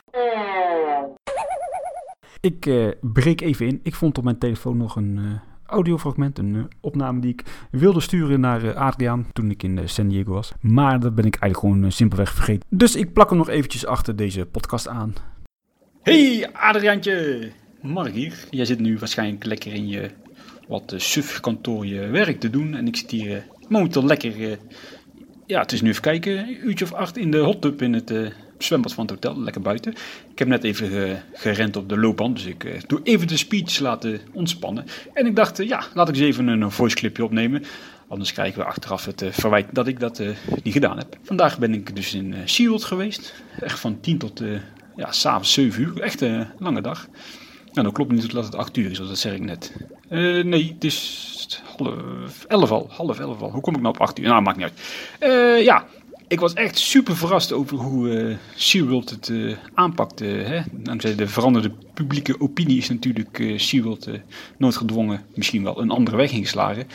Ik 2.39 2.65
eh, 2.65 2.87
breek 3.01 3.41
even 3.41 3.67
in. 3.67 3.79
Ik 3.83 3.95
vond 3.95 4.17
op 4.17 4.23
mijn 4.23 4.37
telefoon 4.37 4.77
nog 4.77 4.95
een 4.95 5.39
audiofragment, 5.65 6.37
een 6.39 6.67
opname 6.81 7.19
die 7.19 7.31
ik 7.31 7.43
wilde 7.71 7.99
sturen 7.99 8.39
naar 8.39 8.73
Adriaan 8.75 9.25
toen 9.33 9.51
ik 9.51 9.63
in 9.63 9.89
San 9.89 10.07
Diego 10.07 10.33
was. 10.33 10.53
Maar 10.61 10.99
dat 10.99 11.15
ben 11.15 11.25
ik 11.25 11.35
eigenlijk 11.35 11.75
gewoon 11.75 11.91
simpelweg 11.91 12.31
vergeten. 12.31 12.67
Dus 12.69 12.95
ik 12.95 13.13
plak 13.13 13.29
hem 13.29 13.37
nog 13.37 13.49
eventjes 13.49 13.85
achter 13.85 14.15
deze 14.15 14.45
podcast 14.45 14.87
aan. 14.87 15.13
Hey 16.05 16.49
Adriaantje, 16.53 17.49
Mark 17.81 18.13
hier. 18.13 18.33
Jij 18.49 18.65
zit 18.65 18.79
nu 18.79 18.97
waarschijnlijk 18.97 19.45
lekker 19.45 19.73
in 19.73 19.87
je 19.87 20.09
wat 20.67 20.93
uh, 20.93 20.99
suf 20.99 21.39
kantoor 21.39 21.85
je 21.85 22.07
werk 22.07 22.39
te 22.39 22.49
doen. 22.49 22.75
En 22.75 22.87
ik 22.87 22.95
zit 22.95 23.11
hier 23.11 23.35
eh, 23.35 23.41
momenteel 23.69 24.05
lekker, 24.05 24.51
eh, 24.51 24.57
ja 25.45 25.61
het 25.61 25.71
is 25.71 25.81
nu 25.81 25.89
even 25.89 26.01
kijken, 26.01 26.37
een 26.37 26.67
uurtje 26.67 26.85
of 26.85 26.93
acht 26.93 27.17
in 27.17 27.31
de 27.31 27.37
hot 27.37 27.61
tub 27.61 27.81
in 27.81 27.93
het 27.93 28.11
eh, 28.11 28.27
zwembad 28.57 28.93
van 28.93 29.03
het 29.05 29.13
hotel. 29.13 29.41
Lekker 29.43 29.61
buiten. 29.61 29.91
Ik 30.31 30.39
heb 30.39 30.47
net 30.47 30.63
even 30.63 30.87
ge- 30.89 31.17
gerend 31.33 31.75
op 31.75 31.89
de 31.89 31.97
loopband, 31.97 32.35
dus 32.35 32.45
ik 32.45 32.63
eh, 32.63 32.81
doe 32.87 32.99
even 33.03 33.27
de 33.27 33.37
speech 33.37 33.79
laten 33.79 34.19
ontspannen. 34.33 34.85
En 35.13 35.25
ik 35.25 35.35
dacht, 35.35 35.59
eh, 35.59 35.67
ja, 35.67 35.83
laat 35.93 36.09
ik 36.09 36.15
eens 36.15 36.23
even 36.25 36.47
een, 36.47 36.71
voice 36.71 36.95
clipje 36.95 37.23
opnemen. 37.23 37.63
Anders 38.07 38.33
krijgen 38.33 38.59
we 38.59 38.65
achteraf 38.65 39.05
het 39.05 39.21
eh, 39.21 39.31
verwijt 39.31 39.67
dat 39.71 39.87
ik 39.87 39.99
dat 39.99 40.19
eh, 40.19 40.29
niet 40.63 40.73
gedaan 40.73 40.97
heb. 40.97 41.17
Vandaag 41.23 41.59
ben 41.59 41.73
ik 41.73 41.95
dus 41.95 42.13
in 42.13 42.35
SeaWorld 42.45 42.83
geweest. 42.83 43.33
Echt 43.59 43.79
van 43.79 43.99
10 43.99 44.17
tot 44.17 44.41
ja, 44.95 45.11
s'avonds 45.11 45.53
7 45.53 45.81
uur. 45.81 46.01
Echt 46.01 46.21
een 46.21 46.47
lange 46.59 46.81
dag. 46.81 47.07
Nou, 47.65 47.87
dan 47.87 47.91
klopt 47.91 48.11
niet 48.11 48.31
dat 48.31 48.45
het 48.45 48.55
8 48.55 48.77
uur 48.77 48.91
is, 48.91 48.97
dat 48.97 49.17
zeg 49.17 49.33
ik 49.33 49.41
net. 49.41 49.73
Uh, 50.09 50.43
nee, 50.43 50.73
het 50.73 50.83
is 50.83 51.61
half 51.77 52.45
11 52.47 52.71
al. 52.71 52.87
Half 52.89 53.19
11 53.19 53.41
al. 53.41 53.51
Hoe 53.51 53.61
kom 53.61 53.75
ik 53.75 53.81
nou 53.81 53.93
op 53.93 54.01
8 54.01 54.19
uur? 54.19 54.27
Nou, 54.27 54.41
maakt 54.41 54.57
niet 54.57 54.65
uit. 54.65 54.81
Uh, 55.31 55.63
ja, 55.63 55.85
ik 56.27 56.39
was 56.39 56.53
echt 56.53 56.77
super 56.77 57.17
verrast 57.17 57.51
over 57.51 57.77
hoe 57.77 58.07
uh, 58.07 58.37
SeaWorld 58.55 59.09
het 59.09 59.27
uh, 59.27 59.57
aanpakte. 59.73 60.25
Hè? 60.25 60.61
Dankzij 60.71 61.15
de 61.15 61.27
veranderde 61.27 61.71
publieke 61.93 62.39
opinie 62.39 62.77
is 62.77 62.89
natuurlijk 62.89 63.39
uh, 63.39 63.59
SeaWorld 63.59 64.09
nooit 64.57 64.75
gedwongen 64.75 65.25
misschien 65.33 65.63
wel 65.63 65.81
een 65.81 65.89
andere 65.89 66.17
weg 66.17 66.31
ingeslagen. 66.31 66.87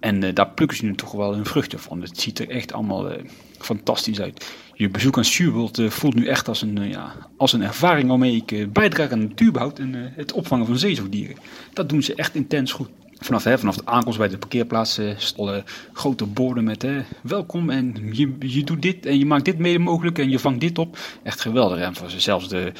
En 0.00 0.34
daar 0.34 0.48
plukken 0.50 0.76
ze 0.76 0.84
nu 0.84 0.94
toch 0.94 1.12
wel 1.12 1.34
hun 1.34 1.44
vruchten 1.44 1.78
van. 1.78 2.02
Het 2.02 2.20
ziet 2.20 2.38
er 2.38 2.48
echt 2.48 2.72
allemaal 2.72 3.12
fantastisch 3.58 4.20
uit. 4.20 4.54
Je 4.74 4.88
bezoek 4.88 5.16
aan 5.16 5.24
SeaWorld 5.24 5.80
voelt 5.88 6.14
nu 6.14 6.26
echt 6.26 6.48
als 6.48 6.62
een, 6.62 6.88
ja, 6.88 7.14
als 7.36 7.52
een 7.52 7.62
ervaring 7.62 8.08
waarmee 8.08 8.44
ik 8.46 8.72
bijdraag 8.72 9.10
aan 9.10 9.20
natuurbehoud 9.20 9.78
en 9.78 10.12
het 10.14 10.32
opvangen 10.32 10.66
van 10.66 10.78
zeezoogdieren. 10.78 11.36
Dat 11.72 11.88
doen 11.88 12.02
ze 12.02 12.14
echt 12.14 12.34
intens 12.34 12.72
goed. 12.72 12.88
Vanaf, 13.20 13.44
hè, 13.44 13.58
vanaf 13.58 13.76
de 13.76 13.86
aankomst 13.86 14.18
bij 14.18 14.28
de 14.28 14.38
parkeerplaats 14.38 15.00
stonden 15.16 15.64
grote 15.92 16.26
borden 16.26 16.64
met 16.64 16.82
hè, 16.82 17.02
welkom 17.22 17.70
en 17.70 17.96
je, 18.12 18.36
je 18.38 18.64
doet 18.64 18.82
dit 18.82 19.06
en 19.06 19.18
je 19.18 19.26
maakt 19.26 19.44
dit 19.44 19.58
mede 19.58 19.78
mogelijk 19.78 20.18
en 20.18 20.30
je 20.30 20.38
vangt 20.38 20.60
dit 20.60 20.78
op. 20.78 20.98
Echt 21.22 21.40
geweldig. 21.40 21.78
En 21.78 22.20
zelfs 22.20 22.48
de, 22.48 22.72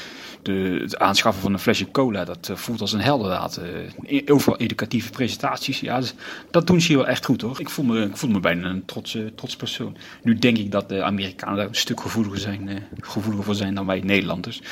de, 0.42 0.78
het 0.82 0.98
aanschaffen 0.98 1.42
van 1.42 1.52
een 1.52 1.58
flesje 1.58 1.90
cola, 1.90 2.24
dat 2.24 2.48
uh, 2.50 2.56
voelt 2.56 2.80
als 2.80 2.92
een 2.92 3.00
heldendaad. 3.00 3.60
Uh, 4.08 4.22
overal 4.26 4.58
educatieve 4.58 5.10
presentaties, 5.10 5.80
ja, 5.80 6.00
dus, 6.00 6.14
dat 6.50 6.66
doen 6.66 6.80
ze 6.80 6.86
hier 6.86 6.96
wel 6.96 7.06
echt 7.06 7.24
goed 7.24 7.40
hoor. 7.40 7.60
Ik 7.60 7.70
voel 7.70 7.84
me, 7.84 8.04
ik 8.04 8.16
voel 8.16 8.30
me 8.30 8.40
bijna 8.40 8.68
een 8.68 8.84
trots, 8.84 9.18
trots 9.34 9.56
persoon. 9.56 9.96
Nu 10.22 10.34
denk 10.34 10.58
ik 10.58 10.70
dat 10.70 10.88
de 10.88 11.02
Amerikanen 11.02 11.56
daar 11.56 11.66
een 11.66 11.74
stuk 11.74 12.00
gevoeliger, 12.00 12.38
zijn, 12.38 12.86
gevoeliger 13.00 13.44
voor 13.44 13.54
zijn 13.54 13.74
dan 13.74 13.86
wij 13.86 14.00
Nederlanders. 14.00 14.62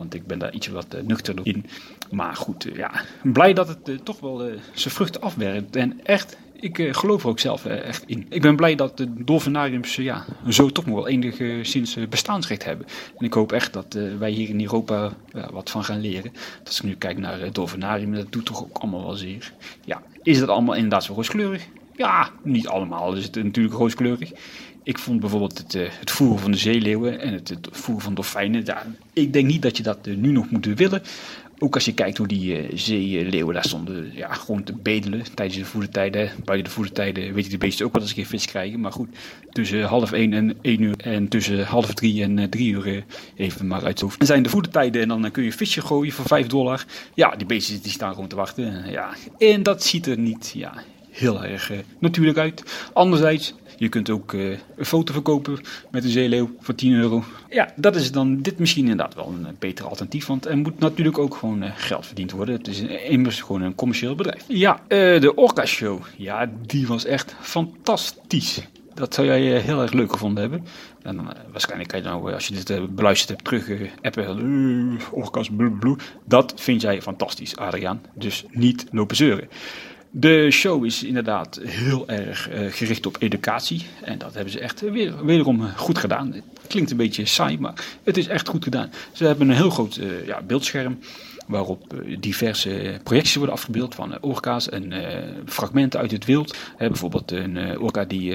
Want 0.00 0.14
ik 0.14 0.26
ben 0.26 0.38
daar 0.38 0.52
iets 0.52 0.66
wat 0.66 0.94
uh, 0.94 1.00
nuchterder 1.02 1.46
in. 1.46 1.66
Maar 2.10 2.36
goed, 2.36 2.66
uh, 2.66 2.76
ja, 2.76 2.90
blij 3.22 3.52
dat 3.52 3.68
het 3.68 3.88
uh, 3.88 3.98
toch 3.98 4.20
wel 4.20 4.50
zijn 4.72 4.94
vruchten 4.94 5.20
afwerkt. 5.20 5.76
En 5.76 6.00
echt, 6.04 6.36
ik 6.60 6.88
geloof 6.96 7.22
er 7.22 7.28
ook 7.28 7.38
zelf 7.38 7.64
echt 7.64 8.04
in. 8.06 8.26
Ik 8.28 8.42
ben 8.42 8.56
blij 8.56 8.74
dat 8.74 8.96
de 8.96 9.24
dolfinariums 9.24 9.96
ja, 9.96 10.24
zo 10.48 10.70
toch 10.70 10.86
nog 10.86 10.94
wel 10.94 11.08
enigszins 11.08 11.96
bestaansrecht 12.08 12.64
hebben. 12.64 12.86
En 13.18 13.24
ik 13.24 13.32
hoop 13.32 13.52
echt 13.52 13.72
dat 13.72 13.98
wij 14.18 14.30
hier 14.30 14.48
in 14.48 14.60
Europa 14.60 15.12
wat 15.50 15.70
van 15.70 15.84
gaan 15.84 16.00
leren. 16.00 16.32
Als 16.64 16.78
ik 16.78 16.84
nu 16.84 16.94
kijk 16.94 17.18
naar 17.18 17.40
het 17.40 17.54
dolfinarium, 17.54 18.14
dat 18.14 18.32
doet 18.32 18.46
toch 18.46 18.62
ook 18.62 18.78
allemaal 18.78 19.04
wel 19.04 19.14
zeer. 19.14 19.52
Ja, 19.84 20.02
is 20.22 20.38
dat 20.38 20.48
allemaal 20.48 20.74
inderdaad 20.74 21.04
zo 21.04 21.14
rooskleurig? 21.14 21.66
Ja, 21.96 22.30
niet 22.42 22.68
allemaal 22.68 23.14
is 23.14 23.24
het 23.24 23.42
natuurlijk 23.42 23.74
rooskleurig. 23.74 24.32
Ik 24.90 24.98
vond 24.98 25.20
bijvoorbeeld 25.20 25.58
het, 25.58 25.74
uh, 25.74 25.88
het 26.00 26.10
voeren 26.10 26.38
van 26.38 26.50
de 26.50 26.56
zeeleeuwen 26.56 27.20
en 27.20 27.32
het, 27.32 27.48
het 27.48 27.68
voeren 27.70 28.04
van 28.04 28.14
dolfijnen. 28.14 28.62
Ja, 28.64 28.86
ik 29.12 29.32
denk 29.32 29.46
niet 29.46 29.62
dat 29.62 29.76
je 29.76 29.82
dat 29.82 29.98
uh, 30.06 30.16
nu 30.16 30.32
nog 30.32 30.50
moet 30.50 30.66
willen. 30.66 31.02
Ook 31.58 31.74
als 31.74 31.84
je 31.84 31.94
kijkt 31.94 32.16
hoe 32.16 32.26
die 32.26 32.62
uh, 32.62 32.70
zeeleeuwen 32.74 33.54
daar 33.54 33.64
stonden 33.64 34.10
ja, 34.14 34.32
gewoon 34.32 34.62
te 34.62 34.72
bedelen 34.72 35.22
tijdens 35.34 35.58
de 35.58 35.64
voedertijden. 35.64 36.30
Buiten 36.44 36.68
de 36.68 36.74
voedertijden 36.74 37.34
weet 37.34 37.44
je 37.44 37.50
de 37.50 37.58
beesten 37.58 37.86
ook 37.86 37.92
wel 37.92 38.00
eens 38.02 38.10
een 38.10 38.16
keer 38.16 38.26
vis 38.26 38.46
krijgen. 38.46 38.80
Maar 38.80 38.92
goed, 38.92 39.08
tussen 39.50 39.82
half 39.82 40.12
één 40.12 40.32
en 40.32 40.58
één 40.60 40.80
uur 40.80 40.96
en 40.96 41.28
tussen 41.28 41.64
half 41.64 41.94
drie 41.94 42.22
en 42.22 42.50
drie 42.50 42.72
uur 42.72 43.04
even 43.36 43.66
maar 43.66 43.84
uit. 43.84 43.98
Dan 43.98 44.12
zijn 44.18 44.42
de 44.42 44.48
voedertijden 44.48 45.02
en 45.02 45.08
dan 45.08 45.30
kun 45.30 45.44
je 45.44 45.52
visje 45.52 45.80
gooien 45.80 46.12
voor 46.12 46.26
vijf 46.26 46.46
dollar. 46.46 46.84
Ja, 47.14 47.36
die 47.36 47.46
beesten 47.46 47.82
die 47.82 47.92
staan 47.92 48.14
gewoon 48.14 48.28
te 48.28 48.36
wachten. 48.36 48.90
Ja. 48.90 49.14
En 49.38 49.62
dat 49.62 49.84
ziet 49.84 50.06
er 50.06 50.18
niet 50.18 50.52
ja, 50.54 50.72
heel 51.20 51.44
erg 51.44 51.72
natuurlijk 51.98 52.38
uit. 52.38 52.62
Anderzijds, 52.92 53.54
je 53.76 53.88
kunt 53.88 54.10
ook 54.10 54.32
uh, 54.32 54.58
een 54.76 54.84
foto 54.84 55.12
verkopen 55.12 55.58
met 55.90 56.04
een 56.04 56.10
zeeleeuw 56.10 56.50
voor 56.60 56.74
10 56.74 56.92
euro. 56.92 57.24
Ja, 57.50 57.72
dat 57.76 57.96
is 57.96 58.12
dan 58.12 58.42
dit 58.42 58.58
misschien 58.58 58.82
inderdaad 58.82 59.14
wel 59.14 59.26
een 59.26 59.56
beter 59.58 59.86
alternatief. 59.86 60.26
Want 60.26 60.46
er 60.46 60.56
moet 60.56 60.78
natuurlijk 60.78 61.18
ook 61.18 61.34
gewoon 61.36 61.62
geld 61.74 62.06
verdiend 62.06 62.30
worden. 62.30 62.54
Het 62.54 62.68
is 62.68 62.80
immers 62.80 63.40
gewoon 63.40 63.62
een 63.62 63.74
commercieel 63.74 64.14
bedrijf. 64.14 64.44
Ja, 64.48 64.80
de 64.88 65.32
Orca 65.34 65.66
Show. 65.66 66.00
Ja, 66.16 66.50
die 66.66 66.86
was 66.86 67.04
echt 67.04 67.34
fantastisch. 67.40 68.60
Dat 68.94 69.14
zou 69.14 69.26
jij 69.26 69.60
heel 69.60 69.82
erg 69.82 69.92
leuk 69.92 70.12
gevonden 70.12 70.40
hebben. 70.42 70.64
En 71.02 71.16
dan, 71.16 71.32
waarschijnlijk 71.50 71.90
kan 71.90 71.98
je 72.02 72.06
nou, 72.06 72.32
als 72.32 72.46
je 72.46 72.54
dit 72.54 72.94
beluisterd 72.94 73.28
hebt, 73.28 73.44
terug 73.44 73.90
appen. 74.02 74.98
Orcas, 75.10 75.48
blue, 75.56 75.96
Dat 76.24 76.52
vind 76.56 76.80
jij 76.80 77.02
fantastisch, 77.02 77.56
Adriaan. 77.56 78.00
Dus 78.14 78.44
niet 78.50 78.86
lopen 78.90 79.16
zeuren. 79.16 79.48
De 80.10 80.50
show 80.50 80.84
is 80.84 81.04
inderdaad 81.04 81.60
heel 81.62 82.08
erg 82.08 82.50
uh, 82.50 82.72
gericht 82.72 83.06
op 83.06 83.16
educatie. 83.18 83.86
En 84.02 84.18
dat 84.18 84.34
hebben 84.34 84.52
ze 84.52 84.60
echt 84.60 84.80
weer, 84.80 85.24
wederom 85.24 85.68
goed 85.76 85.98
gedaan. 85.98 86.32
Het 86.32 86.44
klinkt 86.66 86.90
een 86.90 86.96
beetje 86.96 87.26
saai, 87.26 87.58
maar 87.58 87.84
het 88.02 88.16
is 88.16 88.26
echt 88.26 88.48
goed 88.48 88.64
gedaan. 88.64 88.90
Ze 89.12 89.24
hebben 89.24 89.48
een 89.48 89.56
heel 89.56 89.70
groot 89.70 90.00
ja, 90.26 90.42
beeldscherm 90.42 90.98
waarop 91.46 91.94
diverse 92.18 93.00
projecties 93.02 93.34
worden 93.34 93.54
afgebeeld 93.54 93.94
van 93.94 94.22
orka's 94.22 94.68
en 94.68 94.92
fragmenten 95.46 96.00
uit 96.00 96.10
het 96.10 96.24
wild. 96.24 96.56
bijvoorbeeld 96.78 97.30
een 97.30 97.78
orka 97.78 98.04
die 98.04 98.32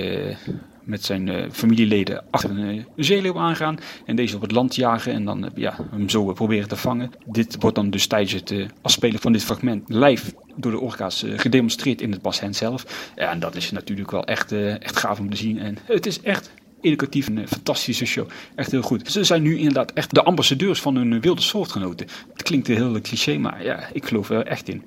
met 0.86 1.06
zijn 1.06 1.28
uh, 1.28 1.46
familieleden 1.52 2.24
achter 2.30 2.50
een 2.50 2.76
uh, 2.76 2.84
zeeleeuw 2.96 3.40
aangaan 3.40 3.78
en 4.06 4.16
deze 4.16 4.36
op 4.36 4.42
het 4.42 4.52
land 4.52 4.76
jagen 4.76 5.14
en 5.14 5.26
dan 5.26 5.44
uh, 5.44 5.50
ja, 5.56 5.78
hem 5.92 6.10
zo 6.10 6.34
proberen 6.34 6.68
te 6.68 6.76
vangen. 6.76 7.12
Dit 7.26 7.56
wordt 7.60 7.76
dan 7.76 7.90
dus 7.90 8.08
tijdens 8.08 8.34
het 8.34 8.54
afspelen 8.82 9.20
van 9.20 9.32
dit 9.32 9.44
fragment 9.44 9.84
live 9.88 10.34
door 10.56 10.72
de 10.72 10.80
orka's 10.80 11.26
gedemonstreerd 11.36 12.02
in 12.02 12.12
het 12.12 12.22
bassin 12.22 12.56
zelf. 12.56 13.12
Ja, 13.16 13.32
en 13.32 13.40
dat 13.40 13.56
is 13.56 13.72
natuurlijk 13.72 14.12
wel 14.12 14.26
echt, 14.26 14.52
echt 14.52 14.98
gaaf 14.98 15.20
om 15.20 15.30
te 15.30 15.38
zien 15.38 15.60
en 15.60 15.78
het 15.86 16.06
is 16.06 16.22
echt 16.22 16.52
educatief 16.86 17.28
een 17.28 17.48
fantastische 17.48 18.06
show. 18.06 18.28
Echt 18.56 18.72
heel 18.72 18.82
goed. 18.82 19.12
Ze 19.12 19.24
zijn 19.24 19.42
nu 19.42 19.58
inderdaad 19.58 19.94
echt 19.94 20.14
de 20.14 20.24
ambassadeurs 20.24 20.82
van 20.82 20.96
hun 20.96 21.22
wilde 21.22 21.42
soortgenoten. 21.42 22.08
Het 22.34 22.44
klinkt 22.44 22.68
heel 22.68 23.02
cliché, 23.02 23.38
maar 23.38 23.64
ja, 23.64 23.90
ik 23.94 24.06
geloof 24.06 24.30
er 24.30 24.46
echt 24.46 24.70
in. 24.70 24.84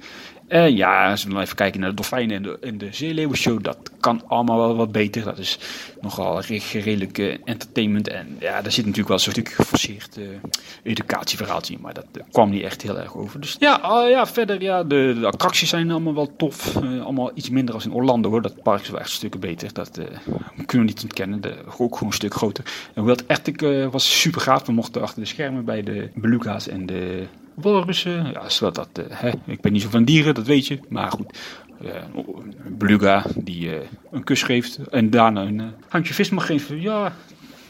En 0.49 0.77
ja, 0.77 1.11
als 1.11 1.25
we 1.25 1.31
dan 1.31 1.41
even 1.41 1.57
kijken 1.57 1.81
naar 1.81 1.89
de 1.89 1.95
dolfijnen 1.95 2.37
en 2.37 2.43
de, 2.43 2.59
en 2.61 2.79
de 2.79 3.59
dat 3.61 3.79
kan 4.01 4.23
allemaal 4.27 4.59
wel 4.59 4.77
wat 4.77 4.93
beter. 4.93 5.25
Dat 5.25 5.39
is 5.39 5.59
nogal 6.01 6.41
redelijk 6.73 7.19
uh, 7.19 7.37
entertainment. 7.45 8.09
En 8.09 8.37
ja, 8.39 8.63
daar 8.63 8.73
zit 8.73 8.85
natuurlijk 8.85 9.09
wel 9.09 9.19
zo'n 9.19 9.33
stuk 9.33 9.49
geforceerd 9.49 10.17
uh, 10.19 10.27
educatieverhaaltje 10.83 11.75
in, 11.75 11.81
maar 11.81 11.95
dat 11.95 12.07
uh, 12.13 12.23
kwam 12.33 12.51
niet 12.51 12.63
echt 12.63 12.83
heel 12.83 12.99
erg 12.99 13.17
over. 13.17 13.41
Dus 13.41 13.57
ja, 13.59 14.05
ja 14.09 14.27
verder, 14.27 14.63
ja, 14.63 14.85
de, 14.85 15.21
attracties 15.23 15.69
zijn 15.69 15.91
allemaal 15.91 16.15
wel 16.15 16.37
tof. 16.37 16.77
allemaal 16.77 17.31
iets 17.35 17.51
minder 17.51 17.75
als 17.75 17.85
in 17.85 17.93
Orlando 17.93 18.31
hoor. 18.31 18.43
Dat 18.43 18.63
park 18.63 18.83
is 18.83 18.89
wel 18.89 19.01
echt 19.01 19.11
stukken 19.11 19.41
beter. 19.41 19.73
Dat 19.73 20.01
kunnen 20.67 20.87
we 20.87 20.93
niet 20.93 21.03
ontkennen. 21.03 21.41
De, 21.41 21.57
ook 21.79 21.95
gewoon 21.95 22.09
een 22.09 22.15
stuk 22.15 22.35
groter. 22.35 22.65
En 22.95 23.05
Wild 23.05 23.29
Arctic 23.29 23.61
was 23.91 24.21
super 24.21 24.41
gaaf. 24.41 24.67
We 24.67 24.73
mochten 24.73 25.03
achter 25.03 25.23
de 25.23 25.29
schermen 25.29 25.65
bij 25.65 25.83
de 25.83 26.11
beluga's 26.15 26.69
en 26.69 26.87
de 26.87 27.27
walrussen. 27.61 28.31
Ja, 28.33 28.43
wel 28.61 28.73
dat, 28.73 28.89
uh, 28.99 29.05
hè. 29.09 29.31
ik 29.47 29.61
ben 29.61 29.73
niet 29.73 29.83
zo 29.83 29.89
van 29.89 30.05
dieren, 30.05 30.35
dat 30.35 30.47
weet 30.47 30.67
je. 30.67 30.79
Maar 30.89 31.11
goed, 31.11 31.39
uh, 31.83 31.91
een 32.65 32.79
beluga 32.79 33.25
die 33.37 33.67
uh, 33.67 33.77
een 34.11 34.25
kus 34.25 34.43
geeft 34.43 34.77
en 34.77 35.11
daarna 35.11 35.43
een 35.43 35.73
handje 35.89 36.15
vis 36.15 36.31
mag 36.31 36.47
geven. 36.47 36.81
Ja, 36.81 37.13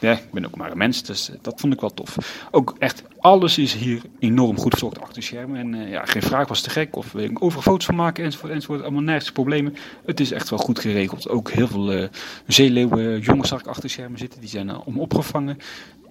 ja, 0.01 0.12
ik 0.12 0.30
ben 0.32 0.46
ook 0.46 0.57
maar 0.57 0.70
een 0.70 0.78
mens, 0.78 1.03
dus 1.03 1.30
dat 1.42 1.61
vond 1.61 1.72
ik 1.72 1.80
wel 1.80 1.94
tof. 1.94 2.16
Ook 2.51 2.74
echt, 2.78 3.03
alles 3.20 3.59
is 3.59 3.74
hier 3.74 4.03
enorm 4.18 4.59
goed 4.59 4.70
verzorgd 4.70 5.01
achter 5.01 5.14
de 5.14 5.22
schermen. 5.22 5.57
En 5.57 5.88
ja, 5.88 6.05
geen 6.05 6.22
vraag 6.22 6.49
was 6.49 6.61
te 6.61 6.70
gek, 6.70 6.96
of 6.96 7.12
wil 7.12 7.24
ik 7.24 7.42
over 7.42 7.62
foto's 7.62 7.84
van 7.84 7.94
maken, 7.94 8.24
enzovoort, 8.24 8.53
enzovoort. 8.53 8.82
Allemaal 8.82 9.03
nergens 9.03 9.32
problemen. 9.32 9.76
Het 10.07 10.20
is 10.20 10.32
echt 10.32 10.51
wel 10.51 10.59
goed 10.59 10.78
geregeld. 10.78 11.28
Ook 11.28 11.51
heel 11.51 11.68
veel 11.68 12.09
zeeleeuwen, 12.46 13.20
jongens 13.20 13.49
zag 13.49 13.61
ik 13.61 13.66
achter 13.66 13.82
de 13.82 13.88
schermen 13.88 14.18
zitten, 14.18 14.40
die 14.40 14.49
zijn 14.49 14.76
om 14.76 15.01
opgevangen 15.01 15.59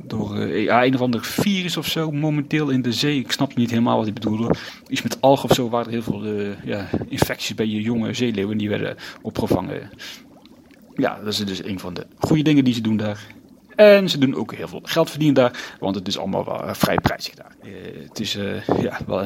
door 0.03 0.47
ja, 0.47 0.85
een 0.85 0.95
of 0.95 1.01
ander 1.01 1.23
virus 1.23 1.77
of 1.77 1.88
zo 1.88 2.11
momenteel 2.11 2.69
in 2.69 2.81
de 2.81 2.93
zee. 2.93 3.19
Ik 3.19 3.31
snap 3.31 3.55
niet 3.55 3.69
helemaal 3.69 3.97
wat 3.97 4.07
ik 4.07 4.13
bedoel. 4.13 4.49
Iets 4.88 5.01
met 5.01 5.21
algen 5.21 5.49
of 5.49 5.55
zo 5.55 5.69
waren 5.69 5.85
er 5.85 5.91
heel 5.91 6.01
veel 6.01 6.25
ja, 6.63 6.89
infecties 7.07 7.55
bij 7.55 7.67
je 7.67 7.81
jonge 7.81 8.13
zeeleeuwen 8.13 8.57
die 8.57 8.69
werden 8.69 8.95
opgevangen. 9.21 9.89
Ja, 10.95 11.19
dat 11.23 11.33
is 11.33 11.38
dus 11.38 11.63
een 11.63 11.79
van 11.79 11.93
de 11.93 12.05
goede 12.17 12.43
dingen 12.43 12.63
die 12.63 12.73
ze 12.73 12.81
doen 12.81 12.97
daar. 12.97 13.35
En 13.78 14.09
ze 14.09 14.17
doen 14.17 14.36
ook 14.36 14.53
heel 14.53 14.67
veel 14.67 14.80
geld 14.84 15.09
verdienen 15.09 15.36
daar, 15.36 15.75
want 15.80 15.95
het 15.95 16.07
is 16.07 16.17
allemaal 16.17 16.63
uh, 16.63 16.73
vrij 16.73 16.95
prijzig 16.95 17.34
daar. 17.34 17.55
Uh, 17.63 17.73
het 18.07 18.19
is 18.19 18.36
uh, 18.36 18.67
ja, 18.82 18.99
wel, 19.07 19.25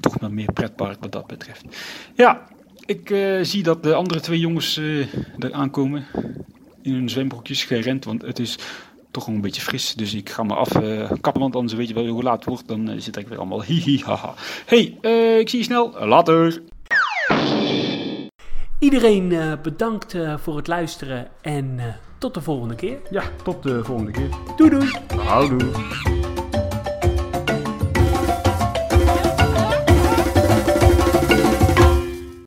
toch 0.00 0.18
wel 0.20 0.30
meer 0.30 0.52
pretpark 0.52 0.96
wat 1.00 1.12
dat 1.12 1.26
betreft. 1.26 1.64
Ja, 2.14 2.42
ik 2.84 3.14
zie 3.42 3.62
dat 3.62 3.82
de 3.82 3.94
andere 3.94 4.20
twee 4.20 4.38
jongens 4.38 4.76
er 5.38 5.52
aankomen. 5.52 6.04
In 6.82 6.92
hun 6.92 7.08
zwembroekjes 7.08 7.64
gerend, 7.64 8.04
want 8.04 8.22
het 8.22 8.38
is 8.38 8.58
toch 9.10 9.26
een 9.26 9.40
beetje 9.40 9.62
fris. 9.62 9.94
Dus 9.94 10.14
ik 10.14 10.30
ga 10.30 10.42
me 10.42 10.54
af 10.54 10.70
kappen, 11.20 11.40
want 11.40 11.56
anders 11.56 11.74
weet 11.74 11.88
je 11.88 11.94
wel 11.94 12.06
hoe 12.06 12.22
laat 12.22 12.38
het 12.38 12.44
wordt. 12.44 12.68
Dan 12.68 13.00
zit 13.00 13.16
ik 13.16 13.28
weer 13.28 13.38
allemaal 13.38 13.62
hihi 13.62 14.02
haha. 14.04 14.34
Hey, 14.66 14.80
ik 15.38 15.48
zie 15.48 15.58
je 15.58 15.64
snel. 15.64 16.06
Later. 16.06 16.62
Iedereen 18.78 19.30
uh, 19.30 19.52
bedankt 19.62 20.14
uh, 20.14 20.38
voor 20.38 20.56
het 20.56 20.66
luisteren 20.66 21.28
en 21.42 21.74
uh, 21.76 21.84
tot 22.22 22.34
de 22.34 22.40
volgende 22.40 22.74
keer. 22.74 22.98
Ja, 23.10 23.22
tot 23.42 23.62
de 23.62 23.84
volgende 23.84 24.10
keer. 24.10 24.28
Doei 24.56 24.70
doei. 24.70 24.90
Houdoe. 25.16 26.21